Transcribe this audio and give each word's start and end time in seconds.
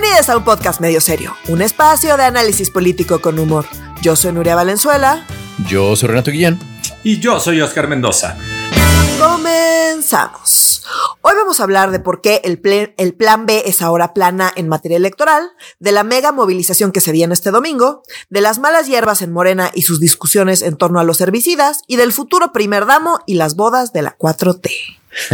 Bienvenidos 0.00 0.30
a 0.30 0.38
un 0.38 0.44
podcast 0.44 0.80
medio 0.80 0.98
serio, 0.98 1.36
un 1.48 1.60
espacio 1.60 2.16
de 2.16 2.22
análisis 2.22 2.70
político 2.70 3.20
con 3.20 3.38
humor. 3.38 3.66
Yo 4.00 4.16
soy 4.16 4.32
Nuria 4.32 4.54
Valenzuela. 4.54 5.26
Yo 5.68 5.94
soy 5.94 6.08
Renato 6.08 6.30
Guillén. 6.30 6.58
Y 7.04 7.20
yo 7.20 7.38
soy 7.38 7.60
Oscar 7.60 7.86
Mendoza. 7.86 8.38
Comenzamos. 9.18 10.86
Hoy 11.20 11.34
vamos 11.36 11.60
a 11.60 11.64
hablar 11.64 11.90
de 11.90 12.00
por 12.00 12.22
qué 12.22 12.40
el, 12.44 12.62
el, 12.96 13.12
plan 13.12 13.44
B 13.44 13.64
es 13.66 13.82
ahora 13.82 14.14
plana 14.14 14.50
en 14.56 14.68
materia 14.68 14.96
electoral, 14.96 15.50
de 15.80 15.92
la 15.92 16.02
mega 16.02 16.32
movilización 16.32 16.92
que 16.92 17.02
se 17.02 17.12
viene 17.12 17.34
este 17.34 17.50
domingo, 17.50 18.02
de 18.30 18.40
las 18.40 18.58
malas 18.58 18.86
hierbas 18.86 19.20
en 19.20 19.32
Morena 19.32 19.70
y 19.74 19.82
sus 19.82 20.00
discusiones 20.00 20.62
en 20.62 20.78
torno 20.78 20.98
a 20.98 21.04
los 21.04 21.20
herbicidas, 21.20 21.82
y 21.86 21.96
del 21.96 22.14
futuro 22.14 22.52
primer 22.52 22.86
damo 22.86 23.18
y 23.26 23.34
las 23.34 23.54
bodas 23.54 23.92
de 23.92 24.00
la 24.00 24.16
4T. 24.16 24.99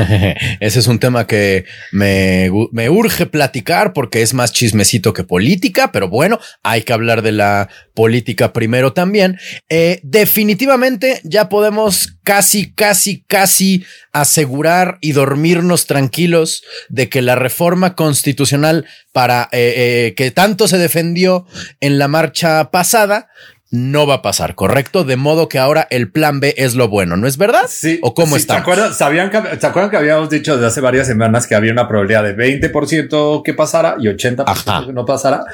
Ese 0.61 0.79
es 0.79 0.87
un 0.87 0.99
tema 0.99 1.27
que 1.27 1.65
me, 1.93 2.51
urge 2.89 3.27
platicar 3.27 3.93
porque 3.93 4.23
es 4.23 4.35
más 4.35 4.53
chismecito 4.53 5.13
que 5.13 5.25
política, 5.25 5.93
pero 5.93 6.09
bueno, 6.09 6.41
hay 6.63 6.83
que 6.83 6.93
hablar 6.93 7.23
de 7.23 7.33
la 7.33 7.69
política 7.95 8.53
primero 8.53 8.93
también. 8.93 9.39
Eh, 9.69 10.01
definitivamente 10.03 11.21
ya 11.25 11.49
podemos 11.49 12.17
casi, 12.23 12.73
casi, 12.73 13.23
casi 13.23 13.85
asegurar 14.13 14.99
y 15.01 15.13
dormirnos 15.13 15.87
tranquilos 15.87 16.63
de 16.89 17.09
que 17.09 17.23
la 17.23 17.35
reforma 17.35 17.95
constitucional 17.95 18.87
para 19.13 19.49
eh, 19.53 19.75
eh, 19.77 20.15
que 20.15 20.31
tanto 20.31 20.69
se 20.69 20.79
defendió 20.79 21.47
en 21.81 21.99
la 21.99 22.09
marcha 22.09 22.71
pasada 22.71 23.29
no 23.77 24.07
va 24.07 24.15
a 24.15 24.23
pasar, 24.23 24.55
¿correcto? 24.55 25.05
De 25.05 25.17
modo 25.17 25.49
que 25.49 25.59
ahora 25.59 25.87
el 25.91 26.11
plan 26.11 26.41
B 26.41 26.55
es 26.57 26.75
lo 26.75 26.89
bueno, 26.89 27.17
¿no 27.17 27.27
es 27.27 27.37
verdad? 27.37 27.67
Sí. 27.69 27.99
¿O 28.03 28.15
cómo 28.15 28.37
está? 28.37 28.55
¿Se 28.55 28.61
acuerdan, 28.61 28.95
¿sabían 28.95 29.31
que, 29.31 29.41
¿Se 29.59 29.67
acuerdan 29.67 29.91
que 29.91 29.97
habíamos 29.99 30.31
dicho 30.31 30.55
desde 30.55 30.67
hace 30.67 30.81
varias 30.81 31.07
semanas 31.07 31.47
que 31.47 31.55
había 31.55 31.73
una 31.73 31.87
probabilidad 31.87 32.25
de 32.25 32.37
20% 32.37 33.43
que 33.43 33.55
pasara 33.55 33.97
y 33.99 34.07
80% 34.07 34.87
que 34.87 34.93
no 34.93 35.05
pasara? 35.05 35.45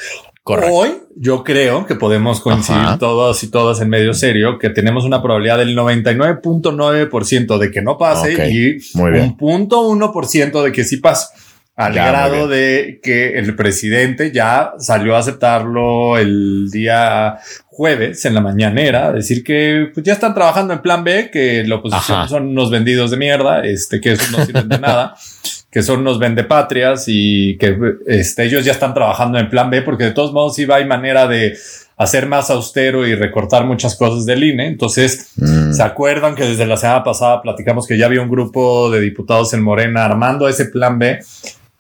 Correcto. 0.44 0.74
Hoy 0.74 0.90
yo 1.14 1.44
creo 1.44 1.86
que 1.86 1.94
podemos 1.94 2.40
coincidir 2.40 2.98
todos 2.98 3.44
y 3.44 3.50
todas 3.50 3.80
en 3.80 3.88
medio 3.88 4.12
serio 4.12 4.58
que 4.58 4.70
tenemos 4.70 5.04
una 5.04 5.22
probabilidad 5.22 5.58
del 5.58 5.76
99.9% 5.76 7.58
de 7.58 7.70
que 7.70 7.80
no 7.80 7.96
pase 7.96 8.50
y 8.50 8.78
un 8.94 9.36
punto 9.36 9.82
uno 9.82 10.12
por 10.12 10.26
ciento 10.26 10.64
de 10.64 10.72
que 10.72 10.82
sí 10.82 10.96
pase. 10.96 11.26
Al 11.74 11.94
grado 11.94 12.48
de 12.48 13.00
que 13.02 13.38
el 13.38 13.56
presidente 13.56 14.30
ya 14.30 14.72
salió 14.78 15.16
a 15.16 15.20
aceptarlo 15.20 16.18
el 16.18 16.68
día 16.70 17.38
jueves 17.64 18.26
en 18.26 18.34
la 18.34 18.42
mañanera, 18.42 19.10
decir 19.10 19.42
que 19.42 19.90
pues, 19.94 20.04
ya 20.04 20.12
están 20.12 20.34
trabajando 20.34 20.74
en 20.74 20.82
plan 20.82 21.02
B, 21.02 21.30
que 21.32 21.64
la 21.64 21.76
oposición 21.76 22.28
son 22.28 22.48
unos 22.48 22.70
vendidos 22.70 23.10
de 23.10 23.16
mierda, 23.16 23.64
este, 23.64 24.02
que 24.02 24.12
eso 24.12 24.36
no 24.36 24.44
sirven 24.44 24.68
de 24.68 24.78
nada, 24.78 25.14
que 25.70 25.82
son 25.82 26.00
unos 26.00 26.18
vendepatrias 26.18 27.04
y 27.06 27.56
que 27.56 27.74
este, 28.06 28.44
ellos 28.44 28.66
ya 28.66 28.72
están 28.72 28.92
trabajando 28.92 29.38
en 29.38 29.48
plan 29.48 29.70
B, 29.70 29.80
porque 29.80 30.04
de 30.04 30.12
todos 30.12 30.34
modos 30.34 30.58
iba 30.58 30.76
hay 30.76 30.84
manera 30.84 31.26
de 31.26 31.56
hacer 31.96 32.26
más 32.26 32.50
austero 32.50 33.06
y 33.06 33.14
recortar 33.14 33.64
muchas 33.64 33.96
cosas 33.96 34.26
del 34.26 34.44
INE. 34.44 34.66
Entonces, 34.66 35.32
mm. 35.36 35.72
¿se 35.72 35.82
acuerdan 35.82 36.34
que 36.34 36.44
desde 36.44 36.66
la 36.66 36.76
semana 36.76 37.02
pasada 37.02 37.40
platicamos 37.40 37.86
que 37.86 37.96
ya 37.96 38.06
había 38.06 38.20
un 38.20 38.28
grupo 38.28 38.90
de 38.90 39.00
diputados 39.00 39.54
en 39.54 39.62
Morena 39.62 40.04
armando 40.04 40.48
ese 40.48 40.66
plan 40.66 40.98
B? 40.98 41.20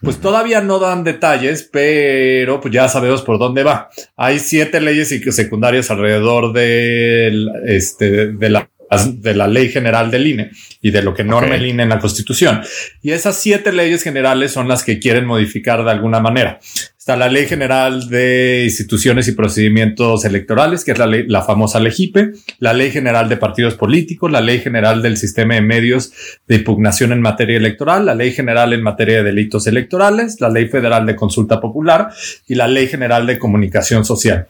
Pues 0.02 0.20
todavía 0.20 0.60
no 0.60 0.80
dan 0.80 1.04
detalles, 1.04 1.68
pero 1.70 2.60
pues 2.60 2.74
ya 2.74 2.88
sabemos 2.88 3.22
por 3.22 3.38
dónde 3.38 3.62
va. 3.62 3.88
Hay 4.16 4.40
siete 4.40 4.80
leyes 4.80 5.08
secundarias 5.30 5.90
alrededor 5.90 6.52
de, 6.52 7.46
este, 7.66 8.32
de 8.32 8.50
la 8.50 8.68
de 8.96 9.34
la 9.34 9.46
ley 9.46 9.68
general 9.68 10.10
del 10.10 10.26
INE 10.26 10.50
y 10.80 10.90
de 10.90 11.02
lo 11.02 11.14
que 11.14 11.24
norma 11.24 11.56
el 11.56 11.66
INE 11.66 11.84
en 11.84 11.88
la 11.88 11.98
constitución. 11.98 12.62
Y 13.02 13.12
esas 13.12 13.36
siete 13.36 13.72
leyes 13.72 14.02
generales 14.02 14.52
son 14.52 14.68
las 14.68 14.84
que 14.84 14.98
quieren 14.98 15.26
modificar 15.26 15.84
de 15.84 15.90
alguna 15.90 16.20
manera. 16.20 16.60
Está 17.02 17.16
la 17.16 17.28
Ley 17.28 17.46
General 17.46 18.08
de 18.08 18.62
Instituciones 18.64 19.26
y 19.26 19.32
Procedimientos 19.32 20.24
Electorales, 20.24 20.84
que 20.84 20.92
es 20.92 20.98
la, 20.98 21.06
ley, 21.06 21.24
la 21.26 21.42
famosa 21.42 21.80
LEGIPE, 21.80 22.30
la 22.60 22.72
Ley 22.74 22.92
General 22.92 23.28
de 23.28 23.36
Partidos 23.36 23.74
Políticos, 23.74 24.30
la 24.30 24.40
Ley 24.40 24.60
General 24.60 25.02
del 25.02 25.16
Sistema 25.16 25.54
de 25.54 25.62
Medios 25.62 26.12
de 26.46 26.54
Impugnación 26.54 27.10
en 27.10 27.20
materia 27.20 27.56
electoral, 27.56 28.06
la 28.06 28.14
Ley 28.14 28.30
General 28.30 28.72
en 28.72 28.82
materia 28.82 29.16
de 29.16 29.24
delitos 29.24 29.66
electorales, 29.66 30.40
la 30.40 30.48
Ley 30.48 30.68
Federal 30.68 31.04
de 31.04 31.16
Consulta 31.16 31.60
Popular 31.60 32.10
y 32.46 32.54
la 32.54 32.68
Ley 32.68 32.86
General 32.86 33.26
de 33.26 33.36
Comunicación 33.36 34.04
Social. 34.04 34.46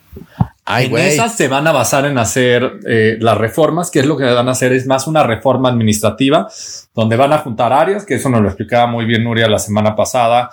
En 0.66 0.96
esas 0.96 1.36
se 1.36 1.48
van 1.48 1.66
a 1.66 1.72
basar 1.72 2.06
en 2.06 2.18
hacer 2.18 2.80
eh, 2.86 3.16
las 3.20 3.36
reformas, 3.36 3.90
que 3.90 4.00
es 4.00 4.06
lo 4.06 4.16
que 4.16 4.24
van 4.24 4.48
a 4.48 4.52
hacer, 4.52 4.72
es 4.72 4.86
más 4.86 5.06
una 5.08 5.24
reforma 5.24 5.68
administrativa, 5.68 6.48
donde 6.94 7.16
van 7.16 7.32
a 7.32 7.38
juntar 7.38 7.72
áreas, 7.72 8.04
que 8.04 8.14
eso 8.14 8.28
nos 8.28 8.42
lo 8.42 8.48
explicaba 8.48 8.86
muy 8.86 9.04
bien 9.04 9.24
Nuria 9.24 9.48
la 9.48 9.58
semana 9.58 9.96
pasada, 9.96 10.50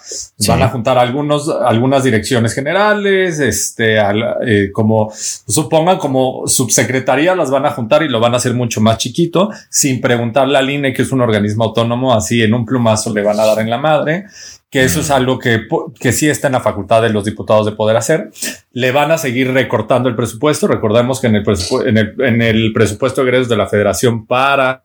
van 0.47 0.63
a 0.63 0.69
juntar 0.69 0.97
algunos, 0.97 1.49
algunas 1.49 2.03
direcciones 2.03 2.53
generales, 2.53 3.39
este, 3.39 3.97
eh, 4.45 4.71
como 4.71 5.11
supongan 5.13 5.97
como 5.97 6.47
subsecretaría 6.47 7.35
las 7.35 7.51
van 7.51 7.65
a 7.65 7.71
juntar 7.71 8.01
y 8.01 8.09
lo 8.09 8.19
van 8.19 8.33
a 8.33 8.37
hacer 8.37 8.53
mucho 8.55 8.81
más 8.81 8.97
chiquito, 8.97 9.49
sin 9.69 10.01
preguntarle 10.01 10.57
al 10.57 10.69
INE, 10.69 10.93
que 10.93 11.03
es 11.03 11.11
un 11.11 11.21
organismo 11.21 11.65
autónomo, 11.65 12.15
así 12.15 12.41
en 12.41 12.53
un 12.53 12.65
plumazo 12.65 13.13
le 13.13 13.21
van 13.21 13.39
a 13.39 13.45
dar 13.45 13.59
en 13.59 13.69
la 13.69 13.77
madre 13.77 14.25
que 14.69 14.83
eso 14.83 14.99
es 14.99 15.09
algo 15.09 15.39
que, 15.39 15.67
que 15.99 16.11
sí 16.11 16.29
está 16.29 16.47
en 16.47 16.53
la 16.53 16.61
facultad 16.61 17.01
de 17.01 17.09
los 17.09 17.25
diputados 17.25 17.65
de 17.65 17.71
poder 17.71 17.97
hacer. 17.97 18.29
Le 18.71 18.91
van 18.91 19.11
a 19.11 19.17
seguir 19.17 19.51
recortando 19.51 20.09
el 20.09 20.15
presupuesto. 20.15 20.67
Recordemos 20.67 21.19
que 21.19 21.27
en 21.27 21.35
el, 21.37 21.43
en 21.85 21.97
el, 21.97 22.15
en 22.19 22.41
el 22.41 22.71
presupuesto 22.71 23.21
de 23.21 23.29
egresos 23.29 23.49
de 23.49 23.57
la 23.57 23.67
federación 23.67 24.27
para 24.27 24.83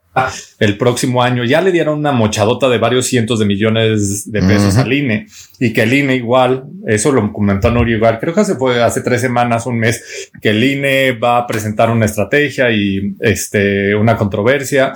el 0.60 0.78
próximo 0.78 1.22
año 1.22 1.44
ya 1.44 1.60
le 1.60 1.72
dieron 1.72 1.98
una 1.98 2.12
mochadota 2.12 2.68
de 2.68 2.78
varios 2.78 3.06
cientos 3.06 3.40
de 3.40 3.46
millones 3.46 4.30
de 4.30 4.40
pesos 4.40 4.76
al 4.76 4.92
INE 4.92 5.26
y 5.58 5.72
que 5.72 5.82
el 5.82 5.92
INE 5.92 6.14
igual, 6.14 6.64
eso 6.86 7.10
lo 7.10 7.32
comentó 7.32 7.70
Nuri 7.70 7.94
igual, 7.94 8.20
creo 8.20 8.32
que 8.32 8.44
se 8.44 8.54
fue 8.54 8.80
hace 8.80 9.00
tres 9.00 9.20
semanas, 9.20 9.66
un 9.66 9.76
mes, 9.76 10.30
que 10.40 10.50
el 10.50 10.62
INE 10.62 11.12
va 11.12 11.38
a 11.38 11.46
presentar 11.48 11.90
una 11.90 12.04
estrategia 12.04 12.70
y 12.70 13.16
este, 13.20 13.94
una 13.96 14.16
controversia 14.16 14.92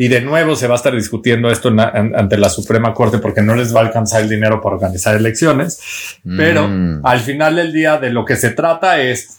y 0.00 0.06
de 0.06 0.20
nuevo 0.20 0.54
se 0.54 0.68
va 0.68 0.74
a 0.74 0.76
estar 0.76 0.94
discutiendo 0.94 1.50
esto 1.50 1.70
ante 1.70 2.38
la 2.38 2.48
Suprema 2.48 2.94
Corte 2.94 3.18
porque 3.18 3.42
no 3.42 3.56
les 3.56 3.74
va 3.74 3.80
a 3.80 3.82
alcanzar 3.82 4.22
el 4.22 4.28
dinero 4.28 4.60
para 4.62 4.76
organizar 4.76 5.16
elecciones. 5.16 6.20
Pero 6.24 6.68
mm. 6.68 7.00
al 7.04 7.18
final 7.18 7.56
del 7.56 7.72
día 7.72 7.98
de 7.98 8.10
lo 8.10 8.24
que 8.24 8.36
se 8.36 8.50
trata 8.50 9.00
es 9.00 9.38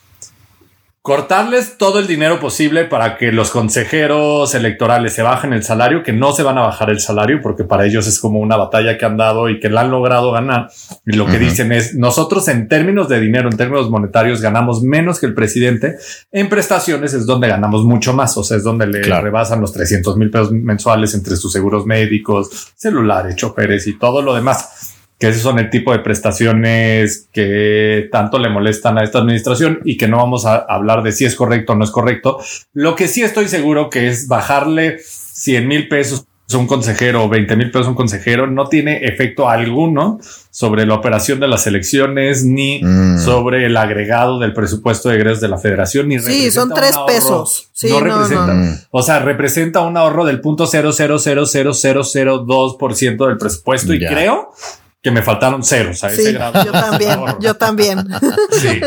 cortarles 1.10 1.80
todo 1.80 1.98
el 1.98 2.06
dinero 2.06 2.40
posible 2.40 2.86
para 2.86 3.18
que 3.18 3.32
los 3.32 3.50
consejeros 3.50 4.54
electorales 4.54 5.12
se 5.12 5.24
bajen 5.24 5.54
el 5.54 5.64
salario, 5.64 6.04
que 6.04 6.14
no 6.14 6.34
se 6.34 6.44
van 6.44 6.60
a 6.60 6.62
bajar 6.62 6.92
el 6.92 7.00
salario 7.00 7.40
porque 7.42 7.64
para 7.64 7.88
ellos 7.88 8.06
es 8.06 8.20
como 8.20 8.40
una 8.40 8.58
batalla 8.58 8.96
que 8.96 9.06
han 9.06 9.18
dado 9.18 9.50
y 9.50 9.60
que 9.60 9.72
la 9.72 9.82
han 9.82 9.90
logrado 9.90 10.32
ganar. 10.32 10.70
Y 11.08 11.14
lo 11.14 11.26
que 11.26 11.40
dicen 11.40 11.72
es, 11.72 11.96
nosotros 11.96 12.48
en 12.48 12.68
términos 12.68 13.10
de 13.10 13.20
dinero, 13.20 13.50
en 13.50 13.58
términos 13.58 13.90
monetarios, 13.90 14.40
ganamos 14.40 14.84
menos 14.84 15.20
que 15.20 15.26
el 15.26 15.34
presidente. 15.34 15.96
En 16.32 16.48
prestaciones 16.48 17.16
es 17.16 17.26
donde 17.26 17.48
ganamos 17.48 17.86
mucho 17.86 18.14
más, 18.14 18.38
o 18.38 18.44
sea, 18.44 18.58
es 18.58 18.64
donde 18.64 18.86
le 18.86 19.02
rebasan 19.02 19.62
los 19.62 19.74
300 19.74 20.16
mil 20.16 20.30
pesos 20.30 20.52
mensuales 20.52 21.16
entre 21.16 21.38
sus 21.38 21.52
seguros 21.52 21.88
médicos, 21.88 22.72
celulares, 22.76 23.36
choferes 23.36 23.88
y 23.88 23.98
todo 23.98 24.22
lo 24.22 24.36
demás 24.36 24.99
que 25.20 25.28
esos 25.28 25.42
son 25.42 25.60
el 25.60 25.70
tipo 25.70 25.92
de 25.92 26.00
prestaciones 26.00 27.28
que 27.34 28.08
tanto 28.10 28.40
le 28.40 28.50
molestan 28.50 28.98
a 28.98 29.04
esta 29.04 29.20
administración 29.20 29.82
y 29.84 29.98
que 29.98 30.08
no 30.08 30.18
vamos 30.18 30.46
a 30.46 30.56
hablar 30.56 31.04
de 31.04 31.12
si 31.12 31.26
es 31.26 31.36
correcto 31.36 31.74
o 31.74 31.76
no 31.76 31.84
es 31.84 31.92
correcto. 31.92 32.40
Lo 32.74 32.96
que 32.96 33.10
sí 33.10 33.22
estoy 33.22 33.50
seguro 33.50 33.90
que 33.90 34.08
es 34.08 34.30
bajarle 34.30 34.98
100 35.00 35.68
mil 35.68 35.90
pesos 35.90 36.26
a 36.52 36.58
un 36.58 36.68
consejero 36.68 37.26
o 37.26 37.30
20 37.30 37.56
mil 37.58 37.70
pesos 37.70 37.88
a 37.88 37.90
un 37.90 37.96
consejero 37.96 38.48
no 38.48 38.68
tiene 38.68 39.06
efecto 39.06 39.50
alguno 39.50 40.20
sobre 40.50 40.86
la 40.86 40.96
operación 40.96 41.40
de 41.40 41.48
las 41.48 41.68
elecciones 41.68 42.44
ni 42.44 42.82
mm. 42.82 43.20
sobre 43.20 43.66
el 43.66 43.78
agregado 43.78 44.40
del 44.40 44.54
presupuesto 44.54 45.10
de 45.10 45.16
egresos 45.16 45.42
de 45.42 45.48
la 45.48 45.60
federación 45.60 46.08
ni 46.08 46.20
sí 46.20 46.50
son 46.50 46.74
tres 46.74 46.96
pesos 47.06 47.70
sí, 47.72 47.90
no, 47.90 48.00
representa 48.00 48.54
mm. 48.54 48.78
o 48.90 49.04
sea 49.04 49.20
representa 49.20 49.82
un 49.82 49.96
ahorro 49.96 50.26
del 50.26 50.42
punto 50.42 50.66
cero 50.66 50.92
cero 50.92 51.20
cero 51.20 51.46
cero 51.46 51.74
cero 51.74 52.04
cero 52.04 52.40
dos 52.40 52.78
por 52.78 52.96
ciento 52.96 53.28
del 53.28 53.38
presupuesto 53.38 53.94
y 53.94 54.00
creo 54.00 54.52
que 55.02 55.12
me 55.12 55.22
faltaron 55.22 55.64
ceros 55.64 56.04
a 56.04 56.12
ese 56.12 56.34
grado. 56.34 56.64
Yo 56.66 56.72
también, 56.72 57.20
yo 57.40 57.54
también. 57.56 58.08
Sí. 58.52 58.82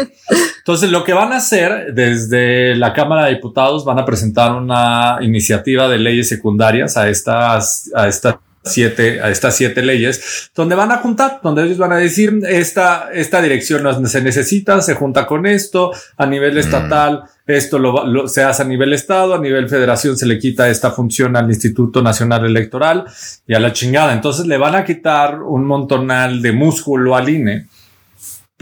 Entonces, 0.59 0.91
lo 0.91 1.05
que 1.05 1.14
van 1.14 1.32
a 1.32 1.37
hacer 1.37 1.94
desde 1.94 2.75
la 2.76 2.93
Cámara 2.93 3.26
de 3.26 3.35
Diputados 3.35 3.85
van 3.85 3.99
a 3.99 4.05
presentar 4.05 4.53
una 4.53 5.19
iniciativa 5.23 5.88
de 5.88 5.99
leyes 5.99 6.29
secundarias 6.29 6.97
a 6.97 7.09
estas, 7.09 7.91
a 7.94 8.09
estas 8.09 8.37
siete, 8.64 9.20
a 9.20 9.31
estas 9.31 9.56
siete 9.56 9.82
leyes, 9.82 10.50
donde 10.55 10.75
van 10.75 10.93
a 10.93 10.99
juntar, 10.99 11.41
donde 11.43 11.64
ellos 11.64 11.79
van 11.79 11.93
a 11.93 11.97
decir 11.97 12.41
esta, 12.49 13.11
esta 13.12 13.43
dirección 13.43 13.82
no 13.82 14.06
se 14.06 14.23
necesita, 14.23 14.81
se 14.81 14.94
junta 14.94 15.26
con 15.26 15.47
esto, 15.47 15.93
a 16.17 16.26
nivel 16.26 16.55
mm. 16.55 16.59
estatal, 16.59 17.25
esto 17.47 17.79
lo, 17.79 18.29
se 18.29 18.43
hace 18.44 18.62
a 18.62 18.67
nivel 18.67 18.93
estado, 18.93 19.35
a 19.35 19.41
nivel 19.41 19.69
federación 19.69 20.17
se 20.17 20.26
le 20.26 20.38
quita 20.38 20.69
esta 20.69 20.93
función 20.93 21.37
al 21.37 21.49
Instituto 21.49 22.03
Nacional 22.03 22.44
Electoral 22.47 23.05
y 23.47 23.55
a 23.55 23.61
la 23.61 23.73
chingada. 23.73 24.12
Entonces 24.12 24.47
le 24.47 24.59
van 24.59 24.76
a 24.76 24.85
quitar 24.85 25.43
un 25.43 25.65
montonal 25.65 26.41
de 26.41 26.53
músculo 26.53 27.17
al 27.17 27.29
INE 27.29 27.67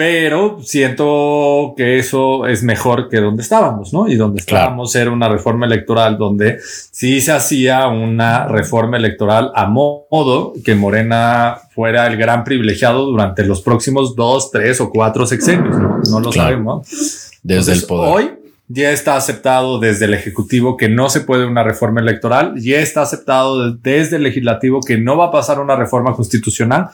pero 0.01 0.61
siento 0.63 1.75
que 1.77 1.99
eso 1.99 2.47
es 2.47 2.63
mejor 2.63 3.11
que 3.11 3.21
donde 3.21 3.43
estábamos, 3.43 3.93
¿no? 3.93 4.09
Y 4.09 4.17
donde 4.17 4.41
estábamos 4.41 4.97
era 4.97 5.11
una 5.11 5.29
reforma 5.29 5.67
electoral 5.67 6.17
donde 6.17 6.59
sí 6.91 7.21
se 7.21 7.33
hacía 7.33 7.87
una 7.87 8.49
reforma 8.49 8.97
electoral 8.97 9.53
a 9.55 9.67
modo 9.67 10.55
que 10.65 10.75
Morena 10.75 11.59
fuera 11.75 12.07
el 12.07 12.17
gran 12.17 12.45
privilegiado 12.45 13.05
durante 13.05 13.45
los 13.45 13.61
próximos 13.61 14.17
dos, 14.17 14.51
tres 14.51 14.81
o 14.81 14.89
cuatro 14.89 15.27
sexenios, 15.27 15.77
¿no? 15.77 16.01
No 16.11 16.21
lo 16.21 16.33
sabemos. 16.33 17.31
Desde 17.43 17.75
el 17.75 17.83
poder. 17.83 18.11
Hoy 18.11 18.31
ya 18.69 18.93
está 18.93 19.17
aceptado 19.17 19.81
desde 19.81 20.07
el 20.07 20.15
Ejecutivo 20.15 20.79
que 20.79 20.89
no 20.89 21.11
se 21.11 21.21
puede 21.21 21.45
una 21.45 21.63
reforma 21.63 22.01
electoral, 22.01 22.55
ya 22.59 22.79
está 22.79 23.03
aceptado 23.03 23.71
desde 23.73 24.17
el 24.17 24.23
Legislativo 24.23 24.81
que 24.81 24.97
no 24.97 25.19
va 25.19 25.27
a 25.27 25.31
pasar 25.31 25.61
una 25.61 25.77
reforma 25.77 26.15
constitucional 26.15 26.89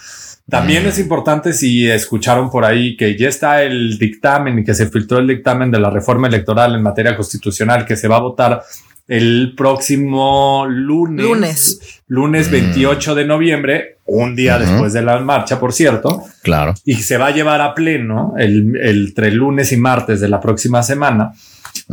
también 0.48 0.84
mm. 0.84 0.88
es 0.88 0.98
importante 0.98 1.52
si 1.52 1.88
escucharon 1.88 2.50
por 2.50 2.64
ahí 2.64 2.96
que 2.96 3.18
ya 3.18 3.28
está 3.28 3.62
el 3.62 3.98
dictamen 3.98 4.60
y 4.60 4.64
que 4.64 4.74
se 4.74 4.88
filtró 4.88 5.18
el 5.18 5.26
dictamen 5.26 5.70
de 5.70 5.80
la 5.80 5.90
reforma 5.90 6.28
electoral 6.28 6.74
en 6.74 6.82
materia 6.82 7.16
constitucional 7.16 7.84
que 7.84 7.96
se 7.96 8.06
va 8.06 8.16
a 8.16 8.20
votar 8.20 8.62
el 9.08 9.54
próximo 9.56 10.66
lunes. 10.68 11.24
Lunes. 11.24 12.02
Lunes 12.08 12.50
28 12.50 13.12
mm. 13.12 13.14
de 13.16 13.24
noviembre, 13.24 13.98
un 14.06 14.36
día 14.36 14.58
después 14.58 14.92
de 14.92 15.02
la 15.02 15.18
marcha, 15.20 15.58
por 15.58 15.72
cierto. 15.72 16.24
Claro. 16.42 16.74
Y 16.84 16.94
se 16.94 17.16
va 17.16 17.28
a 17.28 17.30
llevar 17.32 17.60
a 17.60 17.74
pleno 17.74 18.34
el, 18.36 18.76
entre 18.80 19.30
lunes 19.32 19.72
y 19.72 19.76
martes 19.76 20.20
de 20.20 20.28
la 20.28 20.40
próxima 20.40 20.82
semana. 20.82 21.32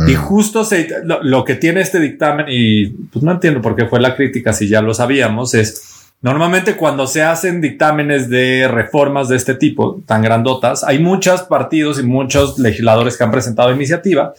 Y 0.08 0.14
mm. 0.14 0.16
justo 0.16 0.64
se, 0.64 0.88
lo, 1.04 1.24
lo, 1.24 1.44
que 1.44 1.56
tiene 1.56 1.82
este 1.82 2.00
dictamen, 2.00 2.46
y 2.50 2.88
pues 2.88 3.24
no 3.24 3.32
entiendo 3.32 3.62
por 3.62 3.76
qué 3.76 3.86
fue 3.86 4.00
la 4.00 4.16
crítica 4.16 4.54
si 4.54 4.68
ya 4.68 4.82
lo 4.82 4.94
sabíamos, 4.94 5.54
es 5.56 6.03
Normalmente 6.24 6.78
cuando 6.78 7.06
se 7.06 7.22
hacen 7.22 7.60
dictámenes 7.60 8.30
de 8.30 8.70
reformas 8.70 9.28
de 9.28 9.36
este 9.36 9.56
tipo, 9.56 10.02
tan 10.06 10.22
grandotas, 10.22 10.86
hay 10.86 11.00
muchos 11.00 11.42
partidos 11.42 12.00
y 12.00 12.04
muchos 12.04 12.58
legisladores 12.58 13.18
que 13.18 13.26
han 13.26 13.32
presentado 13.32 13.74
iniciativa. 13.74 14.34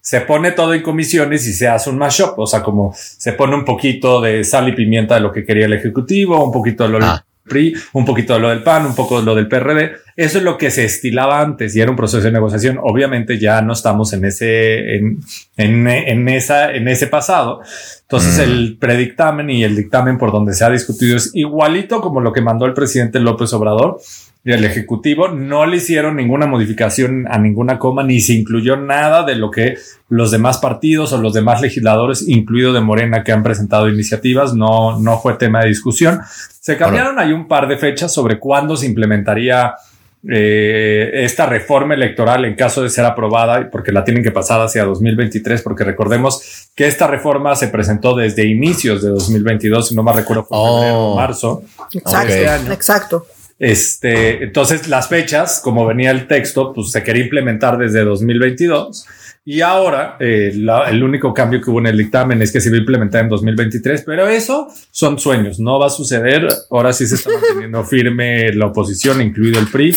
Se 0.00 0.22
pone 0.22 0.52
todo 0.52 0.72
en 0.72 0.82
comisiones 0.82 1.46
y 1.46 1.52
se 1.52 1.68
hace 1.68 1.90
un 1.90 1.98
mashup, 1.98 2.38
o 2.38 2.46
sea, 2.46 2.62
como 2.62 2.94
se 2.96 3.34
pone 3.34 3.56
un 3.56 3.66
poquito 3.66 4.22
de 4.22 4.42
sal 4.42 4.70
y 4.70 4.72
pimienta 4.72 5.16
de 5.16 5.20
lo 5.20 5.30
que 5.30 5.44
quería 5.44 5.66
el 5.66 5.74
Ejecutivo, 5.74 6.42
un 6.42 6.50
poquito 6.50 6.84
de 6.84 6.98
lo 6.98 7.04
ah. 7.04 7.22
PRI, 7.48 7.74
un 7.94 8.04
poquito 8.04 8.34
de 8.34 8.40
lo 8.40 8.50
del 8.50 8.62
PAN, 8.62 8.86
un 8.86 8.94
poco 8.94 9.18
de 9.18 9.26
lo 9.26 9.34
del 9.34 9.48
PRD. 9.48 9.92
Eso 10.14 10.38
es 10.38 10.44
lo 10.44 10.56
que 10.56 10.70
se 10.70 10.84
estilaba 10.84 11.40
antes 11.40 11.74
y 11.74 11.80
era 11.80 11.90
un 11.90 11.96
proceso 11.96 12.22
de 12.22 12.30
negociación. 12.30 12.78
Obviamente 12.80 13.38
ya 13.38 13.60
no 13.62 13.72
estamos 13.72 14.12
en 14.12 14.24
ese, 14.24 14.96
en, 14.96 15.20
en, 15.56 15.88
en 15.88 16.28
esa, 16.28 16.70
en 16.72 16.86
ese 16.86 17.08
pasado. 17.08 17.62
Entonces 18.02 18.38
mm. 18.38 18.50
el 18.50 18.76
predictamen 18.78 19.50
y 19.50 19.64
el 19.64 19.74
dictamen 19.74 20.18
por 20.18 20.30
donde 20.30 20.54
se 20.54 20.64
ha 20.64 20.70
discutido 20.70 21.16
es 21.16 21.30
igualito 21.34 22.00
como 22.00 22.20
lo 22.20 22.32
que 22.32 22.40
mandó 22.40 22.66
el 22.66 22.74
presidente 22.74 23.18
López 23.20 23.52
Obrador 23.52 24.00
el 24.44 24.64
Ejecutivo. 24.64 25.28
No 25.28 25.66
le 25.66 25.78
hicieron 25.78 26.16
ninguna 26.16 26.46
modificación 26.46 27.26
a 27.28 27.38
ninguna 27.38 27.78
coma 27.78 28.02
ni 28.02 28.20
se 28.20 28.34
incluyó 28.34 28.76
nada 28.76 29.24
de 29.24 29.36
lo 29.36 29.50
que 29.50 29.76
los 30.08 30.30
demás 30.30 30.58
partidos 30.58 31.12
o 31.12 31.18
los 31.18 31.34
demás 31.34 31.60
legisladores, 31.60 32.26
incluido 32.26 32.72
de 32.72 32.80
Morena, 32.80 33.24
que 33.24 33.32
han 33.32 33.42
presentado 33.42 33.88
iniciativas. 33.88 34.54
No, 34.54 34.98
no 34.98 35.18
fue 35.18 35.34
tema 35.34 35.60
de 35.60 35.68
discusión. 35.68 36.20
Se 36.60 36.76
cambiaron 36.76 37.18
ahí 37.18 37.32
un 37.32 37.48
par 37.48 37.68
de 37.68 37.76
fechas 37.76 38.12
sobre 38.12 38.38
cuándo 38.38 38.76
se 38.76 38.86
implementaría 38.86 39.74
eh, 40.28 41.10
esta 41.24 41.46
reforma 41.46 41.94
electoral 41.94 42.44
en 42.44 42.56
caso 42.56 42.82
de 42.82 42.90
ser 42.90 43.04
aprobada, 43.04 43.70
porque 43.70 43.92
la 43.92 44.02
tienen 44.02 44.24
que 44.24 44.32
pasar 44.32 44.60
hacia 44.60 44.84
2023, 44.84 45.62
porque 45.62 45.84
recordemos 45.84 46.70
que 46.74 46.88
esta 46.88 47.06
reforma 47.06 47.54
se 47.54 47.68
presentó 47.68 48.16
desde 48.16 48.44
inicios 48.44 49.02
de 49.02 49.10
2022, 49.10 49.88
si 49.88 49.94
no 49.94 50.02
me 50.02 50.12
recuerdo, 50.12 50.44
fue 50.44 50.58
oh. 50.60 51.14
marzo. 51.14 51.62
Exacto, 51.92 52.32
este 52.32 52.72
exacto. 52.72 53.26
Este, 53.58 54.44
entonces 54.44 54.88
las 54.88 55.08
fechas, 55.08 55.60
como 55.62 55.84
venía 55.84 56.10
el 56.10 56.28
texto, 56.28 56.72
pues 56.72 56.92
se 56.92 57.02
quería 57.02 57.24
implementar 57.24 57.76
desde 57.76 58.04
2022 58.04 59.06
y 59.48 59.62
ahora 59.62 60.18
eh, 60.20 60.52
el 60.52 61.02
único 61.02 61.32
cambio 61.32 61.62
que 61.62 61.70
hubo 61.70 61.78
en 61.78 61.86
el 61.86 61.96
dictamen 61.96 62.42
es 62.42 62.52
que 62.52 62.60
se 62.60 62.68
va 62.68 62.76
a 62.76 62.80
implementar 62.80 63.22
en 63.24 63.30
2023, 63.30 64.02
pero 64.04 64.28
eso 64.28 64.68
son 64.90 65.18
sueños, 65.18 65.58
no 65.58 65.78
va 65.78 65.86
a 65.86 65.88
suceder. 65.88 66.46
Ahora 66.70 66.92
sí 66.92 67.06
se 67.06 67.14
está 67.14 67.30
manteniendo 67.30 67.82
firme 67.82 68.52
la 68.52 68.66
oposición, 68.66 69.22
incluido 69.22 69.58
el 69.58 69.68
PRI. 69.68 69.96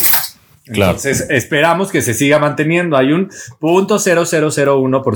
Entonces 0.64 1.26
esperamos 1.28 1.90
que 1.90 2.00
se 2.00 2.14
siga 2.14 2.38
manteniendo. 2.38 2.96
Hay 2.96 3.12
un 3.12 3.28
punto 3.58 3.98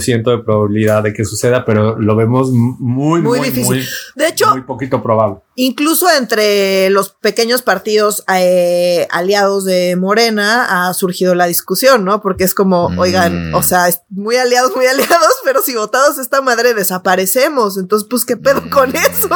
ciento 0.02 0.36
de 0.36 0.44
probabilidad 0.44 1.02
de 1.02 1.14
que 1.14 1.24
suceda, 1.24 1.64
pero 1.64 1.98
lo 1.98 2.14
vemos 2.14 2.50
muy, 2.52 3.22
muy, 3.22 3.40
difícil. 3.40 3.86
de 4.16 4.28
hecho, 4.28 4.50
muy 4.50 4.64
poquito 4.64 5.02
probable. 5.02 5.38
Incluso 5.58 6.06
entre 6.10 6.90
los 6.90 7.08
pequeños 7.08 7.62
partidos 7.62 8.22
eh, 8.34 9.08
aliados 9.10 9.64
de 9.64 9.96
Morena 9.96 10.88
ha 10.88 10.92
surgido 10.92 11.34
la 11.34 11.46
discusión, 11.46 12.04
¿no? 12.04 12.20
Porque 12.20 12.44
es 12.44 12.52
como, 12.52 12.90
mm. 12.90 12.98
oigan, 12.98 13.54
o 13.54 13.62
sea, 13.62 13.88
muy 14.10 14.36
aliados, 14.36 14.76
muy 14.76 14.84
aliados, 14.86 15.34
pero 15.44 15.62
si 15.62 15.74
votados 15.74 16.18
esta 16.18 16.42
madre 16.42 16.74
desaparecemos. 16.74 17.78
Entonces, 17.78 18.06
pues, 18.10 18.26
¿qué 18.26 18.36
pedo 18.36 18.68
con 18.68 18.90
mm. 18.90 18.96
eso? 18.96 19.30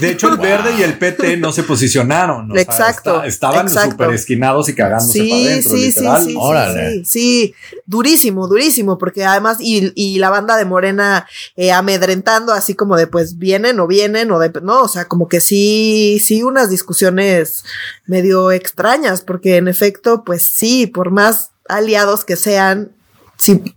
De 0.00 0.10
hecho, 0.10 0.28
el 0.28 0.38
verde 0.38 0.74
y 0.76 0.82
el 0.82 0.98
PT 0.98 1.36
no 1.36 1.52
se 1.52 1.62
posicionaron. 1.62 2.50
exacto. 2.58 3.22
estaban 3.22 3.68
súper 3.70 4.10
esquinados 4.10 4.68
y 4.68 4.74
cagándose 4.74 5.12
sí, 5.20 5.30
para 5.30 5.40
adentro, 5.40 5.70
sí, 5.70 5.92
sí, 5.92 5.92
sí, 5.92 6.34
sí, 6.74 7.04
sí, 7.04 7.54
durísimo, 7.86 8.48
durísimo, 8.48 8.98
porque 8.98 9.24
además, 9.24 9.58
y, 9.60 9.92
y 9.94 10.18
la 10.18 10.30
banda 10.30 10.56
de 10.56 10.64
Morena 10.64 11.28
eh, 11.54 11.70
amedrentando 11.70 12.52
así 12.52 12.74
como 12.74 12.96
de, 12.96 13.06
pues, 13.06 13.38
vienen 13.38 13.78
o 13.78 13.86
vienen 13.86 14.32
o 14.32 14.40
de, 14.40 14.50
no, 14.60 14.82
o 14.82 14.88
sea, 14.88 15.04
como 15.06 15.28
que 15.28 15.43
sí, 15.44 16.20
sí, 16.22 16.42
unas 16.42 16.70
discusiones 16.70 17.64
medio 18.06 18.50
extrañas, 18.50 19.20
porque 19.22 19.56
en 19.56 19.68
efecto, 19.68 20.24
pues 20.24 20.42
sí, 20.42 20.86
por 20.86 21.10
más 21.10 21.50
aliados 21.68 22.24
que 22.24 22.36
sean, 22.36 22.92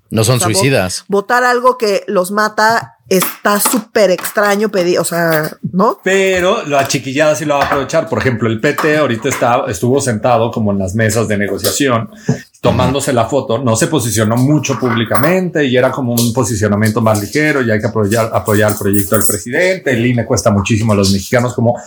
no 0.09 0.23
son 0.23 0.39
suicidas. 0.39 1.05
Votar 1.07 1.43
algo 1.43 1.77
que 1.77 2.03
los 2.07 2.31
mata 2.31 2.96
está 3.09 3.59
súper 3.59 4.11
extraño 4.11 4.69
pedir, 4.69 4.99
o 4.99 5.03
sea, 5.03 5.49
¿no? 5.71 5.99
Pero 6.03 6.65
la 6.65 6.87
chiquillada 6.87 7.35
sí 7.35 7.45
lo 7.45 7.55
va 7.55 7.63
a 7.63 7.67
aprovechar. 7.67 8.09
Por 8.09 8.19
ejemplo, 8.19 8.49
el 8.49 8.59
PT 8.59 8.97
ahorita 8.97 9.29
está, 9.29 9.63
estuvo 9.67 10.01
sentado 10.01 10.51
como 10.51 10.71
en 10.71 10.79
las 10.79 10.93
mesas 10.93 11.27
de 11.27 11.37
negociación, 11.37 12.09
tomándose 12.61 13.13
la 13.13 13.25
foto. 13.25 13.59
No 13.59 13.75
se 13.75 13.87
posicionó 13.87 14.35
mucho 14.35 14.77
públicamente 14.77 15.63
y 15.65 15.77
era 15.77 15.91
como 15.91 16.13
un 16.13 16.33
posicionamiento 16.33 17.01
más 17.01 17.21
ligero 17.21 17.61
y 17.61 17.71
hay 17.71 17.79
que 17.79 17.87
apoyar, 17.87 18.29
apoyar 18.33 18.71
el 18.71 18.77
proyecto 18.77 19.15
del 19.15 19.25
presidente. 19.25 19.91
El 19.91 20.05
INE 20.05 20.25
cuesta 20.25 20.51
muchísimo 20.51 20.93
a 20.93 20.95
los 20.95 21.11
mexicanos 21.11 21.53
como 21.53 21.79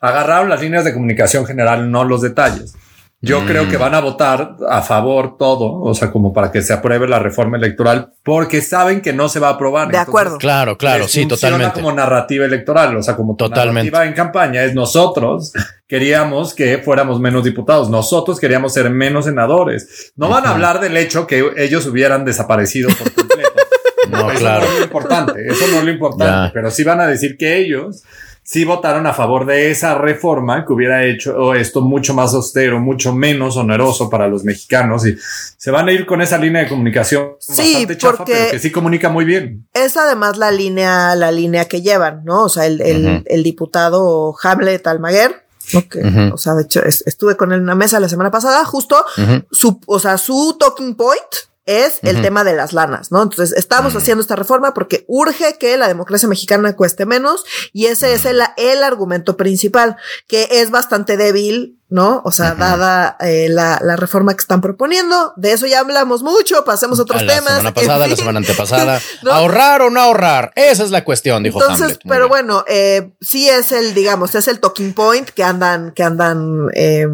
agarraron 0.00 0.48
las 0.48 0.60
líneas 0.60 0.84
de 0.84 0.92
comunicación 0.92 1.46
general, 1.46 1.90
no 1.90 2.04
los 2.04 2.22
detalles. 2.22 2.74
Yo 3.22 3.46
creo 3.46 3.66
que 3.68 3.78
mm. 3.78 3.80
van 3.80 3.94
a 3.94 4.00
votar 4.00 4.56
a 4.68 4.82
favor 4.82 5.38
todo, 5.38 5.80
o 5.80 5.94
sea, 5.94 6.12
como 6.12 6.34
para 6.34 6.52
que 6.52 6.60
se 6.60 6.74
apruebe 6.74 7.08
la 7.08 7.18
reforma 7.18 7.56
electoral, 7.56 8.12
porque 8.22 8.60
saben 8.60 9.00
que 9.00 9.14
no 9.14 9.30
se 9.30 9.40
va 9.40 9.48
a 9.48 9.52
aprobar. 9.52 9.90
De 9.90 9.96
acuerdo. 9.96 10.36
Claro, 10.36 10.76
claro, 10.76 11.08
sí, 11.08 11.26
totalmente. 11.26 11.80
Como 11.80 11.92
narrativa 11.92 12.44
electoral, 12.44 12.94
o 12.94 13.02
sea, 13.02 13.16
como 13.16 13.34
totalmente. 13.34 13.90
narrativa 13.90 14.06
en 14.06 14.12
campaña 14.12 14.64
es 14.64 14.74
nosotros 14.74 15.52
queríamos 15.88 16.52
que 16.52 16.78
fuéramos 16.78 17.18
menos 17.18 17.42
diputados, 17.42 17.88
nosotros 17.88 18.38
queríamos 18.38 18.74
ser 18.74 18.90
menos 18.90 19.24
senadores. 19.24 20.12
No 20.14 20.28
van 20.28 20.46
a 20.46 20.50
hablar 20.50 20.80
del 20.80 20.96
hecho 20.98 21.26
que 21.26 21.52
ellos 21.56 21.86
hubieran 21.86 22.26
desaparecido 22.26 22.90
por 22.90 23.12
completo. 23.12 23.50
no, 24.10 24.30
eso 24.30 24.40
claro. 24.40 24.66
no 24.66 24.72
es 24.72 24.78
lo 24.78 24.84
importante, 24.84 25.46
eso 25.46 25.66
no 25.68 25.78
es 25.78 25.84
lo 25.84 25.90
importante, 25.90 26.50
pero 26.52 26.70
sí 26.70 26.84
van 26.84 27.00
a 27.00 27.06
decir 27.06 27.38
que 27.38 27.56
ellos 27.56 28.04
sí 28.46 28.64
votaron 28.64 29.08
a 29.08 29.12
favor 29.12 29.44
de 29.44 29.72
esa 29.72 29.98
reforma 29.98 30.64
que 30.64 30.72
hubiera 30.72 31.04
hecho 31.04 31.52
esto 31.52 31.80
mucho 31.80 32.14
más 32.14 32.32
austero, 32.32 32.78
mucho 32.78 33.12
menos 33.12 33.56
oneroso 33.56 34.08
para 34.08 34.28
los 34.28 34.44
mexicanos 34.44 35.04
y 35.04 35.16
se 35.56 35.70
van 35.72 35.88
a 35.88 35.92
ir 35.92 36.06
con 36.06 36.22
esa 36.22 36.38
línea 36.38 36.62
de 36.62 36.68
comunicación 36.68 37.32
sí, 37.40 37.72
bastante 37.72 37.98
chafa, 37.98 38.24
pero 38.24 38.50
que 38.52 38.58
sí 38.60 38.70
comunica 38.70 39.08
muy 39.08 39.24
bien. 39.24 39.66
Es 39.74 39.96
además 39.96 40.38
la 40.38 40.52
línea, 40.52 41.16
la 41.16 41.32
línea 41.32 41.64
que 41.64 41.82
llevan, 41.82 42.24
¿no? 42.24 42.44
O 42.44 42.48
sea, 42.48 42.66
el, 42.66 42.80
el, 43.26 43.42
diputado 43.42 44.34
Hamlet 44.40 44.86
Almaguer. 44.86 45.44
Okay. 45.74 46.30
O 46.32 46.38
sea, 46.38 46.54
de 46.54 46.62
hecho, 46.62 46.84
estuve 46.84 47.36
con 47.36 47.50
él 47.50 47.58
en 47.58 47.64
una 47.64 47.74
mesa 47.74 47.98
la 47.98 48.08
semana 48.08 48.30
pasada, 48.30 48.64
justo 48.64 49.04
su, 49.50 49.80
o 49.86 49.98
sea, 49.98 50.16
su 50.18 50.56
talking 50.60 50.94
point 50.94 51.18
es 51.66 51.98
el 52.02 52.22
tema 52.22 52.44
de 52.44 52.54
las 52.54 52.72
lanas, 52.72 53.10
¿no? 53.10 53.22
Entonces, 53.22 53.56
estamos 53.58 53.94
haciendo 53.96 54.22
esta 54.22 54.36
reforma 54.36 54.72
porque 54.72 55.04
urge 55.08 55.58
que 55.58 55.76
la 55.76 55.88
democracia 55.88 56.28
mexicana 56.28 56.76
cueste 56.76 57.06
menos 57.06 57.44
y 57.72 57.86
ese 57.86 58.14
es 58.14 58.24
el, 58.24 58.40
el, 58.56 58.84
argumento 58.84 59.36
principal, 59.36 59.96
que 60.28 60.48
es 60.50 60.70
bastante 60.70 61.16
débil, 61.16 61.80
¿no? 61.88 62.22
O 62.24 62.30
sea, 62.30 62.54
dada 62.54 63.16
eh, 63.18 63.48
la, 63.50 63.80
la, 63.82 63.96
reforma 63.96 64.34
que 64.34 64.42
están 64.42 64.60
proponiendo, 64.60 65.32
de 65.36 65.52
eso 65.52 65.66
ya 65.66 65.80
hablamos 65.80 66.22
mucho, 66.22 66.64
pasemos 66.64 67.00
a 67.00 67.02
otros 67.02 67.20
temas. 67.26 67.44
La 67.44 67.56
semana 67.56 67.74
pasada, 67.74 68.06
la 68.06 68.16
semana 68.16 68.38
antepasada. 68.38 69.00
¿Ahorrar 69.28 69.82
o 69.82 69.90
no 69.90 70.00
ahorrar? 70.00 70.52
Esa 70.54 70.84
es 70.84 70.92
la 70.92 71.02
cuestión, 71.02 71.42
dijo 71.42 71.60
Entonces, 71.60 71.98
pero 72.08 72.28
bueno, 72.28 72.64
eh, 72.68 73.10
sí 73.20 73.48
es 73.48 73.72
el, 73.72 73.92
digamos, 73.92 74.36
es 74.36 74.46
el 74.46 74.60
talking 74.60 74.94
point 74.94 75.28
que 75.30 75.42
andan, 75.42 75.90
que 75.90 76.04
andan, 76.04 76.68
eh, 76.74 77.08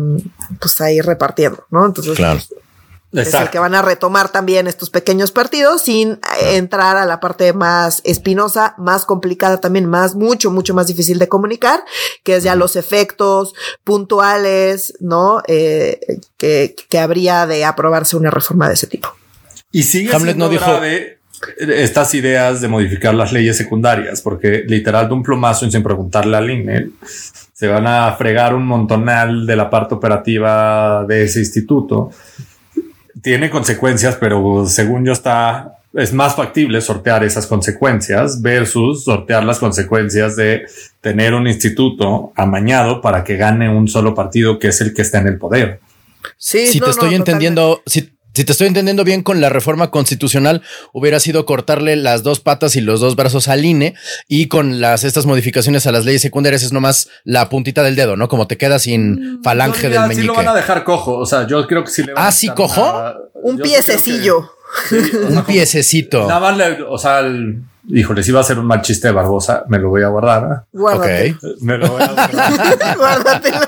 pues 0.61 0.79
ahí 0.83 1.01
repartiendo, 1.01 1.67
¿no? 1.71 1.87
Entonces, 1.87 2.15
claro. 2.17 2.41
Es 3.13 3.35
el 3.35 3.51
que 3.51 3.59
van 3.59 3.75
a 3.75 3.83
retomar 3.83 4.31
también 4.31 4.67
estos 4.67 4.91
pequeños 4.91 5.33
partidos 5.33 5.83
sin 5.83 6.19
entrar 6.41 6.97
a 6.97 7.05
la 7.05 7.21
parte 7.21 7.53
más 7.53 8.01
espinosa, 8.05 8.75
más 8.79 9.05
complicada 9.05 9.61
también, 9.61 9.87
más, 9.87 10.15
mucho, 10.15 10.51
mucho 10.51 10.75
más 10.75 10.87
difícil 10.87 11.19
de 11.19 11.29
comunicar, 11.29 11.85
que 12.25 12.37
es 12.37 12.45
ya 12.45 12.55
los 12.55 12.77
efectos 12.77 13.55
puntuales, 13.85 14.95
¿no? 15.01 15.43
Eh, 15.47 16.01
que, 16.39 16.75
que 16.89 16.99
habría 16.99 17.47
de 17.47 17.65
aprobarse 17.65 18.17
una 18.17 18.31
reforma 18.31 18.69
de 18.69 18.75
ese 18.75 18.87
tipo. 18.87 19.15
Y 19.71 19.83
sigue 19.83 20.15
Hamlet 20.15 20.37
no 20.37 20.49
dijo 20.49 20.81
estas 21.59 22.15
ideas 22.15 22.61
de 22.61 22.69
modificar 22.69 23.15
las 23.15 23.33
leyes 23.33 23.57
secundarias, 23.57 24.21
porque 24.23 24.65
literal 24.67 25.09
de 25.09 25.15
un 25.15 25.23
plomazo 25.23 25.67
y 25.67 25.73
sin 25.73 25.83
preguntarle 25.83 26.37
al 26.37 26.51
INE, 26.51 26.91
se 27.53 27.69
van 27.69 27.87
a 27.87 28.13
fregar 28.15 28.55
un 28.55 28.67
montonal 28.67 29.47
de 29.47 29.57
la 29.57 29.69
parte 29.69 29.95
operativa 29.95 31.05
de 31.05 31.25
ese 31.25 31.41
instituto 31.41 32.11
tiene 33.21 33.51
consecuencias, 33.51 34.17
pero 34.17 34.67
según 34.67 35.05
yo 35.05 35.13
está, 35.13 35.79
es 35.95 36.13
más 36.13 36.35
factible 36.35 36.81
sortear 36.81 37.25
esas 37.25 37.47
consecuencias 37.47 38.41
versus 38.41 39.05
sortear 39.05 39.45
las 39.45 39.59
consecuencias 39.59 40.37
de 40.37 40.67
tener 41.01 41.35
un 41.35 41.47
instituto 41.47 42.33
amañado 42.37 43.01
para 43.01 43.25
que 43.25 43.37
gane 43.37 43.69
un 43.69 43.89
solo 43.89 44.15
partido 44.15 44.59
que 44.59 44.69
es 44.69 44.81
el 44.81 44.95
que 44.95 45.03
está 45.03 45.19
en 45.19 45.29
el 45.29 45.39
poder. 45.39 45.81
Sí, 46.39 46.67
si 46.69 46.81
te 46.81 46.91
estoy 46.91 47.15
entendiendo, 47.15 47.83
si, 47.87 48.13
si, 48.35 48.45
te 48.45 48.53
estoy 48.53 48.67
entendiendo 48.67 49.05
bien 49.05 49.23
con 49.23 49.41
la 49.41 49.49
reforma 49.49 49.91
constitucional, 49.91 50.63
hubiera 50.93 51.21
sido 51.21 51.45
cortarle 51.47 51.97
las 51.97 52.23
dos 52.23 52.41
patas 52.41 52.77
y 52.77 52.81
los 52.81 53.01
dos 53.01 53.17
brazos 53.17 53.49
al 53.49 53.65
INE 53.65 53.95
y 54.29 54.49
con 54.49 54.81
las 54.81 55.05
estas 55.05 55.27
modificaciones 55.27 55.87
a 55.87 55.93
las 55.93 56.05
leyes 56.05 56.23
secundarias 56.23 56.63
es 56.63 56.73
nomás 56.73 57.09
la 57.25 57.49
puntita 57.49 57.83
del 57.83 57.97
dedo, 57.97 58.17
¿no? 58.17 58.29
Como 58.29 58.47
te 58.47 58.57
quedas 58.57 58.83
sin 58.83 59.37
mm, 59.39 59.43
falange 59.43 59.89
del 59.89 60.01
meñique. 60.03 60.21
Sí 60.21 60.27
lo 60.27 60.35
van 60.35 60.49
a 60.49 60.55
dejar 60.55 60.85
cojo, 60.85 61.17
o 61.17 61.27
sea, 61.27 61.47
yo 61.47 61.67
creo 61.67 61.85
que 61.85 61.91
sí 61.91 62.03
le 62.03 62.15
van 62.15 62.27
¿Ah, 62.27 62.33
sí 62.33 62.49
cojo? 62.49 63.15
un 63.35 63.59
piececillo. 63.59 64.51
un 65.29 65.45
piececito. 65.45 66.27
Nada 66.27 66.41
más, 66.41 66.57
le, 66.57 66.83
o 66.83 66.97
sea, 66.99 67.21
el, 67.21 67.63
Híjole, 67.89 68.23
si 68.23 68.31
va 68.31 68.41
a 68.41 68.45
ser 68.45 68.59
un 68.59 68.67
mal 68.67 68.81
chiste 68.81 69.09
de 69.09 69.15
Barbosa, 69.15 69.65
me 69.69 69.79
lo 69.79 69.89
voy 69.89 70.03
a 70.03 70.09
guardar. 70.09 70.67
¿eh? 70.73 71.37
Me 71.61 71.79
lo 71.79 71.89
voy 71.89 72.03
a 72.03 72.07
guardar. 72.07 72.97
Guárdatelo. 72.97 73.59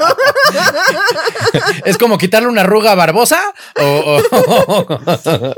¿Es 1.85 1.99
como 1.99 2.17
quitarle 2.17 2.49
una 2.49 2.61
arruga 2.61 2.93
a 2.93 2.95
Barbosa? 2.95 3.41
O, 3.81 4.21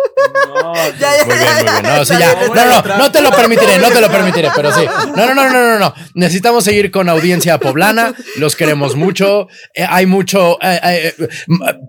No, 0.47 0.75
ya, 1.00 1.17
ya, 1.19 1.25
muy 1.25 1.37
bien, 1.37 1.55
muy 1.55 1.62
bien. 1.65 1.83
No, 1.83 2.05
sí, 2.05 2.15
ya. 2.19 2.35
no, 2.55 2.83
no, 2.83 2.99
no 2.99 3.12
te 3.12 3.21
lo 3.21 3.31
permitiré, 3.31 3.79
no 3.79 3.91
te 3.91 4.00
lo 4.00 4.11
permitiré, 4.11 4.50
pero 4.55 4.73
sí. 4.73 4.85
No, 5.17 5.26
no, 5.26 5.35
no, 5.35 5.50
no, 5.50 5.73
no, 5.73 5.79
no. 5.79 5.95
Necesitamos 6.15 6.65
seguir 6.65 6.91
con 6.91 7.09
audiencia 7.09 7.59
poblana. 7.59 8.15
Los 8.37 8.57
queremos 8.57 8.97
mucho. 8.97 9.49
Eh, 9.75 9.87
hay 9.88 10.07
mucho. 10.07 10.59
Eh, 10.62 11.15
eh, 11.19 11.29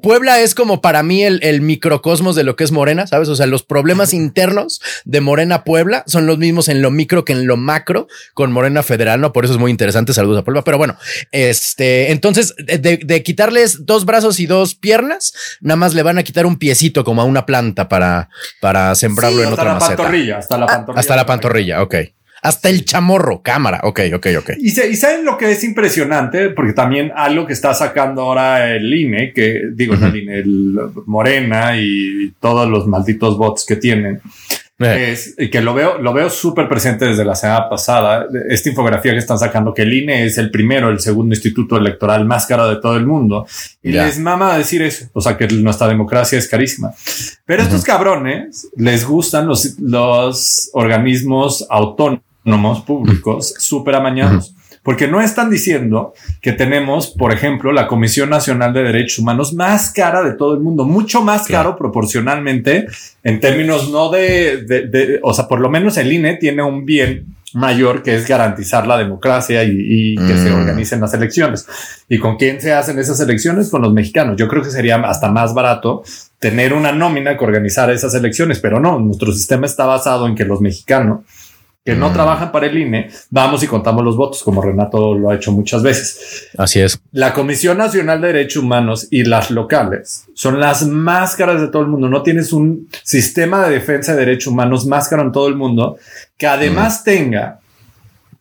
Puebla 0.02 0.42
es 0.42 0.56
como 0.56 0.82
para 0.82 1.04
mí 1.04 1.24
el, 1.24 1.40
el 1.44 1.62
microcosmos 1.62 2.36
de 2.36 2.44
lo 2.44 2.56
que 2.56 2.64
es 2.64 2.72
Morena, 2.72 3.08
¿sabes? 3.08 3.30
O 3.30 3.36
sea, 3.36 3.46
los 3.46 3.64
problemas 3.64 4.14
internos 4.14 4.82
de 5.06 5.22
Morena 5.22 5.64
Puebla 5.64 6.04
son 6.08 6.26
los 6.26 6.38
mismos 6.38 6.70
en 6.70 6.82
lo 6.82 6.92
micro 6.92 7.26
que 7.26 7.34
en 7.34 7.48
lo 7.48 7.58
macro 7.58 8.08
con 8.34 8.52
Morena 8.52 8.84
Federal, 8.84 9.22
¿no? 9.22 9.34
Por 9.34 9.46
eso 9.46 9.54
es 9.54 9.60
muy 9.60 9.72
interesante. 9.72 10.14
Saludos 10.14 10.40
a 10.40 10.44
Puebla. 10.44 10.64
Pero 10.64 10.78
bueno, 10.78 10.98
este, 11.32 12.12
entonces, 12.12 12.54
de, 12.58 13.24
quitarles 13.24 13.86
dos 13.86 14.06
brazos 14.06 14.40
y 14.40 14.46
dos 14.46 14.76
piernas, 14.76 15.34
nada 15.62 15.76
más 15.76 15.94
le 15.94 16.04
van 16.04 16.18
a 16.18 16.24
quitar 16.24 16.46
un 16.46 16.58
piecito 16.58 17.04
como 17.04 17.22
a 17.22 17.26
una 17.26 17.46
planta 17.46 17.90
para, 17.90 18.30
para 18.60 18.94
sembrarlo 18.96 19.44
en 19.44 19.54
otra 19.54 19.74
maceta. 19.74 19.98
Pantorrilla, 19.98 20.38
hasta 20.38 20.58
la 20.58 20.66
ah, 20.66 20.68
pantorrilla. 20.68 21.00
Hasta 21.00 21.16
la 21.16 21.26
pantorrilla, 21.26 21.84
ok. 21.84 21.96
Hasta 22.42 22.70
el 22.70 22.86
chamorro, 22.86 23.42
cámara. 23.42 23.82
Ok, 23.84 24.02
ok, 24.14 24.28
ok. 24.40 24.50
Y, 24.60 24.68
y, 24.68 24.96
saben 24.96 25.26
lo 25.26 25.38
que 25.38 25.52
es 25.52 25.64
impresionante, 25.64 26.50
porque 26.50 26.74
también 26.74 27.12
algo 27.16 27.48
que 27.48 27.54
está 27.54 27.74
sacando 27.74 28.22
ahora 28.22 28.76
el 28.76 28.94
INE, 28.94 29.34
que 29.34 29.62
digo, 29.74 29.96
el 29.96 30.16
INE, 30.16 30.40
el 30.40 30.80
Morena 31.08 31.78
y 31.78 32.34
todos 32.40 32.70
los 32.70 32.88
malditos 32.88 33.38
bots 33.38 33.66
que 33.66 33.76
tienen. 33.76 34.22
Es 34.80 35.36
que 35.52 35.60
lo 35.62 35.74
veo, 35.74 35.98
lo 35.98 36.14
veo 36.14 36.30
súper 36.30 36.70
presente 36.70 37.06
desde 37.06 37.26
la 37.26 37.36
semana 37.36 37.68
pasada. 37.68 38.28
Esta 38.48 38.70
infografía 38.70 39.12
que 39.12 39.18
están 39.18 39.40
sacando 39.40 39.74
que 39.74 39.82
el 39.82 39.94
INE 39.94 40.26
es 40.26 40.38
el 40.38 40.52
primero, 40.52 40.90
el 40.90 41.00
segundo 41.00 41.34
instituto 41.34 41.78
electoral 41.78 42.26
más 42.26 42.46
caro 42.46 42.70
de 42.70 42.76
todo 42.76 42.96
el 42.96 43.08
mundo. 43.08 43.48
Y 43.82 43.92
les 43.92 44.20
mama 44.20 44.56
decir 44.56 44.84
eso. 44.84 45.08
O 45.14 45.22
sea, 45.22 45.36
que 45.36 45.48
nuestra 45.48 45.88
democracia 45.88 46.38
es 46.38 46.48
carísima. 46.48 46.92
Pero 47.46 47.64
estos 47.64 47.84
cabrones 47.84 48.68
les 48.76 49.04
gustan 49.04 49.48
los, 49.48 49.80
los 49.80 50.70
organismos 50.74 51.66
autónomos 51.70 52.82
públicos 52.86 53.56
súper 53.58 53.96
amañados. 53.96 54.54
Porque 54.88 55.10
no 55.10 55.20
están 55.20 55.50
diciendo 55.50 56.14
que 56.40 56.54
tenemos, 56.54 57.08
por 57.10 57.34
ejemplo, 57.34 57.74
la 57.74 57.88
Comisión 57.88 58.30
Nacional 58.30 58.72
de 58.72 58.84
Derechos 58.84 59.20
Humanos 59.20 59.54
más 59.54 59.92
cara 59.92 60.24
de 60.24 60.32
todo 60.32 60.54
el 60.54 60.62
mundo, 60.62 60.86
mucho 60.86 61.22
más 61.22 61.46
caro 61.46 61.76
proporcionalmente 61.76 62.88
en 63.22 63.42
términos 63.42 63.92
no 63.92 64.10
de, 64.10 64.64
de, 64.64 65.20
o 65.24 65.34
sea, 65.34 65.50
por 65.50 65.60
lo 65.60 65.70
menos 65.70 65.98
el 65.98 66.14
INE 66.14 66.38
tiene 66.38 66.64
un 66.64 66.86
bien 66.86 67.36
mayor 67.54 68.02
que 68.02 68.16
es 68.16 68.26
garantizar 68.26 68.88
la 68.88 68.98
democracia 68.98 69.62
y, 69.66 70.16
que 70.16 70.38
se 70.38 70.50
mm. 70.50 70.56
organicen 70.56 71.02
las 71.02 71.14
elecciones. 71.14 71.68
¿Y 72.08 72.18
con 72.18 72.38
quién 72.38 72.62
se 72.62 72.72
hacen 72.72 72.98
esas 72.98 73.20
elecciones? 73.20 73.70
Con 73.70 73.82
los 73.82 73.92
mexicanos. 73.92 74.38
Yo 74.38 74.48
creo 74.48 74.64
que 74.64 74.72
sería 74.72 74.96
hasta 75.02 75.30
más 75.30 75.54
barato 75.54 76.04
tener 76.40 76.72
una 76.72 76.94
nómina 76.94 77.38
que 77.38 77.44
organizar 77.44 77.90
esas 77.92 78.16
elecciones, 78.16 78.60
pero 78.60 78.80
no, 78.80 79.00
nuestro 79.00 79.34
sistema 79.34 79.66
está 79.66 79.86
basado 79.86 80.28
en 80.28 80.36
que 80.36 80.46
los 80.46 80.62
mexicanos 80.62 81.26
que 81.88 81.96
no 81.96 82.10
mm. 82.10 82.14
trabajan 82.14 82.52
para 82.52 82.66
el 82.66 82.78
INE, 82.78 83.10
vamos 83.30 83.64
y 83.64 83.68
contamos 83.68 84.04
los 84.04 84.18
votos, 84.18 84.44
como 84.44 84.62
Renato 84.62 85.16
lo 85.16 85.30
ha 85.30 85.36
hecho 85.36 85.54
muchas 85.54 85.82
veces. 85.82 86.50
Así 86.58 86.82
es. 86.82 87.00
La 87.14 87.32
Comisión 87.32 87.78
Nacional 87.78 88.20
de 88.20 88.28
Derechos 88.28 88.62
Humanos 88.62 89.08
y 89.10 89.24
las 89.24 89.52
locales 89.52 90.26
son 90.34 90.60
las 90.60 90.86
más 90.86 91.38
caras 91.38 91.62
de 91.62 91.70
todo 91.70 91.84
el 91.84 91.88
mundo. 91.88 92.10
No 92.10 92.24
tienes 92.24 92.52
un 92.52 92.90
sistema 93.04 93.66
de 93.66 93.76
defensa 93.76 94.12
de 94.12 94.26
derechos 94.26 94.52
humanos 94.52 94.86
más 94.86 95.08
caro 95.08 95.22
en 95.22 95.32
todo 95.32 95.48
el 95.48 95.56
mundo 95.56 95.96
que 96.36 96.46
además 96.46 97.00
mm. 97.00 97.04
tenga 97.06 97.60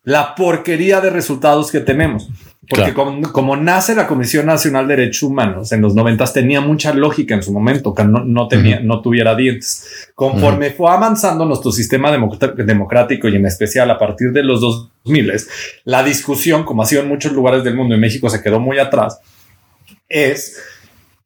la 0.02 0.34
porquería 0.34 1.00
de 1.00 1.10
resultados 1.10 1.70
que 1.70 1.78
tenemos. 1.78 2.28
Porque 2.68 2.94
como, 2.94 3.56
nace 3.56 3.94
la 3.94 4.06
Comisión 4.06 4.46
Nacional 4.46 4.88
de 4.88 4.96
Derechos 4.96 5.22
Humanos 5.22 5.72
en 5.72 5.80
los 5.80 5.94
noventas 5.94 6.32
tenía 6.32 6.60
mucha 6.60 6.92
lógica 6.92 7.34
en 7.34 7.42
su 7.42 7.52
momento, 7.52 7.94
que 7.94 8.04
no, 8.04 8.48
tenía, 8.48 8.80
no 8.80 9.02
tuviera 9.02 9.34
dientes. 9.34 10.10
Conforme 10.14 10.70
fue 10.70 10.90
avanzando 10.90 11.44
nuestro 11.44 11.70
sistema 11.70 12.10
democrático 12.10 13.28
y 13.28 13.36
en 13.36 13.46
especial 13.46 13.90
a 13.90 13.98
partir 13.98 14.32
de 14.32 14.42
los 14.42 14.60
2000, 14.60 15.32
la 15.84 16.02
discusión, 16.02 16.64
como 16.64 16.82
ha 16.82 16.86
sido 16.86 17.02
en 17.02 17.08
muchos 17.08 17.32
lugares 17.32 17.62
del 17.62 17.76
mundo 17.76 17.94
y 17.94 17.98
México 17.98 18.28
se 18.28 18.42
quedó 18.42 18.58
muy 18.58 18.78
atrás, 18.78 19.20
es 20.08 20.60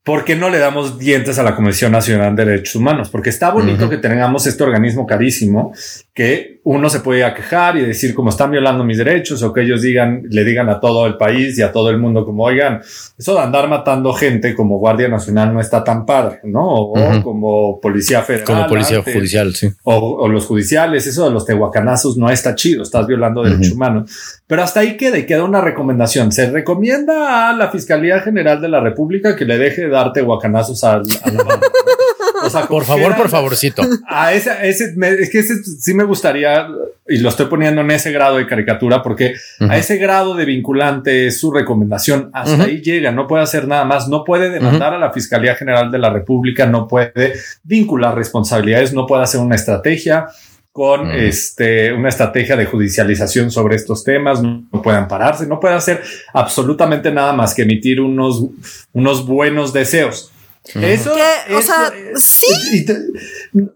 ¿por 0.02 0.24
qué 0.24 0.34
no 0.34 0.50
le 0.50 0.58
damos 0.58 0.98
dientes 0.98 1.38
a 1.38 1.42
la 1.42 1.54
Comisión 1.54 1.92
Nacional 1.92 2.34
de 2.34 2.44
Derechos 2.44 2.74
Humanos? 2.74 3.10
Porque 3.10 3.30
está 3.30 3.50
bonito 3.50 3.88
que 3.88 3.98
tengamos 3.98 4.46
este 4.46 4.62
organismo 4.62 5.06
carísimo 5.06 5.72
que 6.20 6.60
uno 6.64 6.90
se 6.90 7.00
puede 7.00 7.24
quejar 7.32 7.78
y 7.78 7.80
decir 7.80 8.14
como 8.14 8.28
están 8.28 8.50
violando 8.50 8.84
mis 8.84 8.98
derechos 8.98 9.42
o 9.42 9.54
que 9.54 9.62
ellos 9.62 9.80
digan, 9.80 10.24
le 10.28 10.44
digan 10.44 10.68
a 10.68 10.78
todo 10.78 11.06
el 11.06 11.16
país 11.16 11.58
y 11.58 11.62
a 11.62 11.72
todo 11.72 11.88
el 11.88 11.96
mundo 11.96 12.26
como, 12.26 12.44
oigan, 12.44 12.82
eso 13.16 13.32
de 13.32 13.40
andar 13.40 13.70
matando 13.70 14.12
gente 14.12 14.54
como 14.54 14.78
Guardia 14.78 15.08
Nacional 15.08 15.54
no 15.54 15.62
está 15.62 15.82
tan 15.82 16.04
padre, 16.04 16.40
¿no? 16.44 16.66
O, 16.66 17.22
como 17.22 17.80
Policía 17.80 18.20
Federal. 18.20 18.44
Como 18.44 18.66
Policía 18.66 19.02
Judicial, 19.02 19.54
sí. 19.54 19.70
O, 19.84 20.28
los 20.28 20.44
judiciales, 20.44 21.06
eso 21.06 21.24
de 21.24 21.30
los 21.30 21.46
tehuacanazos 21.46 22.18
no 22.18 22.28
está 22.28 22.54
chido, 22.54 22.82
estás 22.82 23.06
violando 23.06 23.42
derechos 23.42 23.72
humanos. 23.72 24.42
Pero 24.46 24.62
hasta 24.62 24.80
ahí 24.80 24.98
queda 24.98 25.16
y 25.16 25.24
queda 25.24 25.44
una 25.44 25.62
recomendación. 25.62 26.32
Se 26.32 26.50
recomienda 26.50 27.48
a 27.48 27.56
la 27.56 27.70
Fiscalía 27.70 28.20
General 28.20 28.60
de 28.60 28.68
la 28.68 28.80
República 28.80 29.36
que 29.36 29.46
le 29.46 29.56
deje 29.56 29.84
de 29.84 29.88
dar 29.88 30.12
tehuacanazos 30.12 30.84
a, 30.84 30.96
a 30.96 30.98
la. 30.98 31.04
O 32.42 32.50
sea, 32.50 32.66
por 32.66 32.84
favor, 32.84 33.16
por 33.16 33.28
favorcito. 33.28 33.82
A 34.08 34.32
ese, 34.32 34.50
ese 34.62 34.94
es 35.20 35.30
que 35.30 35.38
ese 35.38 35.62
sí 35.62 35.94
me 35.94 36.04
gustaría, 36.04 36.66
y 37.08 37.18
lo 37.18 37.28
estoy 37.28 37.46
poniendo 37.46 37.80
en 37.80 37.90
ese 37.90 38.12
grado 38.12 38.36
de 38.36 38.46
caricatura, 38.46 39.02
porque 39.02 39.34
a 39.60 39.76
ese 39.76 39.96
grado 39.96 40.34
de 40.34 40.44
vinculante 40.44 41.26
es 41.26 41.40
su 41.40 41.52
recomendación. 41.52 42.30
Hasta 42.32 42.64
ahí 42.64 42.80
llega, 42.80 43.12
no 43.12 43.26
puede 43.26 43.42
hacer 43.42 43.68
nada 43.68 43.84
más, 43.84 44.08
no 44.08 44.24
puede 44.24 44.50
demandar 44.50 44.94
a 44.94 44.98
la 44.98 45.12
Fiscalía 45.12 45.54
General 45.54 45.90
de 45.90 45.98
la 45.98 46.10
República, 46.10 46.66
no 46.66 46.88
puede 46.88 47.34
vincular 47.62 48.14
responsabilidades, 48.14 48.92
no 48.92 49.06
puede 49.06 49.22
hacer 49.22 49.40
una 49.40 49.56
estrategia 49.56 50.28
con 50.72 51.10
este, 51.10 51.92
una 51.92 52.08
estrategia 52.08 52.56
de 52.56 52.64
judicialización 52.64 53.50
sobre 53.50 53.76
estos 53.76 54.04
temas, 54.04 54.40
no, 54.40 54.64
puede 54.82 54.98
ampararse, 54.98 55.46
no 55.46 55.58
puede 55.58 55.74
hacer 55.74 56.02
absolutamente 56.32 57.10
nada 57.10 57.32
más 57.32 57.54
que 57.54 57.62
emitir 57.62 58.00
unos, 58.00 58.44
unos 58.92 59.26
buenos 59.26 59.72
deseos. 59.72 60.32
Eso, 60.74 61.12
o 61.12 61.62
sea, 61.62 61.92
sí, 62.16 62.86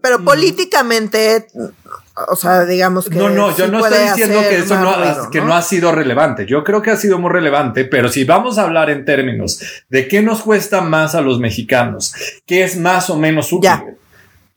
pero 0.01 0.23
políticamente, 0.23 1.47
o 2.29 2.35
sea, 2.35 2.65
digamos 2.65 3.09
que. 3.09 3.15
No, 3.15 3.29
no, 3.29 3.55
yo 3.55 3.67
no 3.67 3.85
estoy 3.85 4.07
diciendo 4.07 4.39
que 4.41 4.57
eso 4.59 4.79
no, 4.79 4.89
ha, 4.89 5.29
que 5.29 5.41
¿no? 5.41 5.53
ha 5.53 5.61
sido 5.61 5.91
relevante. 5.91 6.45
Yo 6.45 6.63
creo 6.63 6.81
que 6.81 6.91
ha 6.91 6.97
sido 6.97 7.19
muy 7.19 7.31
relevante, 7.31 7.85
pero 7.85 8.09
si 8.09 8.23
vamos 8.23 8.57
a 8.57 8.63
hablar 8.63 8.89
en 8.89 9.03
términos 9.05 9.61
de 9.89 10.07
qué 10.07 10.21
nos 10.21 10.41
cuesta 10.41 10.81
más 10.81 11.15
a 11.15 11.21
los 11.21 11.39
mexicanos, 11.39 12.13
qué 12.45 12.63
es 12.63 12.77
más 12.77 13.09
o 13.09 13.17
menos 13.17 13.51
útil. 13.51 13.71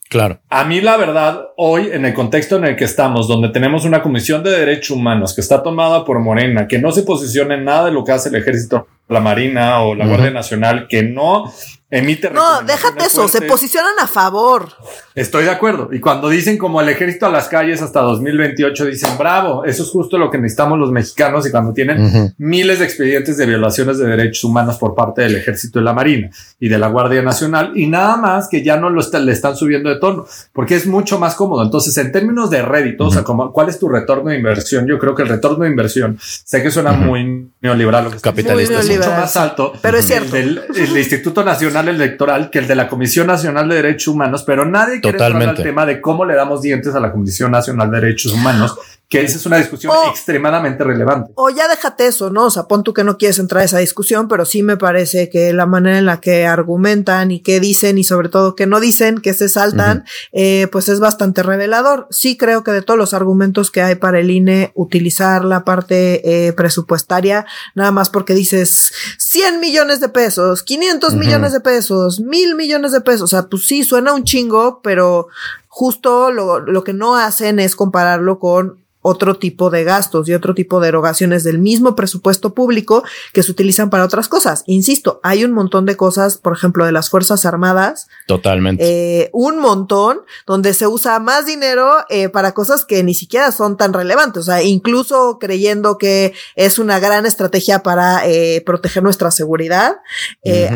Claro. 0.08 0.40
A 0.48 0.64
mí, 0.64 0.80
la 0.80 0.96
verdad, 0.96 1.48
hoy, 1.56 1.90
en 1.92 2.06
el 2.06 2.14
contexto 2.14 2.56
en 2.56 2.64
el 2.64 2.76
que 2.76 2.84
estamos, 2.84 3.28
donde 3.28 3.50
tenemos 3.50 3.84
una 3.84 4.02
comisión 4.02 4.42
de 4.42 4.50
derechos 4.50 4.96
humanos 4.96 5.34
que 5.34 5.42
está 5.42 5.62
tomada 5.62 6.04
por 6.04 6.18
Morena, 6.20 6.66
que 6.66 6.78
no 6.78 6.92
se 6.92 7.02
posiciona 7.02 7.54
en 7.54 7.64
nada 7.64 7.86
de 7.86 7.92
lo 7.92 8.04
que 8.04 8.12
hace 8.12 8.30
el 8.30 8.36
ejército 8.36 8.86
la 9.08 9.20
Marina 9.20 9.82
o 9.82 9.94
la 9.94 10.06
Guardia 10.06 10.30
Nacional 10.30 10.86
que 10.88 11.02
no 11.02 11.52
emite. 11.90 12.30
No, 12.30 12.62
déjate 12.62 13.06
eso, 13.06 13.28
se 13.28 13.42
posicionan 13.42 13.98
a 13.98 14.06
favor. 14.06 14.68
Estoy 15.14 15.44
de 15.44 15.50
acuerdo. 15.50 15.88
Y 15.90 16.00
cuando 16.00 16.28
dicen 16.28 16.58
como 16.58 16.80
el 16.80 16.88
ejército 16.88 17.26
a 17.26 17.30
las 17.30 17.48
calles 17.48 17.80
hasta 17.80 18.00
2028, 18.00 18.84
dicen 18.86 19.16
bravo, 19.18 19.64
eso 19.64 19.82
es 19.82 19.88
justo 19.88 20.18
lo 20.18 20.30
que 20.30 20.38
necesitamos 20.38 20.78
los 20.78 20.92
mexicanos 20.92 21.46
y 21.46 21.50
cuando 21.50 21.72
tienen 21.72 22.34
miles 22.38 22.78
de 22.80 22.84
expedientes 22.84 23.36
de 23.36 23.46
violaciones 23.46 23.98
de 23.98 24.06
derechos 24.06 24.44
humanos 24.44 24.76
por 24.76 24.94
parte 24.94 25.22
del 25.22 25.36
ejército 25.36 25.78
de 25.78 25.84
la 25.84 25.94
Marina 25.94 26.30
y 26.60 26.68
de 26.68 26.78
la 26.78 26.88
Guardia 26.88 27.22
Nacional 27.22 27.72
y 27.74 27.86
nada 27.86 28.16
más 28.16 28.48
que 28.48 28.62
ya 28.62 28.76
no 28.76 28.90
lo 28.90 28.98
le 29.08 29.32
están 29.32 29.56
subiendo 29.56 29.88
de 29.88 29.96
tono 29.96 30.26
porque 30.52 30.74
es 30.74 30.86
mucho 30.86 31.18
más 31.18 31.34
cómodo. 31.34 31.62
Entonces, 31.62 31.96
en 31.96 32.12
términos 32.12 32.50
de 32.50 32.62
rédito, 32.62 33.06
o 33.06 33.10
sea, 33.10 33.24
como, 33.24 33.50
¿cuál 33.52 33.70
es 33.70 33.78
tu 33.78 33.88
retorno 33.88 34.30
de 34.30 34.36
inversión? 34.36 34.86
Yo 34.86 34.98
creo 34.98 35.14
que 35.14 35.22
el 35.22 35.28
retorno 35.28 35.64
de 35.64 35.70
inversión, 35.70 36.18
sé 36.20 36.62
que 36.62 36.70
suena 36.70 36.92
muy 36.92 37.50
neoliberal, 37.62 38.04
lo 38.04 38.10
que 38.10 38.20
capitalista 38.20 38.82
mucho 38.98 39.10
más 39.12 39.36
alto, 39.36 39.72
pero 39.80 39.98
es 39.98 40.06
cierto. 40.06 40.36
El, 40.36 40.62
el 40.74 40.96
Instituto 40.96 41.44
Nacional 41.44 41.88
Electoral 41.88 42.50
que 42.50 42.58
el 42.58 42.66
de 42.66 42.74
la 42.74 42.88
Comisión 42.88 43.26
Nacional 43.26 43.68
de 43.68 43.76
Derechos 43.76 44.08
Humanos, 44.08 44.44
pero 44.46 44.64
nadie 44.64 45.00
quiere 45.00 45.22
hablar 45.22 45.56
del 45.56 45.64
tema 45.64 45.86
de 45.86 46.00
cómo 46.00 46.24
le 46.24 46.34
damos 46.34 46.62
dientes 46.62 46.94
a 46.94 47.00
la 47.00 47.12
Comisión 47.12 47.50
Nacional 47.50 47.90
de 47.90 48.00
Derechos 48.00 48.32
Humanos 48.32 48.76
que 49.08 49.22
esa 49.22 49.38
es 49.38 49.46
una 49.46 49.56
discusión 49.56 49.92
extremadamente 50.10 50.84
relevante. 50.84 51.32
O 51.34 51.48
ya 51.48 51.66
déjate 51.66 52.06
eso, 52.06 52.28
¿no? 52.28 52.46
O 52.46 52.50
sea, 52.50 52.64
pon 52.64 52.84
tú 52.84 52.92
que 52.92 53.04
no 53.04 53.16
quieres 53.16 53.38
entrar 53.38 53.62
a 53.62 53.64
esa 53.64 53.78
discusión, 53.78 54.28
pero 54.28 54.44
sí 54.44 54.62
me 54.62 54.76
parece 54.76 55.30
que 55.30 55.54
la 55.54 55.64
manera 55.64 55.98
en 55.98 56.04
la 56.04 56.20
que 56.20 56.46
argumentan 56.46 57.30
y 57.30 57.40
que 57.40 57.58
dicen 57.58 57.96
y 57.96 58.04
sobre 58.04 58.28
todo 58.28 58.54
que 58.54 58.66
no 58.66 58.80
dicen, 58.80 59.18
que 59.18 59.32
se 59.32 59.48
saltan, 59.48 60.04
eh, 60.32 60.68
pues 60.70 60.90
es 60.90 61.00
bastante 61.00 61.42
revelador. 61.42 62.06
Sí 62.10 62.36
creo 62.36 62.62
que 62.62 62.72
de 62.72 62.82
todos 62.82 62.98
los 62.98 63.14
argumentos 63.14 63.70
que 63.70 63.80
hay 63.80 63.94
para 63.94 64.20
el 64.20 64.30
INE, 64.30 64.72
utilizar 64.74 65.42
la 65.42 65.64
parte 65.64 66.46
eh, 66.46 66.52
presupuestaria, 66.52 67.46
nada 67.74 67.92
más 67.92 68.10
porque 68.10 68.34
dices 68.34 68.87
100 69.18 69.60
millones 69.60 70.00
de 70.00 70.08
pesos, 70.08 70.62
500 70.62 71.14
millones 71.14 71.52
de 71.52 71.60
pesos, 71.60 72.20
mil 72.20 72.54
millones 72.54 72.92
de 72.92 73.00
pesos, 73.00 73.22
o 73.22 73.26
sea, 73.26 73.48
pues 73.48 73.66
sí, 73.66 73.84
suena 73.84 74.12
un 74.12 74.24
chingo, 74.24 74.80
pero 74.82 75.28
justo 75.68 76.30
lo, 76.30 76.60
lo 76.60 76.84
que 76.84 76.92
no 76.92 77.16
hacen 77.16 77.60
es 77.60 77.76
compararlo 77.76 78.38
con 78.38 78.84
otro 79.08 79.38
tipo 79.38 79.70
de 79.70 79.84
gastos 79.84 80.28
y 80.28 80.34
otro 80.34 80.54
tipo 80.54 80.80
de 80.80 80.88
erogaciones 80.88 81.44
del 81.44 81.58
mismo 81.58 81.96
presupuesto 81.96 82.54
público 82.54 83.02
que 83.32 83.42
se 83.42 83.50
utilizan 83.50 83.90
para 83.90 84.04
otras 84.04 84.28
cosas. 84.28 84.64
Insisto, 84.66 85.20
hay 85.22 85.44
un 85.44 85.52
montón 85.52 85.86
de 85.86 85.96
cosas, 85.96 86.36
por 86.36 86.52
ejemplo, 86.52 86.84
de 86.84 86.92
las 86.92 87.08
Fuerzas 87.08 87.46
Armadas. 87.46 88.08
Totalmente. 88.26 88.84
Eh, 88.84 89.30
un 89.32 89.58
montón 89.58 90.20
donde 90.46 90.74
se 90.74 90.86
usa 90.86 91.18
más 91.20 91.46
dinero 91.46 92.04
eh, 92.10 92.28
para 92.28 92.52
cosas 92.52 92.84
que 92.84 93.02
ni 93.02 93.14
siquiera 93.14 93.50
son 93.50 93.76
tan 93.76 93.92
relevantes. 93.92 94.42
O 94.42 94.44
sea, 94.44 94.62
incluso 94.62 95.38
creyendo 95.38 95.96
que 95.96 96.34
es 96.54 96.78
una 96.78 97.00
gran 97.00 97.24
estrategia 97.24 97.82
para 97.82 98.26
eh, 98.26 98.62
proteger 98.64 99.02
nuestra 99.02 99.30
seguridad, 99.30 99.96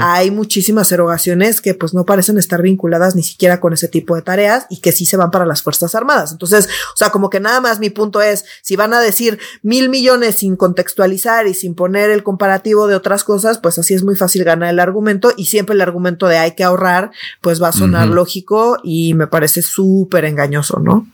hay 0.00 0.30
muchísimas 0.30 0.90
erogaciones 0.92 1.60
que 1.60 1.74
pues 1.74 1.94
no 1.94 2.04
parecen 2.04 2.38
estar 2.38 2.62
vinculadas 2.62 3.14
ni 3.14 3.22
siquiera 3.22 3.60
con 3.60 3.72
ese 3.72 3.88
tipo 3.88 4.14
de 4.14 4.22
tareas 4.22 4.66
y 4.70 4.80
que 4.80 4.92
sí 4.92 5.06
se 5.06 5.16
van 5.16 5.30
para 5.30 5.46
las 5.46 5.62
Fuerzas 5.62 5.94
Armadas. 5.94 6.32
Entonces, 6.32 6.68
o 6.94 6.96
sea, 6.96 7.10
como 7.10 7.30
que 7.30 7.40
nada 7.40 7.60
más 7.60 7.78
mi 7.78 7.90
punto 7.90 8.21
es, 8.22 8.44
si 8.62 8.76
van 8.76 8.94
a 8.94 9.00
decir 9.00 9.38
mil 9.62 9.88
millones 9.88 10.36
sin 10.36 10.56
contextualizar 10.56 11.46
y 11.46 11.54
sin 11.54 11.74
poner 11.74 12.10
el 12.10 12.22
comparativo 12.22 12.86
de 12.86 12.94
otras 12.94 13.24
cosas, 13.24 13.58
pues 13.58 13.78
así 13.78 13.94
es 13.94 14.02
muy 14.02 14.16
fácil 14.16 14.44
ganar 14.44 14.70
el 14.70 14.80
argumento 14.80 15.32
y 15.36 15.46
siempre 15.46 15.74
el 15.74 15.80
argumento 15.80 16.26
de 16.26 16.38
hay 16.38 16.52
que 16.52 16.64
ahorrar, 16.64 17.10
pues 17.40 17.62
va 17.62 17.68
a 17.68 17.72
sonar 17.72 18.08
lógico 18.08 18.78
y 18.82 19.14
me 19.14 19.26
parece 19.26 19.62
súper 19.62 20.24
engañoso, 20.24 20.78
¿no? 20.78 21.06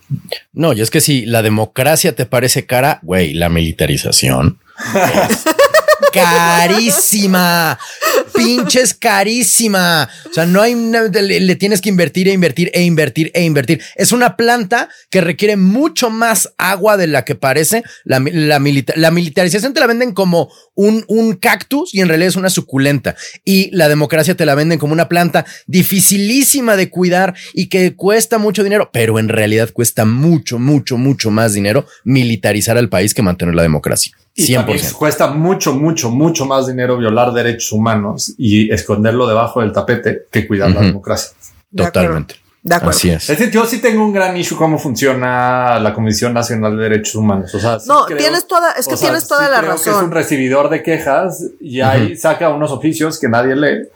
No, 0.52 0.72
y 0.72 0.80
es 0.80 0.90
que 0.90 1.00
si 1.00 1.26
la 1.26 1.42
democracia 1.42 2.14
te 2.14 2.26
parece 2.26 2.66
cara, 2.66 3.00
güey, 3.02 3.34
la 3.34 3.48
militarización. 3.48 4.58
carísima. 6.12 7.78
Pinches 8.38 8.94
carísima. 8.94 10.08
O 10.30 10.32
sea, 10.32 10.46
no 10.46 10.62
hay, 10.62 10.74
le, 10.74 11.40
le, 11.40 11.56
tienes 11.56 11.80
que 11.80 11.88
invertir 11.88 12.28
e 12.28 12.32
invertir 12.32 12.70
e 12.72 12.82
invertir 12.82 13.30
e 13.34 13.44
invertir. 13.44 13.82
Es 13.96 14.12
una 14.12 14.36
planta 14.36 14.88
que 15.10 15.20
requiere 15.20 15.56
mucho 15.56 16.10
más 16.10 16.52
agua 16.56 16.96
de 16.96 17.06
la 17.06 17.24
que 17.24 17.34
parece. 17.34 17.82
La, 18.04 18.20
la, 18.20 18.58
militarización 18.58 19.74
te 19.74 19.80
la 19.80 19.86
venden 19.86 20.12
como 20.12 20.50
un, 20.74 21.04
un 21.08 21.34
cactus 21.34 21.94
y 21.94 22.00
en 22.00 22.08
realidad 22.08 22.28
es 22.28 22.36
una 22.36 22.50
suculenta. 22.50 23.16
Y 23.44 23.70
la 23.74 23.88
democracia 23.88 24.36
te 24.36 24.46
la 24.46 24.54
venden 24.54 24.78
como 24.78 24.92
una 24.92 25.08
planta 25.08 25.44
dificilísima 25.66 26.76
de 26.76 26.90
cuidar 26.90 27.34
y 27.54 27.66
que 27.68 27.94
cuesta 27.94 28.38
mucho 28.38 28.62
dinero, 28.62 28.90
pero 28.92 29.18
en 29.18 29.28
realidad 29.28 29.70
cuesta 29.72 30.04
mucho, 30.04 30.58
mucho, 30.58 30.96
mucho 30.96 31.30
más 31.30 31.52
dinero 31.52 31.86
militarizar 32.04 32.78
al 32.78 32.88
país 32.88 33.14
que 33.14 33.22
mantener 33.22 33.54
la 33.54 33.62
democracia. 33.62 34.12
Y 34.38 34.54
100%. 34.54 34.92
cuesta 34.92 35.26
mucho, 35.26 35.74
mucho, 35.74 36.10
mucho 36.10 36.46
más 36.46 36.68
dinero 36.68 36.96
violar 36.96 37.32
derechos 37.32 37.72
humanos 37.72 38.34
y 38.38 38.72
esconderlo 38.72 39.26
debajo 39.26 39.60
del 39.60 39.72
tapete 39.72 40.26
que 40.30 40.46
cuidar 40.46 40.70
la 40.70 40.82
democracia. 40.82 41.36
Totalmente. 41.74 42.36
De 42.62 42.74
acuerdo. 42.76 42.96
Así 42.96 43.10
es. 43.10 43.28
es 43.28 43.50
yo 43.50 43.66
sí 43.66 43.80
tengo 43.80 44.04
un 44.04 44.12
gran 44.12 44.36
issue 44.36 44.56
cómo 44.56 44.78
funciona 44.78 45.80
la 45.80 45.92
Comisión 45.92 46.34
Nacional 46.34 46.76
de 46.76 46.84
Derechos 46.84 47.16
Humanos. 47.16 47.52
O 47.52 47.58
sea, 47.58 47.78
no, 47.86 48.06
tienes 48.06 48.46
toda, 48.46 48.72
es 48.72 48.86
que 48.86 48.96
tienes 48.96 49.26
toda 49.26 49.48
la 49.48 49.60
razón. 49.60 49.94
es 49.94 50.02
un 50.02 50.10
recibidor 50.12 50.70
de 50.70 50.84
quejas 50.84 51.44
y 51.60 51.80
ahí 51.80 52.16
saca 52.16 52.48
unos 52.50 52.70
oficios 52.70 53.18
que 53.18 53.28
nadie 53.28 53.56
lee 53.56 53.88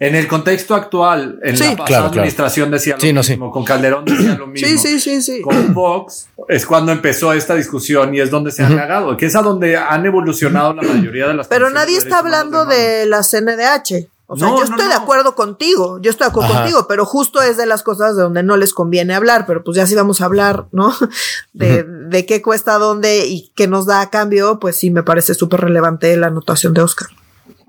en 0.00 0.14
el 0.14 0.28
contexto 0.28 0.76
actual, 0.76 1.40
en 1.42 1.58
la 1.58 1.76
pasada 1.76 2.06
administración 2.06 2.70
decía 2.70 2.96
lo 3.00 3.22
mismo, 3.22 3.50
con 3.50 3.64
Calderón 3.64 4.04
decía 4.04 4.36
lo 4.38 4.46
mismo. 4.46 4.68
Sí, 4.68 4.98
sí, 5.00 5.20
sí, 5.20 5.42
Con 5.42 5.74
Vox 5.74 6.28
es 6.46 6.64
cuando 6.64 6.92
empezó 6.92 7.32
esta 7.32 7.56
discusión 7.56 8.14
y 8.14 8.20
es 8.20 8.30
donde 8.30 8.52
se 8.52 8.62
han 8.62 8.76
cagado, 8.76 9.16
que 9.16 9.26
es 9.26 9.34
a 9.34 9.42
donde 9.42 9.76
han 9.76 10.06
evolucionado 10.06 10.72
la 10.72 10.82
mayoría 10.82 11.26
de 11.26 11.34
las 11.34 11.48
Pero 11.48 11.70
nadie 11.70 11.98
está 11.98 12.20
hablando 12.20 12.64
de, 12.64 13.06
la 13.06 13.22
CNDH. 13.22 14.08
O 14.30 14.36
sea, 14.36 14.48
yo 14.48 14.62
estoy 14.62 14.86
de 14.86 14.94
acuerdo 14.94 15.34
contigo, 15.34 15.98
yo 16.00 16.10
estoy 16.10 16.26
de 16.26 16.30
acuerdo 16.30 16.54
contigo, 16.54 16.86
pero 16.86 17.04
justo 17.06 17.40
es 17.40 17.56
de 17.56 17.64
las 17.64 17.82
cosas 17.82 18.14
de 18.14 18.22
donde 18.22 18.42
no 18.42 18.58
les 18.58 18.74
conviene 18.74 19.14
hablar, 19.14 19.46
pero 19.46 19.64
pues 19.64 19.76
ya 19.78 19.86
si 19.86 19.94
vamos 19.94 20.20
a 20.20 20.26
hablar, 20.26 20.66
¿no? 20.70 20.94
De, 21.54 21.82
de 21.82 22.24
qué 22.26 22.40
cuesta 22.40 22.78
dónde 22.78 23.26
y 23.26 23.50
qué 23.56 23.66
nos 23.66 23.86
da 23.86 24.00
a 24.00 24.10
cambio, 24.10 24.60
pues 24.60 24.76
sí 24.76 24.90
me 24.90 25.02
parece 25.02 25.34
súper 25.34 25.62
relevante 25.62 26.16
la 26.16 26.28
anotación 26.28 26.72
de 26.72 26.82
Oscar. 26.82 27.08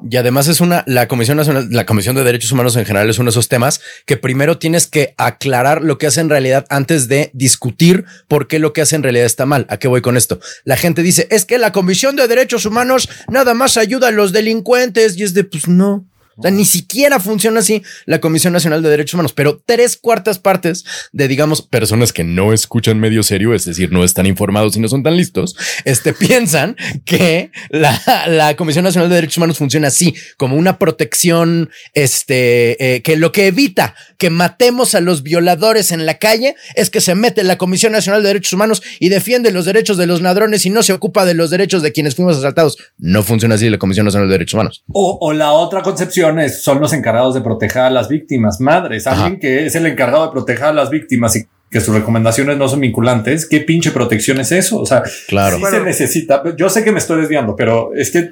Y 0.07 0.15
además 0.15 0.47
es 0.47 0.61
una, 0.61 0.83
la 0.87 1.07
Comisión 1.07 1.37
Nacional, 1.37 1.67
la 1.71 1.85
Comisión 1.85 2.15
de 2.15 2.23
Derechos 2.23 2.51
Humanos 2.51 2.75
en 2.77 2.85
general 2.85 3.09
es 3.09 3.19
uno 3.19 3.27
de 3.27 3.31
esos 3.31 3.49
temas 3.49 3.81
que 4.05 4.15
primero 4.15 4.57
tienes 4.57 4.87
que 4.87 5.13
aclarar 5.17 5.81
lo 5.81 5.97
que 5.97 6.07
hace 6.07 6.21
en 6.21 6.29
realidad 6.29 6.65
antes 6.69 7.07
de 7.07 7.31
discutir 7.33 8.05
por 8.27 8.47
qué 8.47 8.59
lo 8.59 8.71
que 8.71 8.81
hace 8.81 8.95
en 8.95 9.03
realidad 9.03 9.25
está 9.25 9.45
mal. 9.45 9.65
¿A 9.69 9.77
qué 9.77 9.87
voy 9.87 10.01
con 10.01 10.15
esto? 10.15 10.39
La 10.63 10.77
gente 10.77 11.03
dice, 11.03 11.27
es 11.31 11.45
que 11.45 11.57
la 11.57 11.71
Comisión 11.71 12.15
de 12.15 12.27
Derechos 12.27 12.65
Humanos 12.65 13.09
nada 13.27 13.53
más 13.53 13.77
ayuda 13.77 14.07
a 14.07 14.11
los 14.11 14.31
delincuentes 14.31 15.17
y 15.17 15.23
es 15.23 15.33
de, 15.33 15.43
pues 15.43 15.67
no. 15.67 16.08
O 16.39 16.41
sea, 16.41 16.51
ni 16.51 16.65
siquiera 16.65 17.19
funciona 17.19 17.59
así 17.59 17.83
la 18.05 18.19
Comisión 18.19 18.53
Nacional 18.53 18.81
de 18.81 18.89
Derechos 18.89 19.13
Humanos, 19.13 19.33
pero 19.33 19.61
tres 19.65 19.97
cuartas 19.97 20.39
partes 20.39 20.85
de, 21.11 21.27
digamos, 21.27 21.61
personas 21.61 22.13
que 22.13 22.23
no 22.23 22.53
escuchan 22.53 22.99
medio 22.99 23.23
serio, 23.23 23.53
es 23.53 23.65
decir, 23.65 23.91
no 23.91 24.05
están 24.05 24.25
informados 24.25 24.77
y 24.77 24.79
no 24.79 24.87
son 24.87 25.03
tan 25.03 25.17
listos, 25.17 25.55
este, 25.85 26.13
piensan 26.19 26.77
que 27.05 27.51
la, 27.69 28.01
la 28.27 28.55
Comisión 28.55 28.85
Nacional 28.85 29.09
de 29.09 29.15
Derechos 29.15 29.37
Humanos 29.37 29.57
funciona 29.57 29.89
así, 29.89 30.15
como 30.37 30.55
una 30.55 30.79
protección, 30.79 31.69
este, 31.93 32.95
eh, 32.95 33.01
que 33.01 33.17
lo 33.17 33.31
que 33.31 33.47
evita 33.47 33.95
que 34.19 34.29
matemos 34.29 34.93
a 34.93 34.99
los 34.99 35.23
violadores 35.23 35.91
en 35.91 36.05
la 36.05 36.19
calle 36.19 36.55
es 36.75 36.91
que 36.91 37.01
se 37.01 37.15
mete 37.15 37.43
la 37.43 37.57
Comisión 37.57 37.93
Nacional 37.93 38.21
de 38.21 38.27
Derechos 38.27 38.53
Humanos 38.53 38.83
y 38.99 39.09
defiende 39.09 39.51
los 39.51 39.65
derechos 39.65 39.97
de 39.97 40.05
los 40.05 40.21
ladrones 40.21 40.65
y 40.65 40.69
no 40.69 40.83
se 40.83 40.93
ocupa 40.93 41.25
de 41.25 41.33
los 41.33 41.49
derechos 41.49 41.81
de 41.81 41.91
quienes 41.91 42.15
fuimos 42.15 42.37
asaltados. 42.37 42.77
No 42.97 43.23
funciona 43.23 43.55
así 43.55 43.69
la 43.69 43.77
Comisión 43.79 44.05
Nacional 44.05 44.27
de 44.27 44.33
Derechos 44.33 44.55
Humanos. 44.55 44.83
O, 44.91 45.17
o 45.21 45.33
la 45.33 45.53
otra 45.53 45.81
concepción 45.81 46.37
son 46.49 46.81
los 46.81 46.93
encargados 46.93 47.33
de 47.33 47.41
proteger 47.41 47.83
a 47.83 47.89
las 47.89 48.09
víctimas. 48.09 48.59
Madres, 48.59 49.07
alguien 49.07 49.39
que 49.39 49.65
es 49.65 49.75
el 49.75 49.85
encargado 49.85 50.25
de 50.25 50.31
proteger 50.33 50.65
a 50.65 50.73
las 50.73 50.89
víctimas 50.89 51.37
y 51.37 51.45
que 51.71 51.79
sus 51.81 51.93
recomendaciones 51.93 52.57
no 52.57 52.67
son 52.67 52.81
vinculantes, 52.81 53.45
¿qué 53.45 53.61
pinche 53.61 53.91
protección 53.91 54.39
es 54.39 54.51
eso? 54.51 54.79
O 54.79 54.85
sea, 54.85 55.03
claro. 55.27 55.57
Sí 55.57 55.63
se 55.69 55.79
necesita. 55.81 56.43
Yo 56.57 56.69
sé 56.69 56.83
que 56.83 56.91
me 56.91 56.99
estoy 56.99 57.21
desviando, 57.21 57.55
pero 57.55 57.91
es 57.95 58.11
que 58.11 58.31